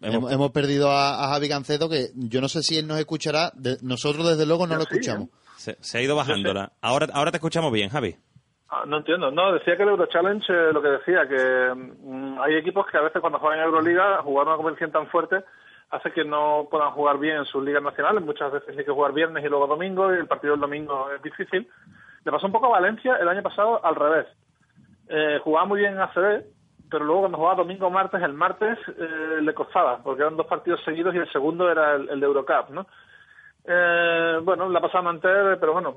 Hemos, 0.00 0.32
hemos 0.32 0.52
perdido 0.52 0.90
a, 0.90 1.24
a, 1.24 1.28
Javi 1.30 1.48
Gancedo, 1.48 1.88
que 1.88 2.10
yo 2.14 2.40
no 2.40 2.48
sé 2.48 2.62
si 2.62 2.78
él 2.78 2.86
nos 2.86 3.00
escuchará. 3.00 3.50
De, 3.54 3.78
nosotros, 3.82 4.28
desde 4.28 4.46
luego, 4.46 4.66
no 4.66 4.74
yo 4.74 4.78
lo 4.78 4.84
sí, 4.84 4.90
escuchamos. 4.92 5.28
Se, 5.56 5.76
se, 5.80 5.98
ha 5.98 6.02
ido 6.02 6.14
bajándola. 6.14 6.72
Ahora, 6.80 7.08
ahora 7.12 7.32
te 7.32 7.38
escuchamos 7.38 7.72
bien, 7.72 7.90
Javi. 7.90 8.16
Ah, 8.70 8.84
no 8.86 8.98
entiendo. 8.98 9.30
No, 9.30 9.52
decía 9.52 9.76
que 9.76 9.82
el 9.82 9.88
Euro 9.88 10.06
Challenge, 10.06 10.44
eh, 10.52 10.72
lo 10.72 10.82
que 10.82 10.88
decía, 10.88 11.26
que 11.26 11.74
mm, 11.74 12.40
hay 12.40 12.56
equipos 12.56 12.86
que 12.86 12.98
a 12.98 13.02
veces 13.02 13.20
cuando 13.20 13.38
juegan 13.38 13.60
en 13.60 13.64
Euroliga, 13.64 14.22
jugar 14.22 14.46
una 14.46 14.56
competición 14.56 14.92
tan 14.92 15.06
fuerte 15.08 15.42
hace 15.90 16.12
que 16.12 16.24
no 16.24 16.68
puedan 16.70 16.90
jugar 16.90 17.18
bien 17.18 17.38
en 17.38 17.44
sus 17.46 17.64
ligas 17.64 17.82
nacionales. 17.82 18.22
Muchas 18.22 18.52
veces 18.52 18.76
hay 18.76 18.84
que 18.84 18.92
jugar 18.92 19.12
viernes 19.12 19.42
y 19.44 19.48
luego 19.48 19.66
domingo, 19.66 20.12
y 20.12 20.18
el 20.18 20.26
partido 20.26 20.52
del 20.52 20.60
domingo 20.60 21.10
es 21.10 21.22
difícil. 21.22 21.66
Le 22.24 22.32
pasó 22.32 22.46
un 22.46 22.52
poco 22.52 22.66
a 22.66 22.80
Valencia 22.80 23.16
el 23.16 23.28
año 23.28 23.42
pasado 23.42 23.84
al 23.84 23.94
revés. 23.94 24.26
Eh, 25.08 25.40
jugaba 25.42 25.66
muy 25.66 25.80
bien 25.80 25.94
en 25.94 26.00
ACB, 26.00 26.44
pero 26.90 27.04
luego 27.04 27.20
cuando 27.20 27.38
jugaba 27.38 27.56
domingo 27.56 27.90
martes, 27.90 28.22
el 28.22 28.34
martes 28.34 28.78
eh, 28.98 29.38
le 29.40 29.54
costaba, 29.54 30.02
porque 30.02 30.22
eran 30.22 30.36
dos 30.36 30.46
partidos 30.46 30.82
seguidos 30.84 31.14
y 31.14 31.18
el 31.18 31.32
segundo 31.32 31.70
era 31.70 31.94
el, 31.94 32.20
de 32.20 32.26
Eurocup, 32.26 32.70
¿no? 32.70 32.86
Eh, 33.64 34.40
bueno, 34.42 34.68
le 34.68 34.78
ha 34.78 34.82
pasado 34.82 35.00
a 35.00 35.02
Manter, 35.02 35.58
pero 35.58 35.72
bueno, 35.72 35.96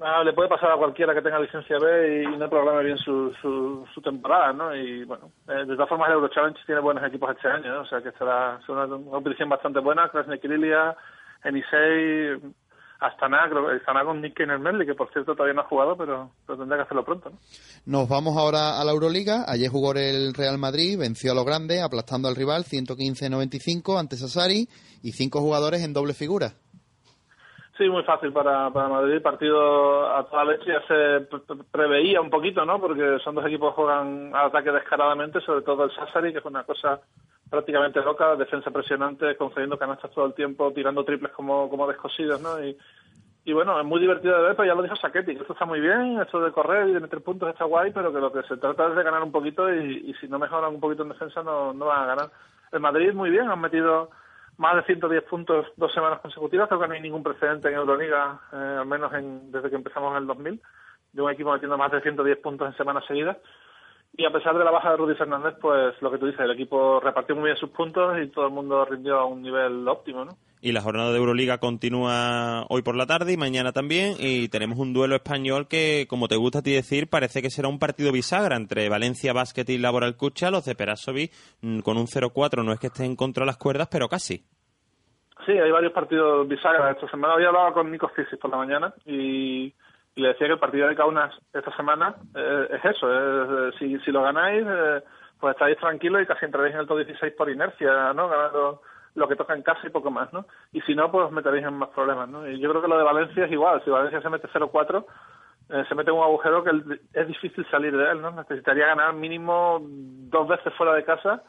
ah, 0.00 0.22
le 0.24 0.32
puede 0.32 0.48
pasar 0.48 0.72
a 0.72 0.76
cualquiera 0.76 1.14
que 1.14 1.22
tenga 1.22 1.38
licencia 1.38 1.78
B 1.78 2.24
y 2.24 2.36
no 2.36 2.48
programe 2.48 2.84
bien 2.84 2.98
su, 2.98 3.32
su, 3.40 3.86
su 3.92 4.00
temporada, 4.00 4.52
¿no? 4.52 4.74
Y 4.74 5.04
bueno, 5.04 5.30
eh, 5.48 5.64
de 5.66 5.74
todas 5.74 5.88
formas 5.88 6.08
el 6.08 6.14
Euro 6.14 6.28
Challenge 6.28 6.60
tiene 6.66 6.80
buenos 6.80 7.04
equipos 7.04 7.30
este 7.30 7.48
año, 7.48 7.72
¿no? 7.72 7.80
O 7.82 7.86
sea 7.86 8.00
que 8.02 8.12
será 8.12 8.60
una, 8.68 8.84
una 8.84 9.10
competición 9.10 9.48
bastante 9.48 9.80
buena, 9.80 10.08
Krasnekirilia, 10.08 10.96
Enisei, 11.44 12.40
Astana, 13.00 13.48
creo 13.48 13.66
que 13.66 13.76
Astana 13.76 14.04
con 14.04 14.20
Nick 14.20 14.38
Merli, 14.46 14.84
que 14.84 14.94
por 14.94 15.10
cierto 15.12 15.34
todavía 15.34 15.54
no 15.54 15.62
ha 15.62 15.68
jugado, 15.68 15.96
pero, 15.96 16.30
pero 16.46 16.58
tendrá 16.58 16.76
que 16.76 16.82
hacerlo 16.82 17.04
pronto, 17.04 17.30
¿no? 17.30 17.38
Nos 17.86 18.08
vamos 18.08 18.36
ahora 18.36 18.78
a 18.78 18.84
la 18.84 18.92
Euroliga. 18.92 19.44
Ayer 19.48 19.70
jugó 19.70 19.92
el 19.94 20.34
Real 20.34 20.58
Madrid, 20.58 20.98
venció 20.98 21.32
a 21.32 21.34
lo 21.34 21.44
grande, 21.44 21.80
aplastando 21.80 22.28
al 22.28 22.36
rival 22.36 22.64
115-95 22.64 23.98
ante 23.98 24.16
Sassari 24.16 24.68
y 25.02 25.12
cinco 25.12 25.40
jugadores 25.40 25.82
en 25.82 25.94
doble 25.94 26.12
figura. 26.12 26.52
Sí, 27.80 27.88
muy 27.88 28.02
fácil 28.02 28.30
para, 28.30 28.68
para 28.70 28.88
Madrid. 28.88 29.22
Partido 29.22 30.14
a 30.14 30.22
toda 30.24 30.54
ya 30.66 30.86
se 30.86 31.26
preveía 31.72 32.20
un 32.20 32.28
poquito, 32.28 32.66
¿no? 32.66 32.78
Porque 32.78 33.18
son 33.24 33.34
dos 33.34 33.46
equipos 33.46 33.70
que 33.70 33.76
juegan 33.76 34.34
al 34.34 34.48
ataque 34.48 34.70
descaradamente, 34.70 35.40
sobre 35.40 35.62
todo 35.62 35.84
el 35.84 35.90
Sassari, 35.92 36.30
que 36.30 36.40
es 36.40 36.44
una 36.44 36.64
cosa 36.64 37.00
prácticamente 37.48 38.02
loca, 38.02 38.36
defensa 38.36 38.70
presionante, 38.70 39.34
concediendo 39.34 39.78
canastas 39.78 40.10
todo 40.10 40.26
el 40.26 40.34
tiempo, 40.34 40.70
tirando 40.74 41.06
triples 41.06 41.32
como, 41.32 41.70
como 41.70 41.86
descosidos, 41.86 42.42
¿no? 42.42 42.62
Y, 42.62 42.76
y 43.46 43.52
bueno, 43.54 43.80
es 43.80 43.86
muy 43.86 43.98
divertido 43.98 44.36
de 44.36 44.42
ver, 44.42 44.56
pero 44.56 44.68
ya 44.68 44.74
lo 44.74 44.82
dijo 44.82 44.96
Saquetti, 44.96 45.34
que 45.34 45.40
esto 45.40 45.54
está 45.54 45.64
muy 45.64 45.80
bien, 45.80 46.20
esto 46.20 46.38
de 46.38 46.52
correr 46.52 46.86
y 46.86 46.92
de 46.92 47.00
meter 47.00 47.22
puntos 47.22 47.48
está 47.48 47.64
guay, 47.64 47.92
pero 47.94 48.12
que 48.12 48.20
lo 48.20 48.30
que 48.30 48.42
se 48.42 48.58
trata 48.58 48.88
es 48.88 48.94
de 48.94 49.02
ganar 49.02 49.22
un 49.22 49.32
poquito 49.32 49.74
y, 49.74 50.10
y 50.10 50.14
si 50.20 50.28
no 50.28 50.38
mejoran 50.38 50.74
un 50.74 50.80
poquito 50.80 51.04
en 51.04 51.08
defensa 51.08 51.42
no, 51.42 51.72
no 51.72 51.86
van 51.86 52.02
a 52.02 52.06
ganar. 52.14 52.30
El 52.72 52.80
Madrid 52.80 53.14
muy 53.14 53.30
bien, 53.30 53.48
han 53.48 53.58
metido 53.58 54.10
más 54.60 54.76
de 54.76 54.82
110 54.82 55.24
puntos 55.24 55.66
dos 55.76 55.90
semanas 55.94 56.20
consecutivas. 56.20 56.68
Creo 56.68 56.80
que 56.80 56.88
no 56.88 56.92
hay 56.92 57.00
ningún 57.00 57.22
precedente 57.22 57.68
en 57.68 57.76
Euroliga, 57.76 58.38
eh, 58.52 58.76
al 58.80 58.86
menos 58.86 59.10
en, 59.14 59.50
desde 59.50 59.70
que 59.70 59.76
empezamos 59.76 60.12
en 60.12 60.18
el 60.18 60.26
2000, 60.26 60.60
de 61.14 61.22
un 61.22 61.30
equipo 61.30 61.50
metiendo 61.50 61.78
más 61.78 61.90
de 61.90 62.02
110 62.02 62.38
puntos 62.40 62.68
en 62.68 62.76
semanas 62.76 63.02
seguidas. 63.06 63.38
Y 64.16 64.24
a 64.24 64.30
pesar 64.30 64.58
de 64.58 64.64
la 64.64 64.70
baja 64.70 64.90
de 64.90 64.96
Rudy 64.96 65.14
Fernández, 65.14 65.54
pues 65.60 65.94
lo 66.02 66.10
que 66.10 66.18
tú 66.18 66.26
dices, 66.26 66.40
el 66.40 66.50
equipo 66.50 67.00
repartió 67.00 67.36
muy 67.36 67.44
bien 67.44 67.56
sus 67.56 67.70
puntos 67.70 68.18
y 68.20 68.28
todo 68.28 68.46
el 68.46 68.52
mundo 68.52 68.84
rindió 68.84 69.18
a 69.18 69.24
un 69.24 69.40
nivel 69.40 69.86
óptimo, 69.86 70.24
¿no? 70.24 70.36
Y 70.62 70.72
la 70.72 70.82
jornada 70.82 71.10
de 71.10 71.16
Euroliga 71.16 71.56
continúa 71.56 72.66
hoy 72.68 72.82
por 72.82 72.94
la 72.94 73.06
tarde 73.06 73.32
y 73.32 73.38
mañana 73.38 73.72
también. 73.72 74.16
Y 74.18 74.48
tenemos 74.48 74.78
un 74.78 74.92
duelo 74.92 75.14
español 75.14 75.68
que, 75.68 76.06
como 76.06 76.28
te 76.28 76.36
gusta 76.36 76.58
a 76.58 76.62
ti 76.62 76.72
decir, 76.72 77.08
parece 77.08 77.40
que 77.40 77.48
será 77.48 77.68
un 77.68 77.78
partido 77.78 78.12
bisagra 78.12 78.56
entre 78.56 78.90
Valencia 78.90 79.32
Basket 79.32 79.64
y 79.68 79.78
Laboral 79.78 80.16
Cucha. 80.16 80.50
Los 80.50 80.66
de 80.66 80.74
Perasovic 80.74 81.32
con 81.82 81.96
un 81.96 82.06
0-4 82.06 82.62
no 82.62 82.72
es 82.72 82.80
que 82.80 82.88
estén 82.88 83.16
contra 83.16 83.46
las 83.46 83.56
cuerdas, 83.56 83.88
pero 83.90 84.08
casi. 84.08 84.44
Sí, 85.46 85.52
hay 85.52 85.70
varios 85.70 85.94
partidos 85.94 86.46
bisagras 86.46 86.94
esta 86.94 87.10
semana. 87.10 87.34
Había 87.34 87.48
hablado 87.48 87.72
con 87.72 87.90
Nico 87.90 88.08
Fisis 88.08 88.38
por 88.38 88.50
la 88.50 88.58
mañana 88.58 88.92
y, 89.06 89.72
y, 90.14 90.22
le 90.22 90.28
decía 90.28 90.46
que 90.46 90.54
el 90.54 90.58
partido 90.58 90.88
de 90.88 90.96
Kaunas 90.96 91.34
esta 91.52 91.74
semana 91.76 92.14
eh, 92.34 92.68
es 92.70 92.84
eso. 92.84 93.68
Es, 93.68 93.74
si, 93.76 93.98
si 94.00 94.10
lo 94.10 94.22
ganáis, 94.22 94.64
eh, 94.66 95.02
pues 95.38 95.54
estáis 95.54 95.78
tranquilos 95.78 96.22
y 96.22 96.26
casi 96.26 96.44
entraréis 96.44 96.74
en 96.74 96.80
el 96.80 96.86
top 96.86 96.98
16 96.98 97.34
por 97.34 97.50
inercia, 97.50 98.12
¿no? 98.12 98.28
Ganando 98.28 98.82
lo 99.14 99.28
que 99.28 99.36
toca 99.36 99.54
en 99.54 99.62
casa 99.62 99.80
y 99.86 99.90
poco 99.90 100.10
más, 100.10 100.32
¿no? 100.32 100.46
Y 100.72 100.80
si 100.82 100.94
no, 100.94 101.10
pues 101.10 101.30
meteréis 101.30 101.66
en 101.66 101.74
más 101.74 101.88
problemas, 101.90 102.28
¿no? 102.28 102.48
Y 102.48 102.60
yo 102.60 102.70
creo 102.70 102.82
que 102.82 102.88
lo 102.88 102.98
de 102.98 103.04
Valencia 103.04 103.44
es 103.44 103.52
igual. 103.52 103.82
Si 103.84 103.90
Valencia 103.90 104.20
se 104.20 104.30
mete 104.30 104.48
0-4, 104.48 105.04
eh, 105.70 105.84
se 105.88 105.94
mete 105.94 106.10
en 106.10 106.16
un 106.16 106.22
agujero 106.22 106.62
que 106.62 106.70
es 107.12 107.26
difícil 107.26 107.66
salir 107.70 107.96
de 107.96 108.10
él, 108.10 108.20
¿no? 108.20 108.30
Necesitaría 108.32 108.86
ganar 108.86 109.14
mínimo 109.14 109.80
dos 109.82 110.48
veces 110.48 110.72
fuera 110.74 110.94
de 110.94 111.04
casa 111.04 111.42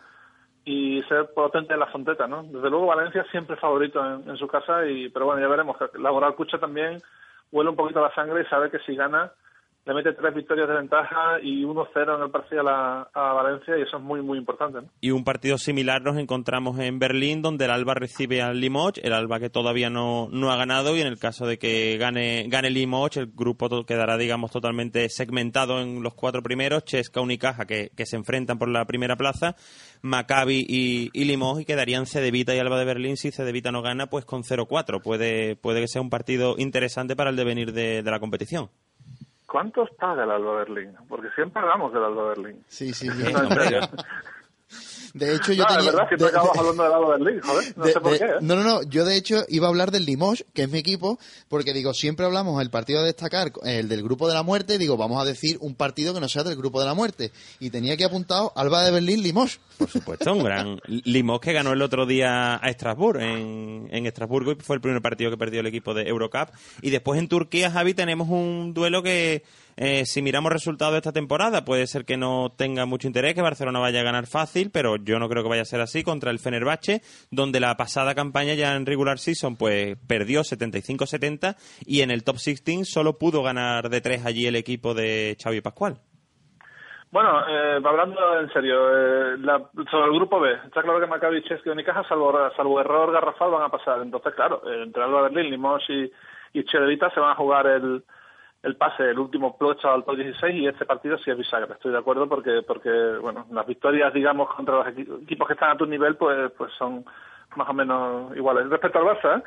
y 0.64 1.02
ser 1.04 1.34
potente 1.34 1.74
en 1.74 1.80
la 1.80 1.88
fronteta, 1.88 2.28
¿no? 2.28 2.44
Desde 2.44 2.70
luego 2.70 2.86
Valencia 2.86 3.26
siempre 3.32 3.56
favorito 3.56 4.04
en, 4.06 4.38
su 4.38 4.48
casa, 4.48 4.86
y 4.86 5.10
pero 5.10 5.26
bueno, 5.26 5.42
ya 5.42 5.48
veremos. 5.48 5.76
Laboral 5.96 6.36
Cucha 6.36 6.60
también 6.60 7.00
huele 7.52 7.70
un 7.70 7.76
poquito 7.76 8.02
la 8.02 8.14
sangre 8.14 8.42
y 8.42 8.46
sabe 8.46 8.70
que 8.70 8.80
si 8.80 8.96
gana 8.96 9.32
le 9.86 9.94
mete 9.96 10.14
tres 10.14 10.34
victorias 10.36 10.68
de 10.68 10.76
ventaja 10.76 11.40
y 11.42 11.64
1-0 11.64 12.16
en 12.16 12.24
el 12.24 12.30
parcial 12.30 12.68
a, 12.68 13.08
Valencia 13.14 13.78
y 13.78 13.82
eso 13.82 13.98
es 13.98 14.04
muy, 14.04 14.22
muy 14.22 14.38
importante. 14.38 14.80
Y 15.00 15.12
un 15.12 15.24
partido 15.24 15.58
similar 15.58 16.02
nos 16.04 16.18
encontramos 16.18 16.78
en 16.80 17.00
Berlín, 17.00 17.42
donde 17.42 17.66
el 17.66 17.72
Alba 17.72 17.96
recibe 17.96 18.42
al 18.42 18.60
Limoges, 18.60 19.04
el 19.04 19.14
Alba 19.14 19.40
que 19.40 19.50
todavía 19.50 19.90
no, 19.90 20.28
no 20.32 20.52
ha 20.52 20.58
ganado 20.58 20.96
y 20.96 21.02
en 21.02 21.08
el 21.08 21.18
caso 21.18 21.48
de 21.48 21.58
que 21.58 21.98
gane, 21.98 22.46
gane 22.48 22.70
Limoges, 22.70 23.18
el 23.18 23.32
grupo 23.34 23.84
quedará, 23.86 24.18
digamos, 24.18 24.52
totalmente 24.52 25.10
segmentado 25.10 25.82
en 25.82 26.04
los 26.04 26.14
cuatro 26.14 26.44
primeros, 26.44 26.86
Chesca, 26.86 27.22
Unicaja, 27.22 27.66
que, 27.66 27.92
se 28.02 28.16
enfrentan 28.16 28.58
por 28.58 28.68
la 28.68 28.86
primera 28.86 29.16
plaza, 29.16 29.56
Maccabi 30.02 30.66
y, 30.68 31.10
y 31.14 31.26
Limoges 31.26 31.64
y 31.64 31.66
quedarían 31.66 32.06
Cedevita 32.06 32.56
y 32.56 32.60
Alba 32.60 32.78
de 32.78 32.86
Berlín. 32.86 33.18
Si 33.18 33.32
Cedevita 33.32 33.72
no 33.72 33.82
gana, 33.82 34.08
pues 34.08 34.26
con 34.26 34.44
0-4. 34.44 35.02
Puede, 35.02 35.56
puede 35.56 35.82
que 35.82 35.88
sea 35.88 36.02
un 36.02 36.10
partido 36.10 36.56
interesante 36.58 37.16
para 37.16 37.30
el 37.30 37.36
devenir 37.36 37.74
de, 37.74 38.02
de 38.02 38.12
la 38.12 38.20
competición. 38.20 38.70
¿Cuántos 39.52 39.90
paga 40.00 40.24
el 40.24 40.32
Alba 40.32 40.60
Berlín? 40.60 40.94
Porque 41.10 41.30
siempre 41.36 41.62
hablamos 41.62 41.92
del 41.92 42.06
Alba 42.06 42.30
Berlín. 42.30 42.64
Sí, 42.68 42.94
sí, 42.94 43.10
sí. 43.12 43.34
De 45.14 45.36
hecho, 45.36 45.54
yo 45.54 45.64
no, 45.64 45.68
tenía... 45.68 45.80
es 45.80 45.86
verdad 45.96 46.10
que 46.10 46.18
tú 46.18 46.24
de- 46.24 46.30
acabas 46.30 46.54
de- 46.54 46.60
hablando 46.60 46.84
del 46.84 46.94
Alba 46.94 47.10
Berlín, 47.18 47.42
joder. 47.42 47.74
No 47.78 47.86
de- 47.86 47.92
sé 47.94 48.00
por 48.00 48.12
de- 48.14 48.20
qué. 48.20 48.26
¿eh? 48.26 48.30
No, 48.42 48.56
no, 48.56 48.64
no. 48.64 48.84
Yo 48.84 49.06
de 49.06 49.16
hecho 49.18 49.44
iba 49.50 49.68
a 49.68 49.70
hablar 49.70 49.92
del 49.92 50.06
Limoges, 50.06 50.46
que 50.54 50.64
es 50.64 50.70
mi 50.70 50.80
equipo, 50.80 51.20
porque 51.50 51.74
digo, 51.74 51.94
siempre 51.94 52.26
hablamos 52.26 52.58
del 52.60 52.70
partido 52.70 53.00
a 53.00 53.04
destacar, 53.04 53.52
el 53.64 53.90
del 53.90 54.04
grupo 54.04 54.28
de 54.28 54.34
la 54.34 54.44
muerte, 54.44 54.78
digo, 54.78 54.98
vamos 54.98 55.22
a 55.22 55.26
decir 55.26 55.58
un 55.62 55.76
partido 55.76 56.14
que 56.14 56.20
no 56.20 56.30
sea 56.30 56.44
del 56.44 56.56
grupo 56.56 56.80
de 56.80 56.86
la 56.86 56.94
muerte. 56.94 57.32
Y 57.60 57.70
tenía 57.70 57.94
aquí 57.94 58.04
apuntado 58.04 58.54
Alba 58.56 58.84
de 58.84 58.92
Berlín, 58.92 59.22
Limoges. 59.22 59.60
Por 59.78 59.90
supuesto, 59.90 60.34
un 60.34 60.44
gran 60.44 60.80
Limoges 60.88 61.42
que 61.50 61.54
ganó 61.54 61.74
el 61.74 61.82
otro 61.82 62.06
día 62.06 62.56
a 62.64 62.70
Estrasburgo, 62.70 63.20
en, 63.22 63.88
en 63.92 64.06
Estrasburgo, 64.06 64.52
y 64.52 64.56
fue 64.56 64.76
el 64.76 64.82
primer 64.82 65.02
partido 65.02 65.32
que 65.32 65.38
perdió 65.38 65.60
el 65.62 65.68
equipo 65.68 65.94
de 65.94 66.04
Eurocup. 66.08 66.50
Y 66.82 66.90
después 66.92 67.20
en 67.20 67.28
Turquía, 67.28 67.72
Javi, 67.72 67.94
tenemos 67.94 68.30
un 68.30 68.74
duelo 68.74 69.02
que, 69.04 69.44
eh, 69.78 70.06
si 70.06 70.22
miramos 70.22 70.52
resultados 70.52 70.94
de 70.94 70.98
esta 71.00 71.12
temporada, 71.12 71.66
puede 71.66 71.88
ser 71.88 72.06
que 72.06 72.18
no 72.18 72.52
tenga 72.56 72.86
mucho 72.86 73.08
interés, 73.08 73.34
que 73.34 73.42
Barcelona 73.42 73.80
vaya 73.80 74.02
a 74.02 74.04
ganar 74.04 74.28
fácil, 74.28 74.72
pero 74.72 74.98
yo 74.98 75.20
no 75.20 75.30
creo 75.30 75.44
que 75.44 75.50
vaya 75.50 75.62
a 75.64 75.66
ser 75.66 75.82
así 75.82 76.04
contra 76.04 76.32
el 76.32 76.40
Fenerbahce, 76.40 77.02
donde 77.32 77.60
la 77.60 77.76
pasada 77.78 78.16
campaña 78.16 78.54
ya 78.54 78.76
en 78.76 78.86
regular 78.86 79.20
season 79.20 79.56
pues 79.56 79.98
perdió 80.08 80.42
75-70 80.42 81.56
y 81.86 82.02
en 82.02 82.12
el 82.12 82.24
top 82.24 82.36
16 82.36 82.90
solo 82.92 83.18
pudo 83.18 83.44
ganar 83.44 83.90
de 83.90 84.02
tres 84.02 84.26
allí 84.26 84.46
el 84.48 84.56
equipo 84.56 84.94
de 84.94 85.38
Xavi 85.42 85.62
Pascual. 85.62 85.98
Bueno, 87.12 87.42
eh, 87.46 87.82
hablando 87.84 88.40
en 88.40 88.50
serio, 88.54 88.88
eh, 88.90 89.38
la- 89.40 89.70
sobre 89.92 90.06
el 90.06 90.14
grupo 90.14 90.40
B, 90.40 90.54
está 90.66 90.82
claro 90.82 90.98
que 91.02 91.08
Maccabi, 91.08 91.44
Chesky 91.44 91.68
y 91.68 91.72
Unicaja, 91.74 92.08
salvo, 92.08 92.34
salvo 92.56 92.80
error 92.80 93.12
garrafal, 93.12 93.52
van 93.52 93.64
a 93.64 93.70
pasar. 93.70 94.02
Entonces, 94.02 94.34
claro, 94.34 94.62
eh, 94.66 94.84
entre 94.84 95.04
Alba 95.04 95.24
Berlín, 95.24 95.52
Limoges 95.52 95.90
y, 96.54 96.60
y 96.60 96.64
se 96.64 96.78
van 97.20 97.32
a 97.32 97.36
jugar 97.36 97.68
el, 97.68 98.02
el 98.64 98.76
pase, 98.76 99.10
el 99.10 99.18
último 99.20 99.58
plocha 99.58 99.92
al 99.94 100.04
top 100.04 100.18
16 100.18 100.56
y 100.56 100.68
este 100.68 100.86
partido 100.86 101.18
sí 101.18 101.32
es 101.32 101.38
bisagra. 101.38 101.74
Estoy 101.74 101.92
de 101.92 101.98
acuerdo 101.98 102.28
porque, 102.30 102.62
porque 102.66 102.92
bueno, 103.22 103.46
las 103.52 103.66
victorias, 103.66 104.14
digamos, 104.14 104.54
contra 104.54 104.76
los 104.76 104.88
equi- 104.88 105.24
equipos 105.24 105.48
que 105.48 105.54
están 105.54 105.72
a 105.72 105.78
tu 105.78 105.86
nivel, 105.86 106.16
pues, 106.16 106.52
pues 106.58 106.72
son 106.74 107.04
más 107.56 107.68
o 107.68 107.74
menos 107.74 108.36
iguales. 108.38 108.70
Respecto 108.70 109.00
al 109.00 109.06
Barça, 109.06 109.40
¿eh? 109.40 109.44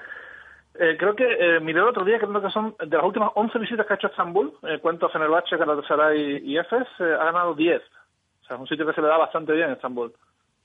Eh, 0.76 0.96
creo 0.98 1.14
que 1.14 1.24
eh, 1.24 1.60
miré 1.60 1.78
el 1.78 1.86
otro 1.86 2.04
día, 2.04 2.18
creo 2.18 2.42
que 2.42 2.50
son 2.50 2.74
de 2.84 2.96
las 2.96 3.04
últimas 3.06 3.30
11 3.36 3.56
visitas 3.60 3.86
que 3.86 3.92
ha 3.92 3.96
hecho 3.96 4.08
a 4.08 4.10
Estambul, 4.10 4.52
eh, 4.64 4.80
cuento 4.80 5.08
Fenerbahce, 5.08 5.56
Galatasaray 5.56 6.20
y, 6.44 6.52
y 6.52 6.58
Efes, 6.58 6.88
eh, 6.98 7.14
ha 7.20 7.26
ganado 7.26 7.54
10. 7.54 7.80
O 7.80 8.44
sea, 8.46 8.56
es 8.56 8.60
un 8.60 8.66
sitio 8.66 8.84
que 8.84 8.92
se 8.92 9.00
le 9.00 9.06
da 9.06 9.16
bastante 9.16 9.52
bien 9.52 9.70
Estambul. 9.70 10.12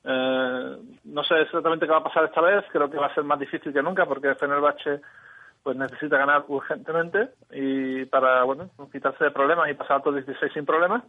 Eh, 0.04 0.78
no 1.04 1.24
sé 1.24 1.42
exactamente 1.42 1.86
qué 1.86 1.92
va 1.92 2.00
a 2.00 2.04
pasar 2.04 2.24
esta 2.24 2.42
vez, 2.42 2.66
creo 2.72 2.90
que 2.90 2.98
va 2.98 3.06
a 3.06 3.14
ser 3.14 3.24
más 3.24 3.38
difícil 3.38 3.72
que 3.72 3.84
nunca 3.84 4.08
porque 4.08 4.34
Fenerbahce 4.34 5.00
pues 5.64 5.78
necesita 5.78 6.18
ganar 6.18 6.46
urgentemente 6.48 7.30
y 7.52 8.06
para, 8.06 8.44
bueno, 8.44 8.70
quitarse 8.92 9.26
de 9.26 9.32
problemas 9.32 9.70
y 9.70 9.74
pasar 9.74 9.98
a 9.98 10.02
todos 10.02 10.26
16 10.26 10.54
sin 10.54 10.66
problemas. 10.66 11.04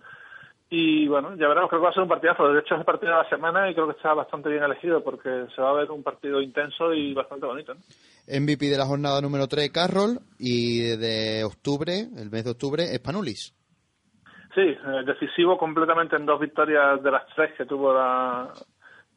Y 0.72 1.09
bueno, 1.09 1.34
ya 1.34 1.48
veremos, 1.48 1.68
creo 1.68 1.80
que 1.80 1.84
va 1.84 1.90
a 1.90 1.94
ser 1.94 2.05
un 2.05 2.09
partidazo. 2.09 2.53
De 2.53 2.61
hecho, 2.61 2.74
es 2.74 2.80
el 2.80 2.86
partido 2.86 3.11
de 3.11 3.22
la 3.22 3.28
semana 3.28 3.68
y 3.68 3.74
creo 3.74 3.86
que 3.86 3.96
está 3.96 4.14
bastante 4.14 4.48
bien 4.48 4.62
elegido 4.62 5.03
porque 5.03 5.46
se 5.55 5.61
va 5.61 5.70
a 5.70 5.74
ver 5.74 5.90
un 5.90 6.05
partido 6.05 6.40
intenso 6.40 6.94
y 6.94 7.12
bastante 7.12 7.46
bonito. 7.46 7.74
¿no? 7.74 7.80
MVP 8.40 8.66
de 8.66 8.78
la 8.78 8.86
jornada 8.86 9.20
número 9.20 9.48
3, 9.48 9.70
Carroll, 9.72 10.20
y 10.38 10.96
de 10.96 11.42
octubre, 11.44 12.07
el 12.16 12.30
mes 12.30 12.44
de 12.44 12.51
octubre, 12.51 12.84
Spanulis. 12.98 13.53
Sí, 14.55 14.62
eh, 14.62 14.78
decisivo 15.07 15.59
completamente 15.59 16.16
en 16.16 16.26
dos 16.26 16.40
victorias 16.40 17.03
de 17.03 17.11
las 17.11 17.26
tres 17.34 17.53
que 17.57 17.66
tuvo 17.66 17.92
la, 17.92 18.53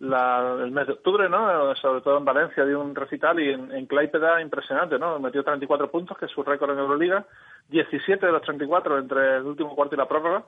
la- 0.04 0.58
el 0.64 0.72
mes 0.72 0.88
de 0.88 0.94
octubre, 0.94 1.30
¿no? 1.30 1.74
Sobre 1.76 2.02
todo 2.02 2.18
en 2.18 2.26
Valencia 2.26 2.66
dio 2.66 2.80
un 2.82 2.94
recital 2.96 3.40
y 3.40 3.52
en, 3.52 3.72
en 3.72 3.86
Klaipeda 3.86 4.42
impresionante, 4.42 5.00
¿no? 5.00 5.20
Metió 5.20 5.44
34 5.44 5.90
puntos, 5.90 6.18
que 6.18 6.26
es 6.26 6.32
su 6.32 6.44
récord 6.44 6.72
en 6.72 6.80
Euroliga, 6.80 7.26
17 7.70 8.26
de 8.26 8.32
los 8.32 8.42
34 8.42 9.00
entre 9.00 9.38
el 9.38 9.44
último 9.44 9.76
cuarto 9.76 9.96
y 9.96 9.98
la 9.98 10.08
prórroga. 10.08 10.44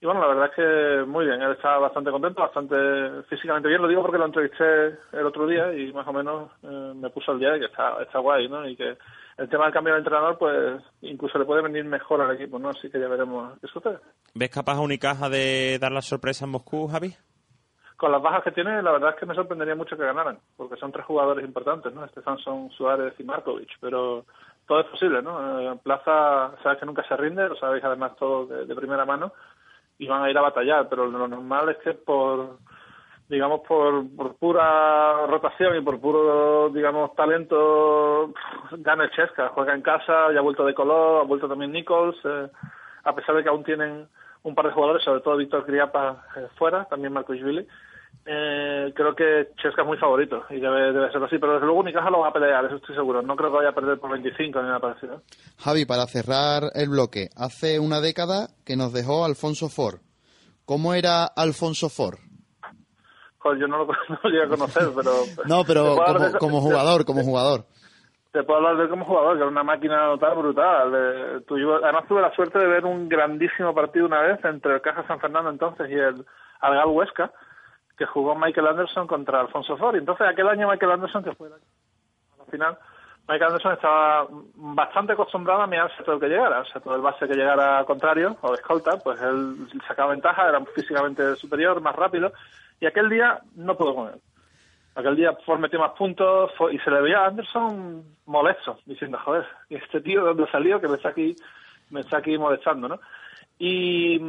Y 0.00 0.04
bueno, 0.06 0.20
la 0.20 0.26
verdad 0.26 0.46
es 0.50 0.54
que 0.56 1.04
muy 1.08 1.24
bien, 1.26 1.40
él 1.40 1.52
está 1.52 1.78
bastante 1.78 2.10
contento, 2.10 2.42
bastante 2.42 2.76
físicamente 3.28 3.68
bien. 3.68 3.80
Lo 3.80 3.86
digo 3.86 4.02
porque 4.02 4.18
lo 4.18 4.26
entrevisté 4.26 4.98
el 5.12 5.24
otro 5.26 5.46
día 5.46 5.72
y 5.72 5.92
más 5.92 6.06
o 6.08 6.12
menos 6.12 6.50
eh, 6.64 6.92
me 6.96 7.08
puso 7.10 7.30
al 7.30 7.38
día 7.38 7.52
de 7.52 7.60
que 7.60 7.66
está, 7.66 8.02
está 8.02 8.18
guay, 8.18 8.48
¿no? 8.48 8.68
Y 8.68 8.74
que 8.76 8.96
el 9.38 9.48
tema 9.48 9.64
del 9.64 9.72
cambio 9.72 9.92
de 9.94 10.00
entrenador, 10.00 10.36
pues 10.38 10.82
incluso 11.02 11.38
le 11.38 11.44
puede 11.44 11.62
venir 11.62 11.84
mejor 11.84 12.20
al 12.20 12.34
equipo, 12.34 12.58
¿no? 12.58 12.70
Así 12.70 12.90
que 12.90 12.98
ya 12.98 13.06
veremos 13.06 13.56
qué 13.60 13.68
sucede. 13.68 13.98
¿Ves 14.34 14.50
capaz 14.50 14.74
a 14.74 14.80
Unicaja 14.80 15.28
de 15.28 15.78
dar 15.80 15.92
la 15.92 16.02
sorpresa 16.02 16.46
en 16.46 16.50
Moscú, 16.50 16.88
Javi? 16.88 17.14
Con 18.02 18.10
las 18.10 18.20
bajas 18.20 18.42
que 18.42 18.50
tiene, 18.50 18.82
la 18.82 18.90
verdad 18.90 19.10
es 19.10 19.14
que 19.14 19.26
me 19.26 19.34
sorprendería 19.36 19.76
mucho 19.76 19.96
que 19.96 20.02
ganaran, 20.02 20.36
porque 20.56 20.76
son 20.76 20.90
tres 20.90 21.06
jugadores 21.06 21.44
importantes, 21.44 21.94
¿no? 21.94 22.04
Stefansson, 22.08 22.68
Suárez 22.72 23.14
y 23.16 23.22
Markovic, 23.22 23.78
pero 23.80 24.24
todo 24.66 24.80
es 24.80 24.86
posible, 24.86 25.22
¿no? 25.22 25.60
Eh, 25.60 25.78
Plaza, 25.84 26.50
sabes 26.64 26.80
que 26.80 26.86
nunca 26.86 27.04
se 27.04 27.16
rinde, 27.16 27.48
lo 27.48 27.54
sabéis 27.54 27.84
además 27.84 28.16
todo 28.16 28.46
de, 28.46 28.74
primera 28.74 29.04
mano, 29.04 29.32
y 29.98 30.08
van 30.08 30.24
a 30.24 30.28
ir 30.28 30.36
a 30.36 30.40
batallar, 30.40 30.88
pero 30.88 31.06
lo 31.06 31.28
normal 31.28 31.68
es 31.68 31.76
que 31.76 31.94
por, 31.94 32.58
digamos, 33.28 33.60
por, 33.60 34.04
por 34.16 34.34
pura 34.34 35.24
rotación 35.28 35.76
y 35.76 35.80
por 35.80 36.00
puro, 36.00 36.70
digamos, 36.70 37.14
talento, 37.14 38.32
gane 38.78 39.10
Chesca, 39.10 39.50
juega 39.50 39.76
en 39.76 39.82
casa, 39.82 40.32
ya 40.32 40.40
ha 40.40 40.42
vuelto 40.42 40.64
de 40.64 40.74
color, 40.74 41.20
ha 41.20 41.24
vuelto 41.24 41.48
también 41.48 41.70
Nichols, 41.70 42.18
eh, 42.24 42.50
a 43.04 43.14
pesar 43.14 43.36
de 43.36 43.44
que 43.44 43.48
aún 43.48 43.62
tienen 43.62 44.08
un 44.42 44.56
par 44.56 44.66
de 44.66 44.72
jugadores, 44.72 45.04
sobre 45.04 45.20
todo 45.20 45.36
Víctor 45.36 45.64
Griapa 45.64 46.26
eh, 46.34 46.48
fuera, 46.56 46.84
también 46.86 47.12
Marco 47.12 47.32
Ishvili, 47.32 47.64
eh, 48.24 48.92
creo 48.94 49.14
que 49.16 49.48
Chesca 49.60 49.82
es 49.82 49.88
muy 49.88 49.96
favorito 49.98 50.44
y 50.50 50.60
debe, 50.60 50.92
debe 50.92 51.10
ser 51.10 51.22
así, 51.24 51.38
pero 51.38 51.54
desde 51.54 51.66
luego 51.66 51.80
Unicaja 51.80 52.10
lo 52.10 52.20
va 52.20 52.28
a 52.28 52.32
pelear, 52.32 52.64
eso 52.64 52.76
estoy 52.76 52.94
seguro. 52.94 53.22
No 53.22 53.34
creo 53.36 53.50
que 53.50 53.56
vaya 53.58 53.70
a 53.70 53.74
perder 53.74 53.98
por 53.98 54.10
25 54.10 54.60
ni 54.60 54.66
nada 54.68 54.80
parecido. 54.80 55.22
Javi, 55.58 55.84
para 55.84 56.06
cerrar 56.06 56.70
el 56.74 56.88
bloque, 56.90 57.28
hace 57.36 57.80
una 57.80 58.00
década 58.00 58.48
que 58.64 58.76
nos 58.76 58.92
dejó 58.92 59.24
Alfonso 59.24 59.68
Ford. 59.68 60.00
¿Cómo 60.64 60.94
era 60.94 61.24
Alfonso 61.24 61.88
Ford? 61.88 62.18
Joder, 63.38 63.58
yo 63.58 63.66
no 63.66 63.78
lo, 63.78 63.86
no 64.08 64.18
lo 64.22 64.30
llegué 64.30 64.44
a 64.44 64.48
conocer, 64.48 64.88
pero... 64.94 65.10
No, 65.46 65.64
pero 65.64 65.96
como, 65.96 66.18
de- 66.20 66.38
como 66.38 66.56
de- 66.56 66.62
jugador, 66.62 67.04
como 67.04 67.22
jugador. 67.24 67.64
Te 68.30 68.44
puedo 68.44 68.58
hablar 68.60 68.76
de 68.78 68.84
él 68.84 68.88
como 68.88 69.04
jugador, 69.04 69.34
que 69.34 69.40
era 69.42 69.50
una 69.50 69.62
máquina 69.64 70.06
total 70.06 70.36
brutal. 70.38 70.92
Eh, 70.94 71.40
tuve- 71.46 71.80
además 71.82 72.04
tuve 72.08 72.22
la 72.22 72.32
suerte 72.34 72.58
de 72.58 72.66
ver 72.66 72.84
un 72.86 73.08
grandísimo 73.08 73.74
partido 73.74 74.06
una 74.06 74.22
vez 74.22 74.42
entre 74.44 74.74
el 74.76 74.80
Caja 74.80 75.06
San 75.06 75.20
Fernando 75.20 75.50
entonces 75.50 75.90
y 75.90 75.94
el 75.94 76.24
Algal 76.60 76.86
Huesca, 76.86 77.30
que 77.96 78.06
jugó 78.06 78.34
Michael 78.34 78.68
Anderson 78.68 79.06
contra 79.06 79.40
Alfonso 79.40 79.76
Ford. 79.76 79.94
Y 79.94 79.98
entonces 79.98 80.26
aquel 80.26 80.48
año 80.48 80.68
Michael 80.68 80.92
Anderson, 80.92 81.24
que 81.24 81.34
fue 81.34 81.48
el 81.48 81.54
año- 81.54 81.62
al 82.40 82.46
final, 82.50 82.78
Michael 83.28 83.50
Anderson 83.52 83.72
estaba 83.72 84.26
bastante 84.54 85.12
acostumbrado 85.12 85.62
a 85.62 85.66
mirarse 85.66 86.02
todo 86.02 86.16
el 86.16 86.20
que 86.20 86.28
llegara. 86.28 86.60
O 86.60 86.64
sea, 86.64 86.80
todo 86.80 86.96
el 86.96 87.02
base 87.02 87.28
que 87.28 87.34
llegara 87.34 87.84
contrario, 87.84 88.36
o 88.40 88.54
escolta, 88.54 88.96
pues 88.98 89.20
él 89.20 89.68
sacaba 89.86 90.10
ventaja, 90.10 90.48
era 90.48 90.60
físicamente 90.74 91.36
superior, 91.36 91.80
más 91.80 91.94
rápido. 91.94 92.32
Y 92.80 92.86
aquel 92.86 93.08
día 93.08 93.40
no 93.54 93.76
pudo 93.76 93.94
con 93.94 94.08
él. 94.08 94.20
Aquel 94.94 95.16
día 95.16 95.32
Ford 95.46 95.60
metió 95.60 95.78
más 95.78 95.92
puntos 95.92 96.50
y 96.70 96.78
se 96.80 96.90
le 96.90 97.00
veía 97.00 97.20
a 97.20 97.26
Anderson 97.28 98.04
molesto, 98.26 98.78
diciendo, 98.84 99.18
joder, 99.24 99.46
¿y 99.70 99.76
este 99.76 100.00
tío 100.00 100.20
de 100.20 100.28
dónde 100.34 100.50
salió 100.50 100.80
que 100.80 100.88
me 100.88 100.96
está 100.96 101.10
aquí, 101.10 101.34
me 101.90 102.00
está 102.00 102.18
aquí 102.18 102.36
molestando, 102.36 102.88
¿no? 102.88 103.00
Y 103.58 104.20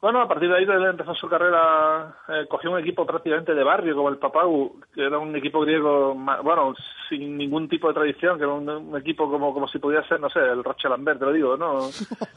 bueno, 0.00 0.22
a 0.22 0.28
partir 0.28 0.48
de 0.48 0.56
ahí 0.56 0.62
él 0.64 0.84
empezó 0.84 1.14
su 1.14 1.28
carrera, 1.28 2.16
eh, 2.28 2.46
cogió 2.48 2.70
un 2.70 2.78
equipo 2.78 3.04
prácticamente 3.04 3.54
de 3.54 3.64
barrio 3.64 3.96
como 3.96 4.08
el 4.08 4.18
Papau, 4.18 4.80
que 4.94 5.04
era 5.04 5.18
un 5.18 5.34
equipo 5.34 5.60
griego, 5.60 6.14
bueno, 6.42 6.74
sin 7.08 7.36
ningún 7.36 7.68
tipo 7.68 7.88
de 7.88 7.94
tradición, 7.94 8.38
que 8.38 8.44
era 8.44 8.52
un, 8.52 8.68
un 8.68 8.96
equipo 8.96 9.28
como, 9.28 9.52
como 9.52 9.66
si 9.66 9.78
pudiera 9.78 10.06
ser, 10.06 10.20
no 10.20 10.30
sé, 10.30 10.38
el 10.40 10.62
Roche 10.62 10.88
Lambert, 10.88 11.18
te 11.18 11.24
lo 11.24 11.32
digo, 11.32 11.56
¿no? 11.56 11.88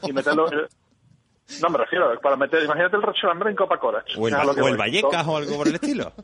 Y 0.02 0.12
meterlo... 0.12 0.50
eh, 0.52 0.66
no, 1.62 1.68
me 1.70 1.78
refiero, 1.78 2.18
para 2.20 2.36
meter, 2.36 2.64
imagínate 2.64 2.96
el 2.96 3.02
Roche 3.02 3.26
Lambert 3.26 3.50
en 3.50 3.56
Copa 3.56 3.78
Coras. 3.78 4.04
O 4.18 4.26
el, 4.26 4.34
o. 4.34 4.76
Vallecas 4.76 5.26
o 5.26 5.36
algo 5.36 5.56
por 5.56 5.68
el 5.68 5.74
estilo. 5.76 6.12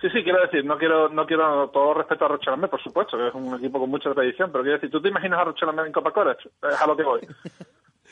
Sí, 0.00 0.10
sí, 0.10 0.22
quiero 0.22 0.42
decir, 0.42 0.64
no 0.66 0.76
quiero, 0.76 1.08
no 1.08 1.24
quiero 1.24 1.70
todo 1.70 1.94
respeto 1.94 2.26
a 2.26 2.28
Rochelamé, 2.28 2.68
por 2.68 2.82
supuesto, 2.82 3.16
que 3.16 3.28
es 3.28 3.34
un 3.34 3.54
equipo 3.54 3.80
con 3.80 3.88
mucha 3.88 4.12
tradición, 4.12 4.52
pero 4.52 4.62
quiero 4.62 4.76
decir, 4.76 4.90
¿tú 4.90 5.00
te 5.00 5.08
imaginas 5.08 5.40
a 5.40 5.44
Rochelamé 5.44 5.86
en 5.86 5.92
Copa 5.92 6.12
Coras? 6.12 6.36
Es 6.62 6.80
a 6.80 6.86
lo 6.86 6.94
que 6.94 7.04
voy. 7.04 7.20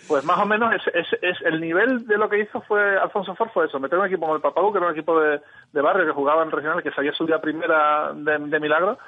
Pues 0.09 0.25
más 0.25 0.39
o 0.39 0.47
menos 0.47 0.75
es, 0.75 0.83
es, 0.95 1.07
es 1.23 1.41
el 1.43 1.61
nivel 1.61 2.07
de 2.07 2.19
lo 2.19 2.29
que 2.29 2.41
hizo 2.41 2.61
fue 2.63 2.99
Alfonso 2.99 3.35
Ford 3.35 3.51
fue 3.55 3.67
eso, 3.67 3.79
meter 3.79 3.99
un 3.99 4.07
equipo 4.07 4.23
como 4.23 4.37
el 4.37 4.43
Papau, 4.43 4.73
que 4.73 4.79
era 4.79 4.89
un 4.89 4.93
equipo 4.93 5.19
de, 5.21 5.41
de 5.73 5.81
barrio 5.81 6.07
que 6.07 6.13
jugaba 6.13 6.43
en 6.43 6.51
regional, 6.51 6.83
que 6.83 6.91
se 6.91 7.01
había 7.01 7.13
subido 7.13 7.37
a 7.37 7.41
primera 7.41 8.13
de, 8.13 8.61
milagro, 8.61 8.99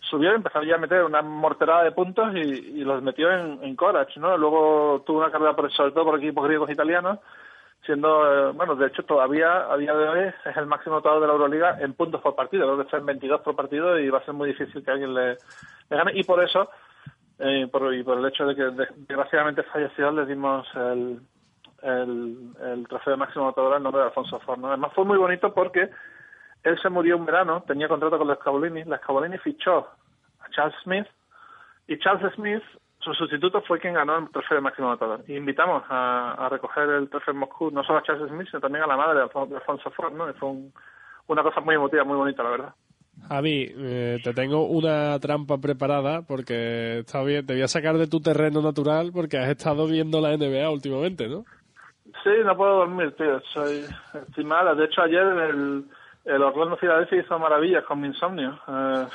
subió 0.00 0.32
y 0.32 0.36
empezó 0.36 0.62
ya 0.62 0.74
a 0.74 0.78
meter 0.78 1.04
una 1.04 1.22
morterada 1.22 1.84
de 1.84 1.92
puntos 1.92 2.34
y, 2.34 2.38
y 2.38 2.84
los 2.84 3.02
metió 3.02 3.30
en, 3.32 3.62
en 3.62 3.74
Courage, 3.76 4.20
¿no? 4.20 4.36
Luego 4.36 5.02
tuvo 5.06 5.20
una 5.20 5.30
carrera 5.30 5.54
sobre 5.70 5.92
todo 5.92 6.04
por 6.04 6.18
equipos 6.18 6.44
griegos 6.44 6.68
e 6.68 6.74
italianos, 6.74 7.18
siendo, 7.84 8.50
eh, 8.50 8.52
bueno, 8.52 8.76
de 8.76 8.86
hecho 8.86 9.02
todavía 9.04 9.72
a 9.72 9.76
día 9.76 9.94
de 9.94 10.08
hoy 10.08 10.32
es 10.44 10.56
el 10.56 10.66
máximo 10.66 10.96
anotador 10.96 11.20
de 11.20 11.26
la 11.26 11.32
Euroliga 11.32 11.78
en 11.80 11.94
puntos 11.94 12.20
por 12.20 12.36
partido, 12.36 12.64
creo 12.64 12.76
que 12.76 12.84
está 12.84 12.98
en 12.98 13.06
22 13.06 13.40
por 13.40 13.56
partido 13.56 13.98
y 13.98 14.08
va 14.08 14.18
a 14.18 14.24
ser 14.24 14.34
muy 14.34 14.48
difícil 14.48 14.84
que 14.84 14.90
alguien 14.90 15.14
le 15.14 15.38
gane 15.90 16.12
y 16.14 16.22
por 16.22 16.42
eso, 16.42 16.68
eh, 17.38 17.66
por, 17.70 17.94
y 17.94 18.02
por 18.02 18.18
el 18.18 18.26
hecho 18.26 18.46
de 18.46 18.54
que 18.54 18.62
de- 18.62 18.88
desgraciadamente 19.08 19.62
falleció, 19.64 20.10
le 20.12 20.26
dimos 20.26 20.66
el, 20.74 21.20
el, 21.82 22.86
trofeo 22.88 23.12
de 23.12 23.16
máximo 23.16 23.44
anotador 23.44 23.74
al 23.74 23.82
nombre 23.82 24.00
de 24.02 24.08
Alfonso 24.08 24.38
Forno. 24.40 24.68
Además 24.68 24.92
fue 24.94 25.04
muy 25.04 25.18
bonito 25.18 25.52
porque 25.52 25.90
él 26.62 26.78
se 26.80 26.88
murió 26.90 27.16
un 27.16 27.26
verano, 27.26 27.64
tenía 27.66 27.88
contrato 27.88 28.18
con 28.18 28.28
los 28.28 28.38
Scavolini, 28.38 28.84
la 28.84 28.98
Scavolini 28.98 29.38
fichó 29.38 29.88
a 30.40 30.48
Charles 30.50 30.76
Smith 30.82 31.06
y 31.88 31.98
Charles 31.98 32.32
Smith, 32.34 32.62
su 33.00 33.12
sustituto, 33.14 33.60
fue 33.62 33.80
quien 33.80 33.94
ganó 33.94 34.16
el 34.18 34.30
trofeo 34.30 34.56
de 34.56 34.60
máximo 34.62 34.86
anotador. 34.88 35.24
Y 35.26 35.34
invitamos 35.36 35.82
a, 35.88 36.34
a 36.34 36.48
recoger 36.48 36.88
el 36.88 37.10
trofeo 37.10 37.34
en 37.34 37.40
Moscú, 37.40 37.70
no 37.72 37.82
solo 37.82 37.98
a 37.98 38.02
Charles 38.04 38.28
Smith, 38.30 38.46
sino 38.48 38.60
también 38.60 38.84
a 38.84 38.86
la 38.86 38.96
madre 38.96 39.16
de 39.16 39.22
Alfonso, 39.56 39.90
Ford. 39.90 40.12
Y 40.30 40.38
fue 40.38 40.48
un- 40.50 40.72
una 41.26 41.42
cosa 41.42 41.60
muy 41.60 41.74
emotiva, 41.74 42.04
muy 42.04 42.16
bonita, 42.16 42.44
la 42.44 42.50
verdad. 42.50 42.74
Javi, 43.28 43.72
eh, 43.76 44.18
te 44.22 44.34
tengo 44.34 44.66
una 44.66 45.18
trampa 45.20 45.58
preparada 45.58 46.22
porque 46.22 46.98
está 47.00 47.22
bien, 47.22 47.46
te 47.46 47.54
voy 47.54 47.62
a 47.62 47.68
sacar 47.68 47.96
de 47.96 48.06
tu 48.08 48.20
terreno 48.20 48.60
natural 48.62 49.10
porque 49.12 49.38
has 49.38 49.48
estado 49.48 49.86
viendo 49.86 50.20
la 50.20 50.36
NBA 50.36 50.68
últimamente, 50.70 51.28
¿no? 51.28 51.44
Sí, 52.22 52.30
no 52.44 52.56
puedo 52.56 52.78
dormir, 52.78 53.14
tío. 53.16 53.40
Soy, 53.52 53.84
estoy 54.28 54.44
mala. 54.44 54.74
De 54.74 54.84
hecho, 54.84 55.02
ayer 55.02 55.22
el, 55.22 55.84
el 56.24 56.42
Orlando 56.42 56.76
Filadelfia 56.76 57.20
hizo 57.20 57.38
maravillas 57.38 57.84
con 57.84 58.00
mi 58.00 58.08
insomnio. 58.08 58.58
Eh, 58.68 59.06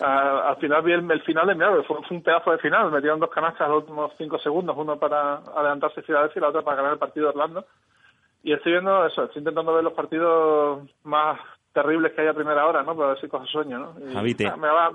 a- 0.00 0.48
al 0.48 0.56
final 0.56 0.82
vi 0.82 0.92
el, 0.92 1.22
final 1.22 1.46
de 1.46 1.54
mi 1.54 1.64
fue, 1.86 2.02
fue 2.02 2.16
un 2.16 2.22
pedazo 2.22 2.50
de 2.50 2.58
final. 2.58 2.90
Metieron 2.90 3.20
dos 3.20 3.30
canastas 3.30 3.68
los 3.68 3.78
últimos 3.82 4.12
cinco 4.18 4.38
segundos, 4.38 4.74
uno 4.76 4.98
para 4.98 5.34
adelantarse 5.36 6.02
Filadelfia 6.02 6.40
y 6.40 6.42
la 6.42 6.48
otra 6.48 6.62
para 6.62 6.78
ganar 6.78 6.92
el 6.94 6.98
partido 6.98 7.26
de 7.26 7.30
Orlando. 7.30 7.66
Y 8.42 8.52
estoy 8.52 8.72
viendo 8.72 9.06
eso, 9.06 9.24
estoy 9.24 9.40
intentando 9.40 9.72
ver 9.74 9.84
los 9.84 9.94
partidos 9.94 10.82
más 11.04 11.38
terribles 11.74 12.12
que 12.14 12.22
hay 12.22 12.28
a 12.28 12.32
primera 12.34 12.64
hora, 12.66 12.82
¿no? 12.82 12.96
Para 12.96 13.10
ver 13.10 13.20
si 13.20 13.28
cojo 13.28 13.44
sueño, 13.46 13.78
¿no? 13.78 14.10
Y, 14.10 14.14
Javi, 14.14 14.34
te- 14.34 14.46
ah, 14.46 14.56
me 14.56 14.68
va- 14.68 14.90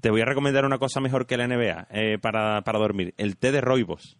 Te 0.00 0.10
voy 0.10 0.20
a 0.20 0.24
recomendar 0.26 0.64
una 0.66 0.78
cosa 0.78 1.00
mejor 1.00 1.24
que 1.26 1.36
la 1.38 1.46
NBA 1.48 1.86
eh, 1.90 2.18
para, 2.20 2.60
para 2.62 2.78
dormir. 2.78 3.14
El 3.16 3.36
té 3.38 3.50
de 3.52 3.60
roibos. 3.62 4.18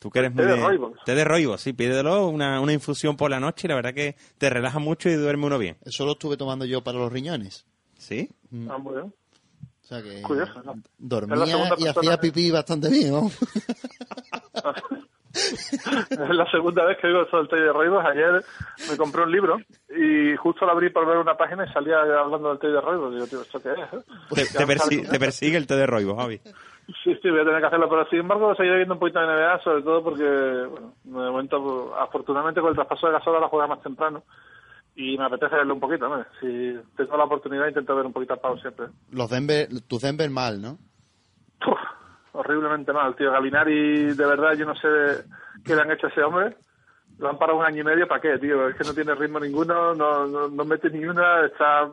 Tú 0.00 0.10
que 0.10 0.18
eres 0.20 0.34
té 0.36 0.44
de 0.44 0.54
roibos? 0.56 0.92
Té 1.04 1.14
de 1.16 1.24
roibos, 1.24 1.60
sí. 1.60 1.72
Pídelo 1.72 2.28
una, 2.28 2.60
una 2.60 2.72
infusión 2.72 3.16
por 3.16 3.30
la 3.30 3.40
noche 3.40 3.66
y 3.66 3.68
la 3.68 3.74
verdad 3.74 3.94
que 3.94 4.14
te 4.38 4.48
relaja 4.50 4.78
mucho 4.78 5.08
y 5.08 5.14
duerme 5.14 5.46
uno 5.46 5.58
bien. 5.58 5.76
Eso 5.84 6.04
lo 6.04 6.12
estuve 6.12 6.36
tomando 6.36 6.64
yo 6.64 6.82
para 6.84 6.98
los 6.98 7.12
riñones. 7.12 7.66
¿Sí? 7.96 8.28
Mm. 8.50 8.70
ah, 8.70 8.78
muy 8.78 8.94
bien. 8.94 9.06
O 9.82 9.86
sea 9.88 10.02
que 10.02 10.20
Curioso, 10.22 10.62
dormía 10.98 11.36
y 11.46 11.50
persona 11.68 11.90
hacía 11.90 12.16
que- 12.16 12.30
pipí 12.30 12.50
bastante 12.50 12.90
bien, 12.90 13.10
¿no? 13.10 13.30
es 16.10 16.34
la 16.36 16.50
segunda 16.50 16.84
vez 16.84 16.98
que 16.98 17.06
digo 17.08 17.22
eso 17.22 17.36
del 17.38 17.48
té 17.48 17.56
de 17.56 17.72
roibos. 17.72 18.04
Ayer 18.04 18.44
me 18.88 18.96
compré 18.96 19.22
un 19.22 19.32
libro 19.32 19.60
y 19.88 20.36
justo 20.36 20.64
lo 20.66 20.72
abrí 20.72 20.90
por 20.90 21.06
ver 21.06 21.16
una 21.18 21.36
página 21.36 21.64
y 21.64 21.72
salía 21.72 22.00
hablando 22.00 22.50
del 22.50 22.58
té 22.58 22.68
de 22.68 22.80
roibos. 22.80 23.12
Digo, 23.14 23.26
tío, 23.26 23.42
¿esto 23.42 23.60
qué 23.62 23.72
es? 23.72 23.78
eh? 23.78 24.02
Te, 24.34 24.46
te 24.46 24.66
persi- 24.66 25.08
te 25.10 25.18
persigue 25.18 25.56
el 25.56 25.66
té 25.66 25.76
de 25.76 25.86
roibos, 25.86 26.16
Javi. 26.16 26.40
Sí, 27.04 27.14
sí, 27.22 27.30
voy 27.30 27.40
a 27.40 27.44
tener 27.44 27.60
que 27.60 27.66
hacerlo, 27.66 27.88
pero 27.88 28.06
sin 28.08 28.20
embargo 28.20 28.54
seguiré 28.54 28.76
viendo 28.76 28.94
un 28.94 29.00
poquito 29.00 29.20
de 29.20 29.26
NBA, 29.26 29.62
sobre 29.62 29.82
todo 29.82 30.02
porque, 30.02 30.24
bueno, 30.70 30.94
de 31.04 31.30
momento, 31.30 31.62
pues, 31.62 32.00
afortunadamente 32.00 32.60
con 32.62 32.70
el 32.70 32.76
traspaso 32.76 33.06
de 33.08 33.12
Gasol 33.12 33.40
la 33.40 33.48
juega 33.48 33.66
más 33.66 33.82
temprano 33.82 34.22
y 34.96 35.16
me 35.18 35.24
apetece 35.26 35.54
verlo 35.54 35.74
un 35.74 35.80
poquito, 35.80 36.08
¿no? 36.08 36.24
Si 36.40 36.76
tengo 36.96 37.16
la 37.18 37.24
oportunidad 37.24 37.68
intento 37.68 37.94
ver 37.94 38.06
un 38.06 38.12
poquito 38.14 38.32
al 38.32 38.40
Pau 38.40 38.58
siempre. 38.58 38.86
Los 39.12 39.28
Denver, 39.30 39.68
tus 39.86 40.00
Denver 40.00 40.30
mal, 40.30 40.62
¿no? 40.62 40.78
Horriblemente 42.32 42.92
mal, 42.92 43.14
tío. 43.16 43.32
Galinari, 43.32 44.14
de 44.14 44.26
verdad, 44.26 44.52
yo 44.54 44.66
no 44.66 44.74
sé 44.74 44.88
qué 45.64 45.74
le 45.74 45.82
han 45.82 45.90
hecho 45.90 46.06
a 46.06 46.10
ese 46.10 46.22
hombre. 46.22 46.56
Lo 47.18 47.28
han 47.30 47.38
parado 47.38 47.58
un 47.58 47.64
año 47.64 47.80
y 47.80 47.84
medio, 47.84 48.06
¿para 48.06 48.20
qué, 48.20 48.38
tío? 48.38 48.68
Es 48.68 48.76
que 48.76 48.84
no 48.84 48.94
tiene 48.94 49.14
ritmo 49.14 49.40
ninguno, 49.40 49.94
no, 49.94 50.26
no, 50.26 50.48
no 50.48 50.64
mete 50.64 50.88
ni 50.90 51.04
una, 51.04 51.44
está 51.46 51.88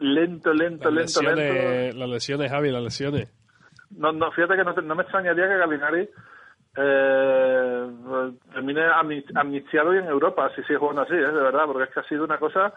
lento, 0.00 0.54
lento, 0.54 0.90
Las 0.90 1.14
lento, 1.16 1.34
lento. 1.34 1.98
las 1.98 2.08
lesiones, 2.08 2.50
Javi, 2.50 2.70
las 2.70 2.82
lesiones. 2.82 3.30
No, 3.90 4.12
no, 4.12 4.30
fíjate 4.32 4.56
que 4.56 4.64
no, 4.64 4.72
te- 4.72 4.82
no 4.82 4.94
me 4.94 5.02
extrañaría 5.02 5.48
que 5.48 5.56
Galinari 5.58 6.08
eh, 6.76 7.90
termine 8.52 8.80
amni- 8.88 9.24
amnistiado 9.34 9.94
y 9.94 9.98
en 9.98 10.06
Europa, 10.06 10.50
si 10.54 10.62
sigue 10.62 10.78
jugando 10.78 11.02
así, 11.02 11.14
¿eh? 11.14 11.16
de 11.16 11.32
verdad, 11.42 11.64
porque 11.66 11.84
es 11.84 11.90
que 11.90 12.00
ha 12.00 12.04
sido 12.04 12.24
una 12.24 12.38
cosa 12.38 12.72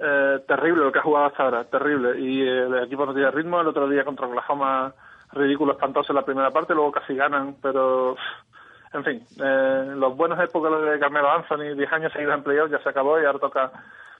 eh, 0.00 0.40
terrible 0.48 0.84
lo 0.84 0.92
que 0.92 0.98
ha 0.98 1.02
jugado 1.02 1.26
hasta 1.26 1.42
ahora, 1.44 1.64
terrible. 1.64 2.18
Y 2.18 2.42
eh, 2.42 2.64
el 2.66 2.82
equipo 2.84 3.06
no 3.06 3.14
tiene 3.14 3.30
ritmo, 3.30 3.60
el 3.60 3.66
otro 3.68 3.88
día 3.88 4.04
contra 4.04 4.26
Oklahoma 4.26 4.92
ridículo, 5.32 5.72
espantoso 5.72 6.12
en 6.12 6.16
la 6.16 6.24
primera 6.24 6.50
parte, 6.50 6.74
luego 6.74 6.92
casi 6.92 7.14
ganan, 7.14 7.56
pero 7.60 8.16
en 8.92 9.04
fin, 9.04 9.26
eh, 9.42 9.92
los 9.94 10.16
buenos 10.16 10.40
épocas 10.40 10.72
de 10.82 10.98
Carmelo 10.98 11.30
Anthony, 11.30 11.76
10 11.76 11.92
años 11.92 12.12
seguidos 12.12 12.34
en 12.34 12.42
playoff, 12.42 12.70
ya 12.70 12.82
se 12.82 12.88
acabó 12.88 13.20
y 13.20 13.24
ahora 13.24 13.38
toca 13.38 13.72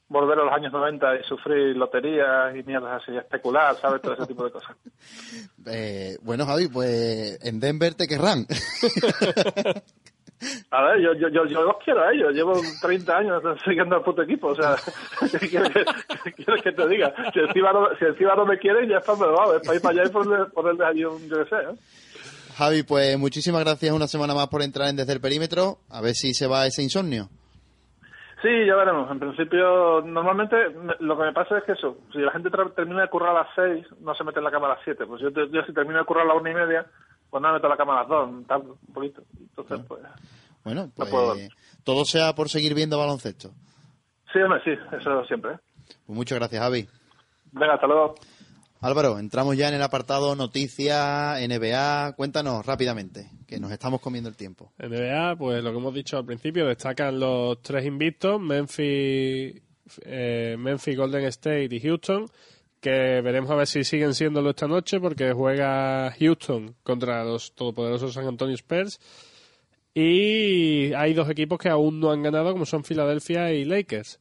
volver 0.09 0.39
a 0.39 0.45
los 0.45 0.53
años 0.53 0.73
90 0.73 1.17
y 1.17 1.25
sufrir 1.25 1.77
loterías 1.77 2.55
y 2.57 2.63
mierdas 2.63 3.03
así, 3.03 3.17
especular, 3.17 3.77
¿sabes? 3.77 4.01
Todo 4.03 4.15
ese 4.15 4.27
tipo 4.27 4.45
de 4.45 4.51
cosas. 4.51 4.77
Eh, 5.71 6.17
bueno, 6.23 6.47
Javi, 6.47 6.69
pues 6.69 7.39
en 7.45 7.61
Denver 7.61 7.95
te 7.95 8.07
querrán. 8.07 8.47
A 10.71 10.83
ver, 10.83 11.01
yo, 11.01 11.13
yo, 11.15 11.29
yo, 11.29 11.45
yo 11.47 11.63
los 11.63 11.77
quiero 11.85 12.03
a 12.03 12.13
ellos. 12.13 12.33
Llevo 12.33 12.53
30 12.81 13.17
años 13.17 13.43
siguiendo 13.65 13.97
al 13.97 14.03
puto 14.03 14.23
equipo. 14.23 14.49
O 14.49 14.55
sea, 14.55 14.77
¿qué 15.41 15.49
quieres 15.49 15.71
que, 15.71 15.85
qué 16.25 16.33
quieres 16.45 16.63
que 16.63 16.73
te 16.73 16.89
diga? 16.89 17.13
Si 17.33 17.41
encima 17.41 17.73
no, 17.73 17.89
si 17.99 18.05
encima 18.05 18.35
no 18.37 18.47
me 18.47 18.59
quieren, 18.59 18.89
ya 18.89 18.99
está, 18.99 19.15
me 19.17 19.27
va. 19.27 19.57
Es 19.57 19.63
para 19.63 19.75
ir 19.77 19.83
para 19.83 20.01
allá 20.01 20.09
y 20.09 20.13
ponerle, 20.13 20.47
ponerle 20.47 20.85
allí 20.87 21.05
un, 21.05 21.29
yo 21.29 21.45
qué 21.45 21.51
sé. 21.51 21.57
¿eh? 21.57 21.75
Javi, 22.57 22.83
pues 22.83 23.19
muchísimas 23.19 23.63
gracias 23.65 23.93
una 23.95 24.07
semana 24.09 24.35
más 24.35 24.49
por 24.49 24.63
entrar 24.63 24.89
en 24.89 24.97
Desde 24.97 25.13
el 25.13 25.21
Perímetro. 25.21 25.79
A 25.91 26.01
ver 26.01 26.15
si 26.15 26.35
se 26.35 26.47
va 26.47 26.67
ese 26.67 26.83
insomnio. 26.83 27.29
Sí, 28.43 28.49
ya 28.67 28.77
veremos. 28.77 29.11
En 29.11 29.19
principio, 29.19 30.01
normalmente 30.03 30.57
me- 30.71 30.95
lo 31.01 31.17
que 31.19 31.25
me 31.25 31.33
pasa 31.33 31.59
es 31.59 31.65
que 31.65 31.73
eso, 31.73 31.99
si 32.13 32.19
la 32.19 32.31
gente 32.31 32.51
termina 32.77 33.03
de 33.03 33.09
currar 33.09 33.31
a 33.37 33.41
las 33.41 33.49
6, 33.57 33.85
no 34.01 34.15
se 34.15 34.23
mete 34.23 34.39
en 34.39 34.45
la 34.45 34.51
cama 34.53 34.67
a 34.67 34.75
las 34.77 34.81
7. 34.85 35.07
Pues 35.07 35.21
yo, 35.21 35.31
yo 35.31 35.63
si 35.67 35.73
termino 35.73 35.99
de 35.99 36.05
currar 36.05 36.25
a 36.25 36.29
las 36.29 36.37
1 36.41 36.51
y 36.51 36.55
media, 36.55 36.87
pues 37.31 37.43
no 37.43 37.49
me 37.49 37.55
meto 37.55 37.69
la 37.69 37.77
cama 37.77 37.95
a 37.95 38.01
las 38.03 38.09
2, 38.09 38.47
tardo 38.47 38.79
un 38.87 38.95
poquito. 38.95 39.23
Entonces, 39.39 39.81
pues... 39.87 40.03
Bueno, 40.65 40.91
pues 40.95 41.09
puedo. 41.09 41.35
todo 41.85 42.05
sea 42.05 42.35
por 42.35 42.49
seguir 42.49 42.75
viendo 42.75 42.99
baloncesto. 42.99 43.53
Sí, 44.33 44.39
hombre, 44.41 44.61
sí, 44.65 44.71
eso 44.93 45.25
siempre. 45.25 45.53
¿eh? 45.53 45.59
Pues 46.07 46.17
muchas 46.17 46.39
gracias, 46.39 46.61
Javi. 46.61 46.89
Venga, 47.53 47.75
hasta 47.75 47.87
luego. 47.87 48.15
Álvaro, 48.81 49.19
entramos 49.19 49.57
ya 49.57 49.69
en 49.69 49.75
el 49.75 49.83
apartado 49.83 50.37
noticias, 50.37 51.41
NBA. 51.41 52.13
Cuéntanos 52.17 52.65
rápidamente, 52.65 53.29
que 53.47 53.59
nos 53.59 53.73
estamos 53.73 54.01
comiendo 54.01 54.29
el 54.29 54.37
tiempo. 54.37 54.71
NBA, 54.79 55.35
pues 55.37 55.65
lo 55.65 55.73
que 55.73 55.79
hemos 55.79 55.95
dicho 55.95 56.17
al 56.17 56.25
principio, 56.25 56.67
destacan 56.67 57.19
los 57.19 57.61
tres 57.61 57.85
invictos, 57.87 58.41
Memphis, 58.41 59.61
eh, 60.03 60.57
Memphis, 60.59 60.97
Golden 60.97 61.25
State 61.25 61.75
y 61.75 61.81
Houston, 61.81 62.27
que 62.81 63.21
veremos 63.23 63.51
a 63.51 63.57
ver 63.57 63.67
si 63.67 63.85
siguen 63.85 64.15
siéndolo 64.15 64.51
esta 64.51 64.69
noche, 64.69 65.01
porque 65.01 65.33
juega 65.33 66.15
Houston 66.19 66.75
contra 66.83 67.25
los 67.25 67.53
todopoderosos 67.55 68.15
San 68.15 68.27
Antonio 68.27 68.55
Spurs. 68.55 69.01
Y 69.95 70.93
hay 70.93 71.13
dos 71.15 71.29
equipos 71.29 71.59
que 71.59 71.69
aún 71.69 71.99
no 71.99 72.11
han 72.13 72.23
ganado, 72.23 72.53
como 72.53 72.67
son 72.67 72.85
Filadelfia 72.85 73.53
y 73.53 73.65
Lakers. 73.65 74.21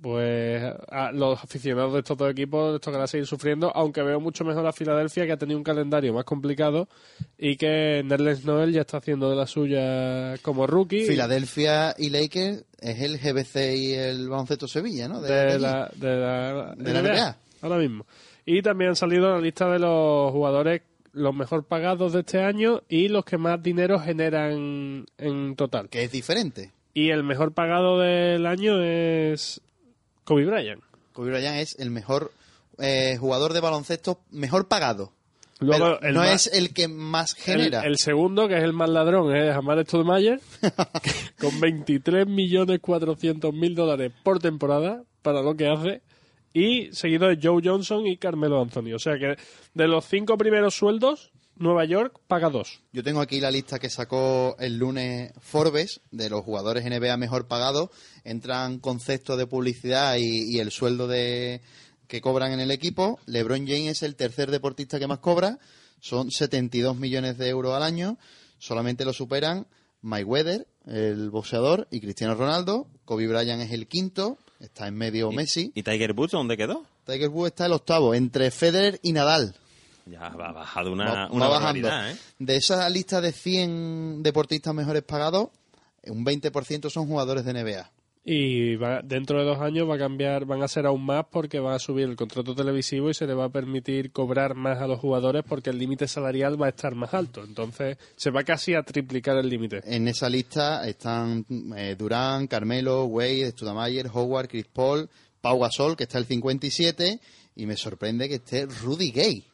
Pues 0.00 0.60
a 0.90 1.12
los 1.12 1.42
aficionados 1.42 1.92
de 1.92 2.00
estos 2.00 2.18
dos 2.18 2.30
equipos 2.30 2.72
les 2.72 2.80
tocará 2.80 3.06
seguir 3.06 3.26
sufriendo, 3.26 3.70
aunque 3.74 4.02
veo 4.02 4.18
mucho 4.18 4.44
mejor 4.44 4.66
a 4.66 4.72
Filadelfia, 4.72 5.24
que 5.24 5.32
ha 5.32 5.36
tenido 5.36 5.56
un 5.56 5.62
calendario 5.62 6.12
más 6.12 6.24
complicado 6.24 6.88
y 7.38 7.56
que 7.56 8.02
Nerlens 8.04 8.44
Noel 8.44 8.72
ya 8.72 8.80
está 8.80 8.96
haciendo 8.96 9.30
de 9.30 9.36
la 9.36 9.46
suya 9.46 10.36
como 10.42 10.66
rookie. 10.66 11.04
Filadelfia 11.04 11.94
y 11.96 12.10
Lakers 12.10 12.64
es 12.80 13.00
el 13.00 13.18
GBC 13.18 13.76
y 13.76 13.92
el 13.92 14.28
baloncesto 14.28 14.66
Sevilla, 14.66 15.06
¿no? 15.06 15.20
de, 15.20 15.60
la, 15.60 15.88
de 15.94 16.16
la, 16.16 16.74
De 16.76 16.92
la 16.92 17.02
NBA. 17.02 17.36
Ahora 17.64 17.78
mismo. 17.78 18.06
Y 18.44 18.60
también 18.60 18.90
han 18.90 18.96
salido 18.96 19.30
la 19.30 19.40
lista 19.40 19.70
de 19.70 19.78
los 19.78 20.30
jugadores 20.32 20.82
los 21.12 21.34
mejor 21.34 21.64
pagados 21.64 22.12
de 22.12 22.20
este 22.20 22.42
año 22.42 22.82
y 22.88 23.08
los 23.08 23.24
que 23.24 23.38
más 23.38 23.62
dinero 23.62 23.98
generan 24.00 25.06
en 25.16 25.56
total. 25.56 25.88
Que 25.88 26.02
es 26.04 26.12
diferente. 26.12 26.72
Y 26.92 27.10
el 27.10 27.22
mejor 27.24 27.52
pagado 27.52 28.00
del 28.00 28.44
año 28.46 28.82
es 28.82 29.60
Kobe 30.24 30.44
Bryant. 30.44 30.82
Kobe 31.12 31.30
Bryant 31.30 31.56
es 31.58 31.78
el 31.78 31.90
mejor 31.90 32.32
eh, 32.78 33.16
jugador 33.18 33.52
de 33.52 33.60
baloncesto 33.60 34.18
mejor 34.30 34.68
pagado. 34.68 35.12
Luego, 35.60 35.98
Pero 36.00 36.08
el 36.08 36.14
no 36.14 36.20
más- 36.20 36.48
es 36.48 36.52
el 36.58 36.74
que 36.74 36.88
más 36.88 37.34
genera. 37.34 37.82
el 37.82 37.96
segundo, 37.96 38.48
que 38.48 38.56
es 38.58 38.64
el 38.64 38.72
más 38.72 38.90
ladrón, 38.90 39.34
es 39.34 39.54
Amar 39.54 39.82
Stoudemire, 39.86 40.40
con 41.40 41.60
23 41.60 42.26
millones 42.26 42.80
400 42.80 43.54
mil 43.54 43.74
dólares 43.76 44.12
por 44.24 44.40
temporada 44.40 45.04
para 45.22 45.42
lo 45.42 45.54
que 45.56 45.68
hace. 45.68 46.02
Y 46.54 46.92
seguido 46.92 47.28
de 47.28 47.38
Joe 47.42 47.60
Johnson 47.62 48.06
y 48.06 48.16
Carmelo 48.16 48.62
Anthony. 48.62 48.94
O 48.94 48.98
sea 48.98 49.18
que 49.18 49.36
de 49.74 49.88
los 49.88 50.06
cinco 50.06 50.38
primeros 50.38 50.76
sueldos, 50.76 51.32
Nueva 51.56 51.84
York 51.84 52.20
paga 52.28 52.48
dos. 52.48 52.80
Yo 52.92 53.02
tengo 53.02 53.20
aquí 53.20 53.40
la 53.40 53.50
lista 53.50 53.80
que 53.80 53.90
sacó 53.90 54.56
el 54.60 54.78
lunes 54.78 55.32
Forbes 55.40 56.00
de 56.12 56.30
los 56.30 56.44
jugadores 56.44 56.84
NBA 56.84 57.16
mejor 57.16 57.48
pagados. 57.48 57.90
Entran 58.22 58.78
conceptos 58.78 59.36
de 59.36 59.48
publicidad 59.48 60.16
y, 60.16 60.56
y 60.56 60.60
el 60.60 60.70
sueldo 60.70 61.08
de, 61.08 61.60
que 62.06 62.20
cobran 62.20 62.52
en 62.52 62.60
el 62.60 62.70
equipo. 62.70 63.18
LeBron 63.26 63.66
James 63.66 63.90
es 63.90 64.02
el 64.04 64.14
tercer 64.14 64.52
deportista 64.52 65.00
que 65.00 65.08
más 65.08 65.18
cobra. 65.18 65.58
Son 66.00 66.30
72 66.30 66.96
millones 66.96 67.36
de 67.36 67.48
euros 67.48 67.74
al 67.74 67.82
año. 67.82 68.16
Solamente 68.58 69.04
lo 69.04 69.12
superan 69.12 69.66
Mayweather, 70.04 70.66
el 70.86 71.30
boxeador, 71.30 71.88
y 71.90 72.00
Cristiano 72.00 72.34
Ronaldo. 72.34 72.86
Kobe 73.04 73.26
Bryant 73.26 73.62
es 73.62 73.72
el 73.72 73.86
quinto. 73.88 74.38
Está 74.60 74.86
en 74.86 74.94
medio 74.94 75.32
Messi. 75.32 75.72
¿Y 75.74 75.82
Tiger 75.82 76.12
Woods 76.12 76.32
dónde 76.32 76.56
quedó? 76.56 76.84
Tiger 77.06 77.28
Woods 77.30 77.48
está 77.52 77.66
el 77.66 77.72
octavo, 77.72 78.14
entre 78.14 78.50
Federer 78.50 78.98
y 79.02 79.12
Nadal. 79.12 79.54
Ya 80.06 80.28
va 80.30 80.52
bajado 80.52 80.92
una, 80.92 81.04
Va- 81.10 81.28
una 81.30 81.48
va 81.48 81.58
bajando. 81.58 81.88
¿eh? 81.88 82.16
De 82.38 82.56
esa 82.56 82.88
lista 82.90 83.20
de 83.20 83.32
100 83.32 84.22
deportistas 84.22 84.74
mejores 84.74 85.02
pagados, 85.02 85.48
un 86.06 86.24
20% 86.24 86.90
son 86.90 87.06
jugadores 87.06 87.44
de 87.44 87.52
NBA. 87.54 87.90
Y 88.26 88.76
va- 88.76 89.02
dentro 89.02 89.38
de 89.38 89.44
dos 89.44 89.58
años 89.60 89.86
va 89.88 89.96
a 89.96 89.98
cambiar, 89.98 90.46
van 90.46 90.62
a 90.62 90.68
ser 90.68 90.86
aún 90.86 91.04
más 91.04 91.26
porque 91.30 91.60
va 91.60 91.74
a 91.74 91.78
subir 91.78 92.08
el 92.08 92.16
contrato 92.16 92.54
televisivo 92.54 93.10
y 93.10 93.14
se 93.14 93.26
le 93.26 93.34
va 93.34 93.44
a 93.44 93.48
permitir 93.50 94.12
cobrar 94.12 94.54
más 94.54 94.80
a 94.80 94.86
los 94.86 94.98
jugadores 94.98 95.42
porque 95.46 95.68
el 95.68 95.78
límite 95.78 96.08
salarial 96.08 96.60
va 96.60 96.66
a 96.66 96.70
estar 96.70 96.94
más 96.94 97.12
alto. 97.12 97.44
Entonces 97.44 97.98
se 98.16 98.30
va 98.30 98.42
casi 98.42 98.72
a 98.74 98.82
triplicar 98.82 99.36
el 99.36 99.50
límite. 99.50 99.82
En 99.84 100.08
esa 100.08 100.30
lista 100.30 100.88
están 100.88 101.44
eh, 101.76 101.96
Durán, 101.98 102.46
Carmelo, 102.46 103.04
Wade, 103.04 103.50
Studamayer, 103.50 104.06
Howard, 104.10 104.48
Chris 104.48 104.66
Paul, 104.72 105.10
Pau 105.42 105.60
Gasol, 105.60 105.94
que 105.94 106.04
está 106.04 106.16
el 106.16 106.24
57, 106.24 107.20
y 107.56 107.66
me 107.66 107.76
sorprende 107.76 108.26
que 108.28 108.36
esté 108.36 108.64
Rudy 108.64 109.10
Gay. 109.10 109.44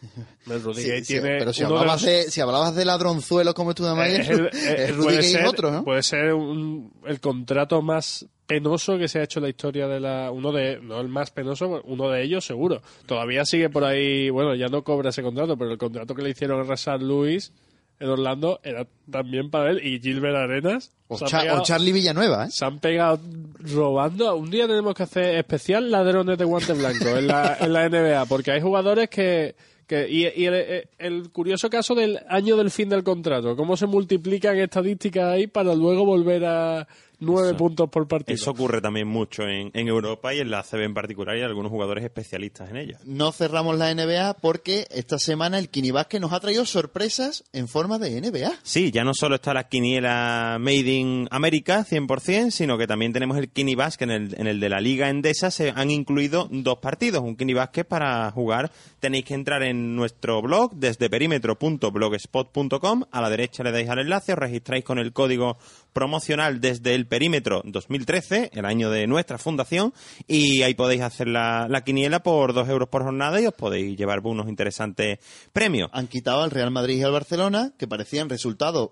El 0.50 0.62
Rudy 0.62 0.82
Sí, 0.82 1.02
tiene 1.06 1.38
pero 1.38 1.52
si 1.52 1.62
uno 1.62 1.74
de 1.74 1.80
hablabas, 1.80 2.02
los- 2.02 2.10
de, 2.10 2.22
si 2.30 2.40
hablabas 2.40 2.74
de 2.74 2.84
ladronzuelos 2.84 3.54
como 3.54 3.72
Studamayer, 3.72 4.20
Es 4.22 4.28
el- 4.30 4.50
eh, 4.52 4.86
Rudy 4.92 5.02
puede 5.04 5.16
Gay 5.18 5.30
ser- 5.30 5.40
es 5.42 5.48
otro, 5.48 5.70
¿no? 5.70 5.84
Puede 5.84 6.02
ser 6.02 6.32
un- 6.34 6.92
el 7.06 7.20
contrato 7.20 7.82
más 7.82 8.26
penoso 8.46 8.98
que 8.98 9.06
se 9.08 9.20
ha 9.20 9.22
hecho 9.22 9.38
en 9.38 9.44
la 9.44 9.48
historia 9.50 9.86
de 9.86 10.00
la 10.00 10.30
uno 10.32 10.50
de 10.50 10.80
no 10.80 11.00
el 11.00 11.06
más 11.08 11.30
penoso 11.30 11.80
uno 11.84 12.10
de 12.10 12.24
ellos 12.24 12.44
seguro 12.44 12.82
todavía 13.06 13.44
sigue 13.44 13.70
por 13.70 13.84
ahí 13.84 14.28
bueno 14.28 14.56
ya 14.56 14.66
no 14.66 14.82
cobra 14.82 15.10
ese 15.10 15.22
contrato 15.22 15.56
pero 15.56 15.70
el 15.70 15.78
contrato 15.78 16.16
que 16.16 16.22
le 16.22 16.30
hicieron 16.30 16.58
a 16.58 16.64
Rashad 16.64 17.00
Lewis 17.00 17.52
en 18.00 18.08
Orlando 18.08 18.58
era 18.64 18.88
también 19.08 19.50
para 19.50 19.70
él 19.70 19.86
y 19.86 20.00
Gilbert 20.00 20.34
Arenas 20.34 20.90
O, 21.06 21.16
Cha- 21.18 21.42
pegado- 21.42 21.60
o 21.60 21.64
Charlie 21.64 21.92
Villanueva, 21.92 22.46
¿eh? 22.46 22.50
se 22.50 22.64
han 22.64 22.80
pegado 22.80 23.20
robando. 23.58 24.34
Un 24.36 24.50
día 24.50 24.66
tenemos 24.66 24.94
que 24.94 25.02
hacer 25.04 25.36
especial 25.36 25.90
ladrones 25.90 26.36
de 26.38 26.44
guante 26.44 26.72
blanco 26.72 27.06
en 27.08 27.26
la, 27.28 27.56
en 27.60 27.72
la 27.72 27.88
NBA, 27.88 28.24
porque 28.26 28.50
hay 28.52 28.60
jugadores 28.60 29.08
que. 29.10 29.54
Que 29.90 30.08
y 30.08 30.22
y 30.40 30.46
el, 30.46 30.88
el 30.98 31.30
curioso 31.30 31.68
caso 31.68 31.96
del 31.96 32.20
año 32.28 32.56
del 32.56 32.70
fin 32.70 32.88
del 32.88 33.02
contrato, 33.02 33.56
cómo 33.56 33.76
se 33.76 33.86
multiplican 33.86 34.56
estadísticas 34.56 35.24
ahí 35.24 35.48
para 35.48 35.74
luego 35.74 36.04
volver 36.04 36.44
a 36.44 36.86
nueve 37.20 37.54
puntos 37.54 37.88
por 37.90 38.06
partido. 38.08 38.34
Eso 38.34 38.50
ocurre 38.50 38.80
también 38.80 39.08
mucho 39.08 39.42
en, 39.44 39.70
en 39.72 39.88
Europa 39.88 40.34
y 40.34 40.40
en 40.40 40.50
la 40.50 40.62
CB 40.62 40.82
en 40.82 40.94
particular 40.94 41.36
y 41.36 41.42
algunos 41.42 41.70
jugadores 41.70 42.04
especialistas 42.04 42.70
en 42.70 42.76
ella. 42.76 42.98
No 43.04 43.32
cerramos 43.32 43.78
la 43.78 43.94
NBA 43.94 44.34
porque 44.34 44.86
esta 44.90 45.18
semana 45.18 45.58
el 45.58 45.68
Kinibasque 45.68 46.20
nos 46.20 46.32
ha 46.32 46.40
traído 46.40 46.64
sorpresas 46.66 47.44
en 47.52 47.68
forma 47.68 47.98
de 47.98 48.20
NBA. 48.20 48.52
Sí, 48.62 48.90
ya 48.90 49.04
no 49.04 49.14
solo 49.14 49.36
está 49.36 49.54
la 49.54 49.68
quiniela 49.68 50.58
Made 50.58 50.92
in 50.92 51.28
America 51.30 51.84
100%, 51.84 52.50
sino 52.50 52.76
que 52.78 52.86
también 52.86 53.12
tenemos 53.12 53.38
el 53.38 53.50
Kini 53.50 53.76
en 54.00 54.10
el, 54.10 54.34
en 54.38 54.46
el 54.46 54.60
de 54.60 54.68
la 54.68 54.80
Liga 54.80 55.08
Endesa. 55.08 55.50
Se 55.50 55.70
han 55.74 55.90
incluido 55.90 56.48
dos 56.50 56.78
partidos. 56.78 57.22
Un 57.22 57.36
Kini 57.36 57.54
Basket 57.54 57.84
para 57.84 58.30
jugar. 58.30 58.70
Tenéis 58.98 59.24
que 59.24 59.34
entrar 59.34 59.62
en 59.62 59.96
nuestro 59.96 60.42
blog 60.42 60.74
desde 60.74 61.08
perímetro.blogspot.com. 61.08 63.04
A 63.10 63.20
la 63.20 63.30
derecha 63.30 63.62
le 63.62 63.72
dais 63.72 63.88
al 63.88 64.00
enlace, 64.00 64.32
os 64.32 64.38
registráis 64.38 64.84
con 64.84 64.98
el 64.98 65.12
código 65.12 65.56
promocional 65.92 66.60
desde 66.60 66.94
el 66.94 67.06
perímetro 67.06 67.62
2013, 67.64 68.50
el 68.54 68.64
año 68.64 68.90
de 68.90 69.06
nuestra 69.06 69.38
fundación, 69.38 69.92
y 70.26 70.62
ahí 70.62 70.74
podéis 70.74 71.02
hacer 71.02 71.28
la, 71.28 71.66
la 71.68 71.82
quiniela 71.82 72.22
por 72.22 72.52
dos 72.52 72.68
euros 72.68 72.88
por 72.88 73.02
jornada 73.02 73.40
y 73.40 73.46
os 73.46 73.54
podéis 73.54 73.96
llevar 73.96 74.20
unos 74.20 74.48
interesantes 74.48 75.18
premios. 75.52 75.90
Han 75.92 76.06
quitado 76.06 76.42
al 76.42 76.50
Real 76.50 76.70
Madrid 76.70 76.98
y 76.98 77.02
al 77.02 77.12
Barcelona, 77.12 77.72
que 77.78 77.88
parecían 77.88 78.28
resultados 78.28 78.90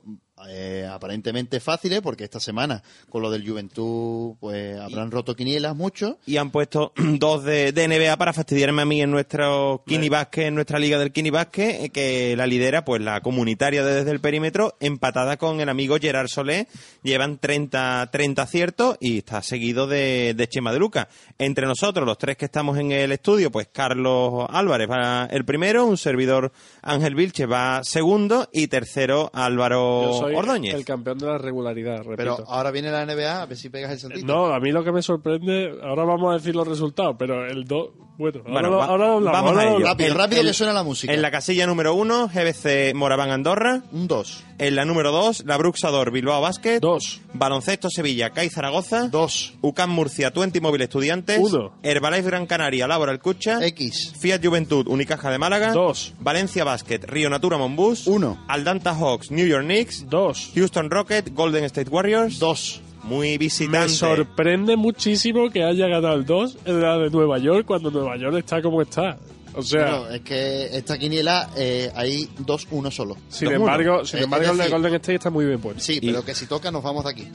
eh, 0.48 0.88
aparentemente 0.90 1.60
fáciles, 1.60 2.00
porque 2.00 2.24
esta 2.24 2.40
semana 2.40 2.82
con 3.08 3.22
lo 3.22 3.30
del 3.30 3.46
Juventud 3.46 4.36
pues 4.40 4.78
habrán 4.78 5.10
roto 5.10 5.34
quinielas 5.34 5.76
mucho. 5.76 6.18
y 6.26 6.36
han 6.36 6.50
puesto 6.50 6.92
dos 6.96 7.44
de, 7.44 7.72
de 7.72 7.88
NBA 7.88 8.16
para 8.16 8.32
fastidiarme 8.32 8.82
a 8.82 8.84
mí 8.84 9.02
en 9.02 9.10
nuestro 9.10 9.82
Kini 9.86 10.08
Basket, 10.08 10.46
en 10.46 10.54
nuestra 10.54 10.78
liga 10.78 10.98
del 10.98 11.12
Kini 11.12 11.30
Basket, 11.30 11.84
eh, 11.84 11.90
que 11.90 12.36
la 12.36 12.46
lidera 12.46 12.84
pues 12.84 13.02
la 13.02 13.20
comunitaria 13.20 13.84
de 13.84 13.98
desde 13.98 14.10
el 14.12 14.20
perímetro, 14.20 14.76
empatada 14.80 15.36
con 15.36 15.60
el 15.60 15.68
amigo 15.68 15.96
Gerard 16.00 16.28
Solé. 16.28 16.68
Llevan 17.02 17.38
30, 17.38 18.08
30 18.10 18.42
aciertos 18.42 18.96
y 19.00 19.18
está 19.18 19.42
seguido 19.42 19.86
de, 19.86 20.34
de 20.34 20.48
Chema 20.48 20.72
de 20.72 20.78
Luca. 20.78 21.08
Entre 21.38 21.66
nosotros, 21.66 22.06
los 22.06 22.18
tres 22.18 22.36
que 22.36 22.44
estamos 22.44 22.78
en 22.78 22.92
el 22.92 23.12
estudio, 23.12 23.50
pues 23.50 23.68
Carlos 23.72 24.46
Álvarez 24.50 24.88
va 24.88 25.26
el 25.30 25.44
primero, 25.44 25.84
un 25.84 25.96
servidor 25.96 26.52
Ángel 26.82 27.14
Vilche 27.14 27.46
va 27.46 27.82
segundo 27.82 28.48
y 28.52 28.68
tercero 28.68 29.30
Álvaro 29.32 30.20
Yo 30.20 30.27
soy 30.28 30.36
Ordóñez. 30.36 30.74
el 30.74 30.84
campeón 30.84 31.18
de 31.18 31.26
la 31.26 31.38
regularidad, 31.38 31.98
repito. 31.98 32.16
Pero 32.16 32.36
ahora 32.46 32.70
viene 32.70 32.90
la 32.90 33.04
NBA, 33.04 33.42
a 33.42 33.46
ver 33.46 33.56
si 33.56 33.68
pegas 33.68 33.92
el 33.92 33.98
saltito. 33.98 34.26
No, 34.26 34.46
a 34.46 34.60
mí 34.60 34.70
lo 34.72 34.84
que 34.84 34.92
me 34.92 35.02
sorprende, 35.02 35.78
ahora 35.82 36.04
vamos 36.04 36.30
a 36.30 36.34
decir 36.34 36.54
los 36.54 36.66
resultados, 36.66 37.16
pero 37.18 37.46
el 37.46 37.64
2, 37.64 37.90
bueno, 38.18 38.40
ahora, 38.40 38.52
Bueno, 38.52 38.68
lo- 38.70 38.76
va- 38.78 38.84
ahora 38.86 39.06
lo 39.06 39.12
hablamos, 39.14 39.32
vamos 39.32 39.50
ahora 39.52 39.62
a 39.62 39.74
ello. 39.76 39.86
Rápido, 39.86 40.08
El- 40.10 40.14
rápido 40.18 40.40
el- 40.42 40.46
que 40.48 40.52
suena 40.54 40.72
la 40.72 40.82
música. 40.82 41.12
En 41.12 41.22
la 41.22 41.30
casilla 41.30 41.66
número 41.66 41.94
1, 41.94 42.28
GBC 42.28 42.92
Moraván 42.94 43.30
Andorra. 43.30 43.82
Un 43.92 44.08
2. 44.08 44.44
En 44.58 44.74
la 44.74 44.84
número 44.84 45.12
2, 45.12 45.44
la 45.46 45.56
Bruxador 45.56 46.10
Bilbao 46.10 46.40
Basket. 46.40 46.80
2. 46.80 47.20
Baloncesto 47.32 47.88
Sevilla 47.90 48.30
CAI 48.30 48.50
Zaragoza. 48.50 49.08
2. 49.08 49.54
UCAM 49.62 49.90
Murcia 49.90 50.32
Twenty 50.32 50.60
Móvil 50.60 50.82
Estudiantes. 50.82 51.38
Uno. 51.40 51.72
Herbalife 51.82 52.22
Gran 52.28 52.46
Canaria 52.46 52.88
Laboral 52.88 53.20
Cucha. 53.20 53.64
X. 53.64 54.14
Fiat 54.20 54.44
Juventud 54.44 54.88
Unicaja 54.88 55.30
de 55.30 55.38
Málaga. 55.38 55.72
2. 55.72 56.14
Valencia 56.18 56.64
Basket 56.64 57.04
Río 57.04 57.30
Natura 57.30 57.56
Monbus. 57.56 58.06
1. 58.08 58.44
Aldanta 58.48 58.94
Hawks 58.94 59.30
New 59.30 59.46
York 59.46 59.64
Knicks. 59.64 60.06
2. 60.08 60.50
Houston 60.56 60.90
Rocket 60.90 61.32
Golden 61.34 61.62
State 61.64 61.88
Warriors. 61.88 62.40
2. 62.40 62.80
Muy 63.08 63.28
Me 63.30 63.38
visitante. 63.38 63.88
sorprende 63.88 64.76
muchísimo 64.76 65.50
que 65.50 65.62
haya 65.64 65.86
ganado 65.88 66.14
el 66.14 66.24
2 66.24 66.58
en 66.66 66.80
la 66.80 66.98
de 66.98 67.10
Nueva 67.10 67.38
York 67.38 67.64
cuando 67.66 67.90
Nueva 67.90 68.16
York 68.16 68.36
está 68.38 68.60
como 68.62 68.82
está. 68.82 69.18
O 69.54 69.62
sea, 69.62 69.98
Bueno, 69.98 70.10
es 70.14 70.20
que 70.20 70.76
esta 70.76 70.96
quiniela 70.98 71.50
eh, 71.56 71.90
hay 71.96 72.28
2-1 72.44 72.90
solo. 72.92 73.16
sin 73.28 73.48
2-1. 73.48 73.54
embargo, 73.56 74.04
sin 74.04 74.20
embargo 74.20 74.52
el 74.52 74.58
de 74.58 74.68
Golden 74.68 74.94
State 74.96 75.14
está 75.16 75.30
muy 75.30 75.46
bien 75.46 75.58
puesto. 75.58 75.80
Sí, 75.82 75.98
Y- 76.00 76.06
pero 76.12 76.24
que 76.24 76.34
si 76.34 76.46
toca 76.46 76.70
nos 76.70 76.82
vamos 76.82 77.02
de 77.04 77.10
aquí. 77.10 77.26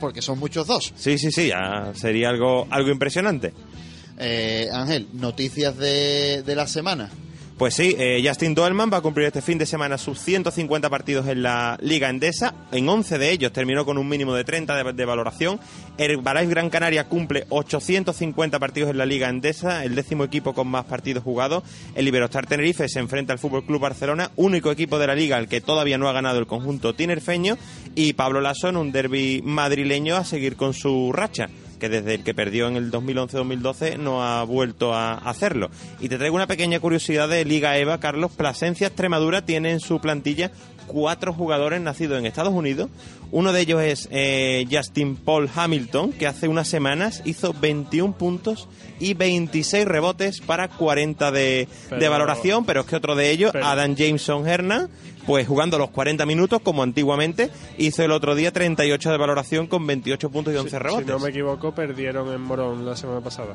Porque 0.00 0.20
son 0.22 0.38
muchos 0.38 0.66
dos. 0.66 0.92
Sí, 0.96 1.18
sí, 1.18 1.30
sí, 1.30 1.48
ya 1.48 1.92
sería 1.94 2.30
algo, 2.30 2.66
algo 2.70 2.90
impresionante. 2.90 3.52
Eh, 4.18 4.68
Ángel, 4.72 5.08
noticias 5.12 5.76
de, 5.76 6.42
de 6.44 6.54
la 6.56 6.66
semana. 6.66 7.10
Pues 7.58 7.74
sí, 7.74 7.96
eh, 7.98 8.22
Justin 8.24 8.54
Dolman 8.54 8.88
va 8.92 8.98
a 8.98 9.00
cumplir 9.00 9.26
este 9.26 9.42
fin 9.42 9.58
de 9.58 9.66
semana 9.66 9.98
sus 9.98 10.20
150 10.20 10.88
partidos 10.88 11.26
en 11.26 11.42
la 11.42 11.76
Liga 11.80 12.08
Endesa. 12.08 12.54
En 12.70 12.88
11 12.88 13.18
de 13.18 13.32
ellos 13.32 13.52
terminó 13.52 13.84
con 13.84 13.98
un 13.98 14.08
mínimo 14.08 14.32
de 14.32 14.44
30 14.44 14.76
de, 14.76 14.92
de 14.92 15.04
valoración. 15.04 15.58
Herbalife 15.98 16.50
Gran 16.50 16.70
Canaria 16.70 17.08
cumple 17.08 17.46
850 17.48 18.60
partidos 18.60 18.90
en 18.90 18.98
la 18.98 19.06
Liga 19.06 19.28
Endesa, 19.28 19.84
el 19.84 19.96
décimo 19.96 20.22
equipo 20.22 20.54
con 20.54 20.68
más 20.68 20.84
partidos 20.84 21.24
jugados. 21.24 21.64
El 21.96 22.06
Iberostar 22.06 22.46
Tenerife 22.46 22.88
se 22.88 23.00
enfrenta 23.00 23.32
al 23.32 23.40
Fútbol 23.40 23.66
Club 23.66 23.80
Barcelona, 23.80 24.30
único 24.36 24.70
equipo 24.70 25.00
de 25.00 25.08
la 25.08 25.16
Liga 25.16 25.36
al 25.36 25.48
que 25.48 25.60
todavía 25.60 25.98
no 25.98 26.08
ha 26.08 26.12
ganado 26.12 26.38
el 26.38 26.46
conjunto 26.46 26.94
tinerfeño. 26.94 27.58
Y 27.96 28.12
Pablo 28.12 28.40
Lasso 28.40 28.68
en 28.68 28.76
un 28.76 28.92
derby 28.92 29.42
madrileño 29.42 30.14
a 30.14 30.24
seguir 30.24 30.54
con 30.54 30.74
su 30.74 31.12
racha 31.12 31.48
que 31.78 31.88
desde 31.88 32.14
el 32.14 32.24
que 32.24 32.34
perdió 32.34 32.68
en 32.68 32.76
el 32.76 32.90
2011-2012 32.90 33.96
no 33.98 34.24
ha 34.24 34.42
vuelto 34.44 34.94
a 34.94 35.14
hacerlo. 35.14 35.70
Y 36.00 36.08
te 36.08 36.18
traigo 36.18 36.36
una 36.36 36.46
pequeña 36.46 36.80
curiosidad 36.80 37.28
de 37.28 37.44
Liga 37.44 37.76
EVA, 37.78 37.98
Carlos. 38.00 38.32
Plasencia 38.32 38.86
Extremadura 38.88 39.44
tiene 39.44 39.70
en 39.72 39.80
su 39.80 40.00
plantilla 40.00 40.50
cuatro 40.86 41.32
jugadores 41.34 41.80
nacidos 41.80 42.18
en 42.18 42.26
Estados 42.26 42.52
Unidos. 42.54 42.88
Uno 43.30 43.52
de 43.52 43.60
ellos 43.60 43.82
es 43.82 44.08
eh, 44.10 44.66
Justin 44.70 45.16
Paul 45.16 45.50
Hamilton, 45.54 46.12
que 46.12 46.26
hace 46.26 46.48
unas 46.48 46.66
semanas 46.66 47.20
hizo 47.26 47.52
21 47.52 48.14
puntos 48.16 48.68
y 48.98 49.12
26 49.12 49.84
rebotes 49.84 50.40
para 50.40 50.68
40 50.68 51.30
de, 51.30 51.68
de 51.90 52.08
valoración, 52.08 52.64
pero 52.64 52.80
es 52.80 52.86
que 52.86 52.96
otro 52.96 53.14
de 53.16 53.30
ellos, 53.30 53.50
pero- 53.52 53.66
Adam 53.66 53.94
Jameson 53.94 54.48
Hernan, 54.48 54.88
pues 55.28 55.46
jugando 55.46 55.76
los 55.76 55.90
40 55.90 56.24
minutos 56.24 56.62
como 56.62 56.82
antiguamente, 56.82 57.50
hizo 57.76 58.02
el 58.02 58.12
otro 58.12 58.34
día 58.34 58.50
38 58.50 59.10
de 59.10 59.18
valoración 59.18 59.66
con 59.66 59.86
28 59.86 60.30
puntos 60.30 60.54
y 60.54 60.56
11 60.56 60.70
Si- 60.70 60.78
rebotes. 60.78 61.04
Si 61.06 61.12
no 61.12 61.18
me 61.18 61.28
equivoco, 61.28 61.72
perdieron 61.74 62.32
en 62.32 62.40
Morón 62.40 62.86
la 62.86 62.96
semana 62.96 63.20
pasada. 63.20 63.54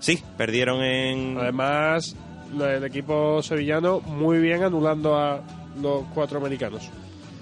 Sí, 0.00 0.22
perdieron 0.38 0.82
en... 0.82 1.36
Además, 1.38 2.16
el 2.58 2.82
equipo 2.84 3.42
sevillano 3.42 4.00
muy 4.00 4.38
bien 4.38 4.62
anulando 4.62 5.14
a 5.18 5.42
los 5.82 6.04
cuatro 6.14 6.38
americanos. 6.38 6.88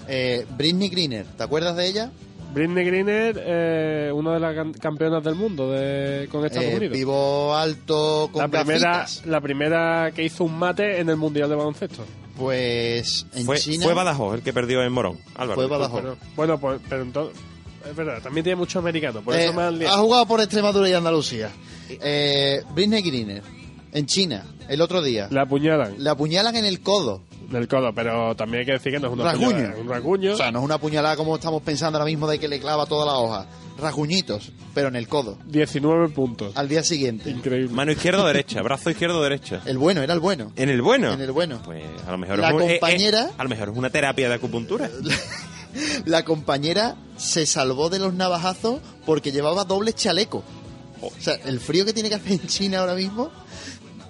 Eh, 0.09 0.45
Britney 0.57 0.89
Greener, 0.89 1.25
¿te 1.37 1.43
acuerdas 1.43 1.77
de 1.77 1.87
ella? 1.87 2.11
Britney 2.53 2.83
Greener, 2.85 3.41
eh, 3.45 4.11
una 4.13 4.33
de 4.33 4.39
las 4.39 4.77
campeonas 4.79 5.23
del 5.23 5.35
mundo 5.35 5.71
de, 5.71 6.27
con 6.31 6.45
Estados 6.45 6.67
Eh, 6.69 6.75
Unidos. 6.77 6.97
Vivo 6.97 7.55
alto 7.55 8.29
con 8.31 8.41
La 8.41 8.47
primera, 8.49 9.05
la 9.25 9.41
primera 9.41 10.11
que 10.13 10.23
hizo 10.23 10.43
un 10.43 10.57
mate 10.59 10.99
en 10.99 11.09
el 11.09 11.15
Mundial 11.17 11.49
de 11.49 11.55
Baloncesto. 11.55 12.03
Pues 12.37 13.25
en 13.35 13.45
Fue, 13.45 13.57
China 13.57 13.83
fue 13.83 13.93
Badajoz 13.93 14.35
el 14.35 14.41
que 14.41 14.51
perdió 14.53 14.81
en 14.83 14.91
Morón, 14.91 15.17
Álvaro. 15.35 15.55
Fue 15.55 15.67
Badajoz. 15.67 16.01
Pero- 16.01 16.17
bueno, 16.35 16.59
pues, 16.59 16.81
pero 16.89 17.01
entonces... 17.03 17.37
Es 17.89 17.95
verdad, 17.95 18.21
también 18.21 18.43
tiene 18.43 18.57
muchos 18.57 18.75
americanos, 18.81 19.23
por 19.23 19.33
Eh, 19.35 19.45
eso 19.45 19.53
me 19.53 19.63
han 19.63 19.81
ha 19.85 19.97
jugado 19.97 20.25
por 20.27 20.39
Extremadura 20.39 20.87
y 20.87 20.93
Andalucía. 20.93 21.49
Eh, 21.89 22.61
Britney 22.75 23.01
Greener, 23.01 23.41
en 23.91 24.05
China 24.05 24.45
el 24.69 24.81
otro 24.81 25.01
día. 25.01 25.27
Le 25.31 25.39
apuñalan. 25.39 25.95
Le 25.97 26.09
apuñalan 26.09 26.55
en 26.55 26.65
el 26.65 26.81
codo. 26.81 27.21
Del 27.51 27.67
codo, 27.67 27.93
pero 27.93 28.35
también 28.35 28.61
hay 28.61 28.65
que 28.65 28.71
decir 28.73 28.93
que 28.93 28.99
no 28.99 29.07
es 29.07 29.13
una 29.13 29.25
Rasguño. 29.25 29.49
puñalada, 29.51 29.73
es 29.75 29.79
un 29.81 29.89
rasguño. 29.89 30.33
O 30.33 30.37
sea, 30.37 30.51
no 30.51 30.59
es 30.59 30.65
una 30.65 30.77
puñalada 30.77 31.15
como 31.17 31.35
estamos 31.35 31.61
pensando 31.61 31.97
ahora 31.97 32.09
mismo 32.09 32.27
de 32.27 32.39
que 32.39 32.47
le 32.47 32.59
clava 32.59 32.85
toda 32.85 33.05
la 33.05 33.15
hoja. 33.17 33.45
Rasguñitos, 33.77 34.51
pero 34.73 34.87
en 34.87 34.95
el 34.95 35.07
codo. 35.07 35.37
19 35.47 36.09
puntos. 36.09 36.53
Al 36.55 36.69
día 36.69 36.83
siguiente. 36.83 37.29
Increíble. 37.29 37.69
Mano 37.73 37.91
izquierda 37.91 38.23
o 38.23 38.27
derecha, 38.33 38.61
brazo 38.61 38.89
izquierdo 38.89 39.19
o 39.19 39.23
derecha. 39.23 39.61
El 39.65 39.77
bueno, 39.77 40.01
era 40.01 40.13
el 40.13 40.19
bueno. 40.19 40.51
¿En 40.55 40.69
el 40.69 40.81
bueno? 40.81 41.11
En 41.13 41.21
el 41.21 41.31
bueno. 41.31 41.59
Pues 41.63 41.83
a 42.07 42.11
lo 42.11 42.17
mejor 42.17 42.39
La 42.39 42.49
es 42.49 42.53
un- 42.53 42.61
eh, 42.61 42.65
eh, 42.75 42.79
compañera- 42.79 43.31
a 43.37 43.43
lo 43.43 43.49
mejor 43.49 43.69
es 43.69 43.77
una 43.77 43.89
terapia 43.89 44.29
de 44.29 44.35
acupuntura. 44.35 44.89
La 46.05 46.23
compañera 46.25 46.95
se 47.17 47.45
salvó 47.45 47.89
de 47.89 47.99
los 47.99 48.13
navajazos 48.13 48.79
porque 49.05 49.31
llevaba 49.31 49.63
doble 49.63 49.93
chaleco. 49.93 50.43
O 51.01 51.11
sea, 51.19 51.35
el 51.45 51.59
frío 51.59 51.85
que 51.85 51.93
tiene 51.93 52.09
que 52.09 52.15
hacer 52.15 52.33
en 52.33 52.47
China 52.47 52.79
ahora 52.79 52.93
mismo. 52.93 53.31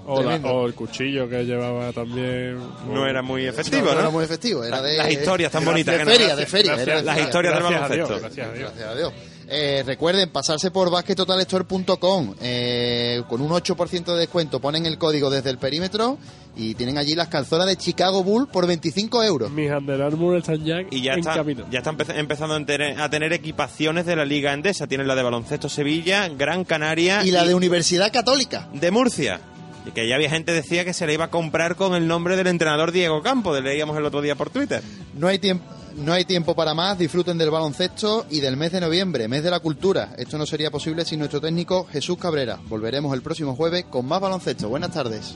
O, 0.06 0.16
la- 0.18 0.22
tremendo. 0.32 0.50
o 0.50 0.66
el 0.68 0.74
cuchillo 0.74 1.30
que 1.30 1.44
llevaba 1.46 1.92
también. 1.94 2.58
No 2.90 3.06
era 3.08 3.22
muy 3.22 3.46
efectivo, 3.46 3.86
¿no? 3.94 4.00
era 4.00 4.10
muy 4.10 4.24
efectivo. 4.24 4.64
Era 4.64 4.78
La- 4.78 4.82
de, 4.84 4.98
las 4.98 5.12
historias 5.12 5.52
tan 5.52 5.64
bonitas 5.66 5.94
De 5.94 6.00
que 6.00 6.06
nos 6.06 6.14
feria, 6.18 6.36
de 6.36 6.46
feria. 6.46 6.72
Gracias- 6.76 6.88
era 6.88 7.00
de 7.00 7.06
las 7.06 7.20
historias 7.20 7.54
del 7.54 7.64
baloncesto. 7.64 8.20
gracias 8.20 8.48
a 8.48 8.54
Dios. 8.54 8.70
Gracias 8.72 8.88
a 8.90 8.96
Dios. 8.96 9.14
Eh, 9.54 9.84
recuerden 9.86 10.30
pasarse 10.30 10.72
por 10.72 10.90
baskettotalstore.com 10.90 12.36
eh, 12.42 13.22
con 13.28 13.42
un 13.42 13.50
8% 13.52 14.14
de 14.14 14.20
descuento. 14.20 14.60
Ponen 14.62 14.86
el 14.86 14.98
código 14.98 15.30
desde 15.30 15.50
el 15.50 15.58
perímetro 15.58 16.18
y 16.56 16.76
tienen 16.76 16.98
allí 16.98 17.16
las 17.16 17.28
calzonas 17.28 17.68
de 17.68 17.76
Chicago 17.76 18.24
Bull 18.24 18.48
por 18.48 18.66
25 18.66 19.22
euros. 19.24 19.52
Mis 19.52 19.70
Under 19.70 20.02
Armour 20.02 20.38
están 20.38 20.64
ya 20.64 20.78
Y 20.90 21.02
ya 21.02 21.14
en 21.14 21.20
está, 21.20 21.36
camino. 21.36 21.66
ya 21.70 21.80
está 21.80 21.92
empe- 21.92 22.18
empezando 22.18 22.56
a 22.56 22.66
tener, 22.66 23.00
a 23.02 23.10
tener 23.10 23.34
equipaciones 23.34 24.06
de 24.06 24.16
la 24.16 24.24
Liga 24.24 24.54
Endesa. 24.54 24.88
Tienen 24.88 25.08
la 25.08 25.16
de 25.16 25.24
baloncesto 25.24 25.68
Sevilla, 25.68 26.30
Gran 26.30 26.64
Canaria 26.64 27.24
Y 27.26 27.32
la 27.32 27.44
de 27.44 27.54
Universidad 27.54 28.12
Católica. 28.14 28.70
de 28.74 28.90
Murcia. 28.92 29.42
Y 29.86 29.92
que 29.92 30.08
ya 30.08 30.16
había 30.16 30.30
gente 30.30 30.52
decía 30.52 30.86
que 30.86 30.94
se 30.94 31.08
le 31.08 31.14
iba 31.14 31.26
a 31.26 31.32
comprar 31.32 31.76
con 31.76 31.96
el 31.96 32.08
nombre 32.08 32.36
del 32.36 32.48
entrenador 32.48 32.92
Diego 32.92 33.22
Campo, 33.22 33.58
leíamos 33.60 33.98
el 33.98 34.06
otro 34.06 34.22
día 34.22 34.36
por 34.36 34.50
Twitter. 34.50 34.84
No 35.16 35.28
hay 35.28 35.40
tiempo. 35.40 35.66
No 35.96 36.14
hay 36.14 36.24
tiempo 36.24 36.56
para 36.56 36.74
más, 36.74 36.98
disfruten 36.98 37.38
del 37.38 37.50
baloncesto 37.50 38.26
y 38.30 38.40
del 38.40 38.56
mes 38.56 38.72
de 38.72 38.80
noviembre, 38.80 39.28
mes 39.28 39.44
de 39.44 39.52
la 39.52 39.60
cultura. 39.60 40.14
Esto 40.18 40.38
no 40.38 40.46
sería 40.46 40.72
posible 40.72 41.04
sin 41.04 41.20
nuestro 41.20 41.42
técnico 41.42 41.86
Jesús 41.92 42.18
Cabrera. 42.18 42.60
Volveremos 42.70 43.14
el 43.14 43.22
próximo 43.22 43.56
jueves 43.56 43.86
con 43.90 44.06
más 44.06 44.22
baloncesto. 44.22 44.70
Buenas 44.70 44.92
tardes. 44.92 45.36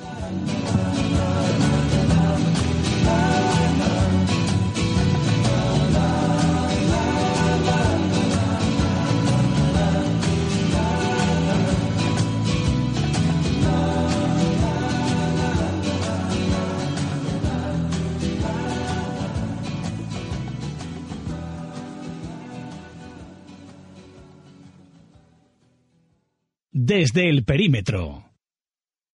Desde 26.88 27.28
el 27.28 27.44
perímetro. 27.44 28.25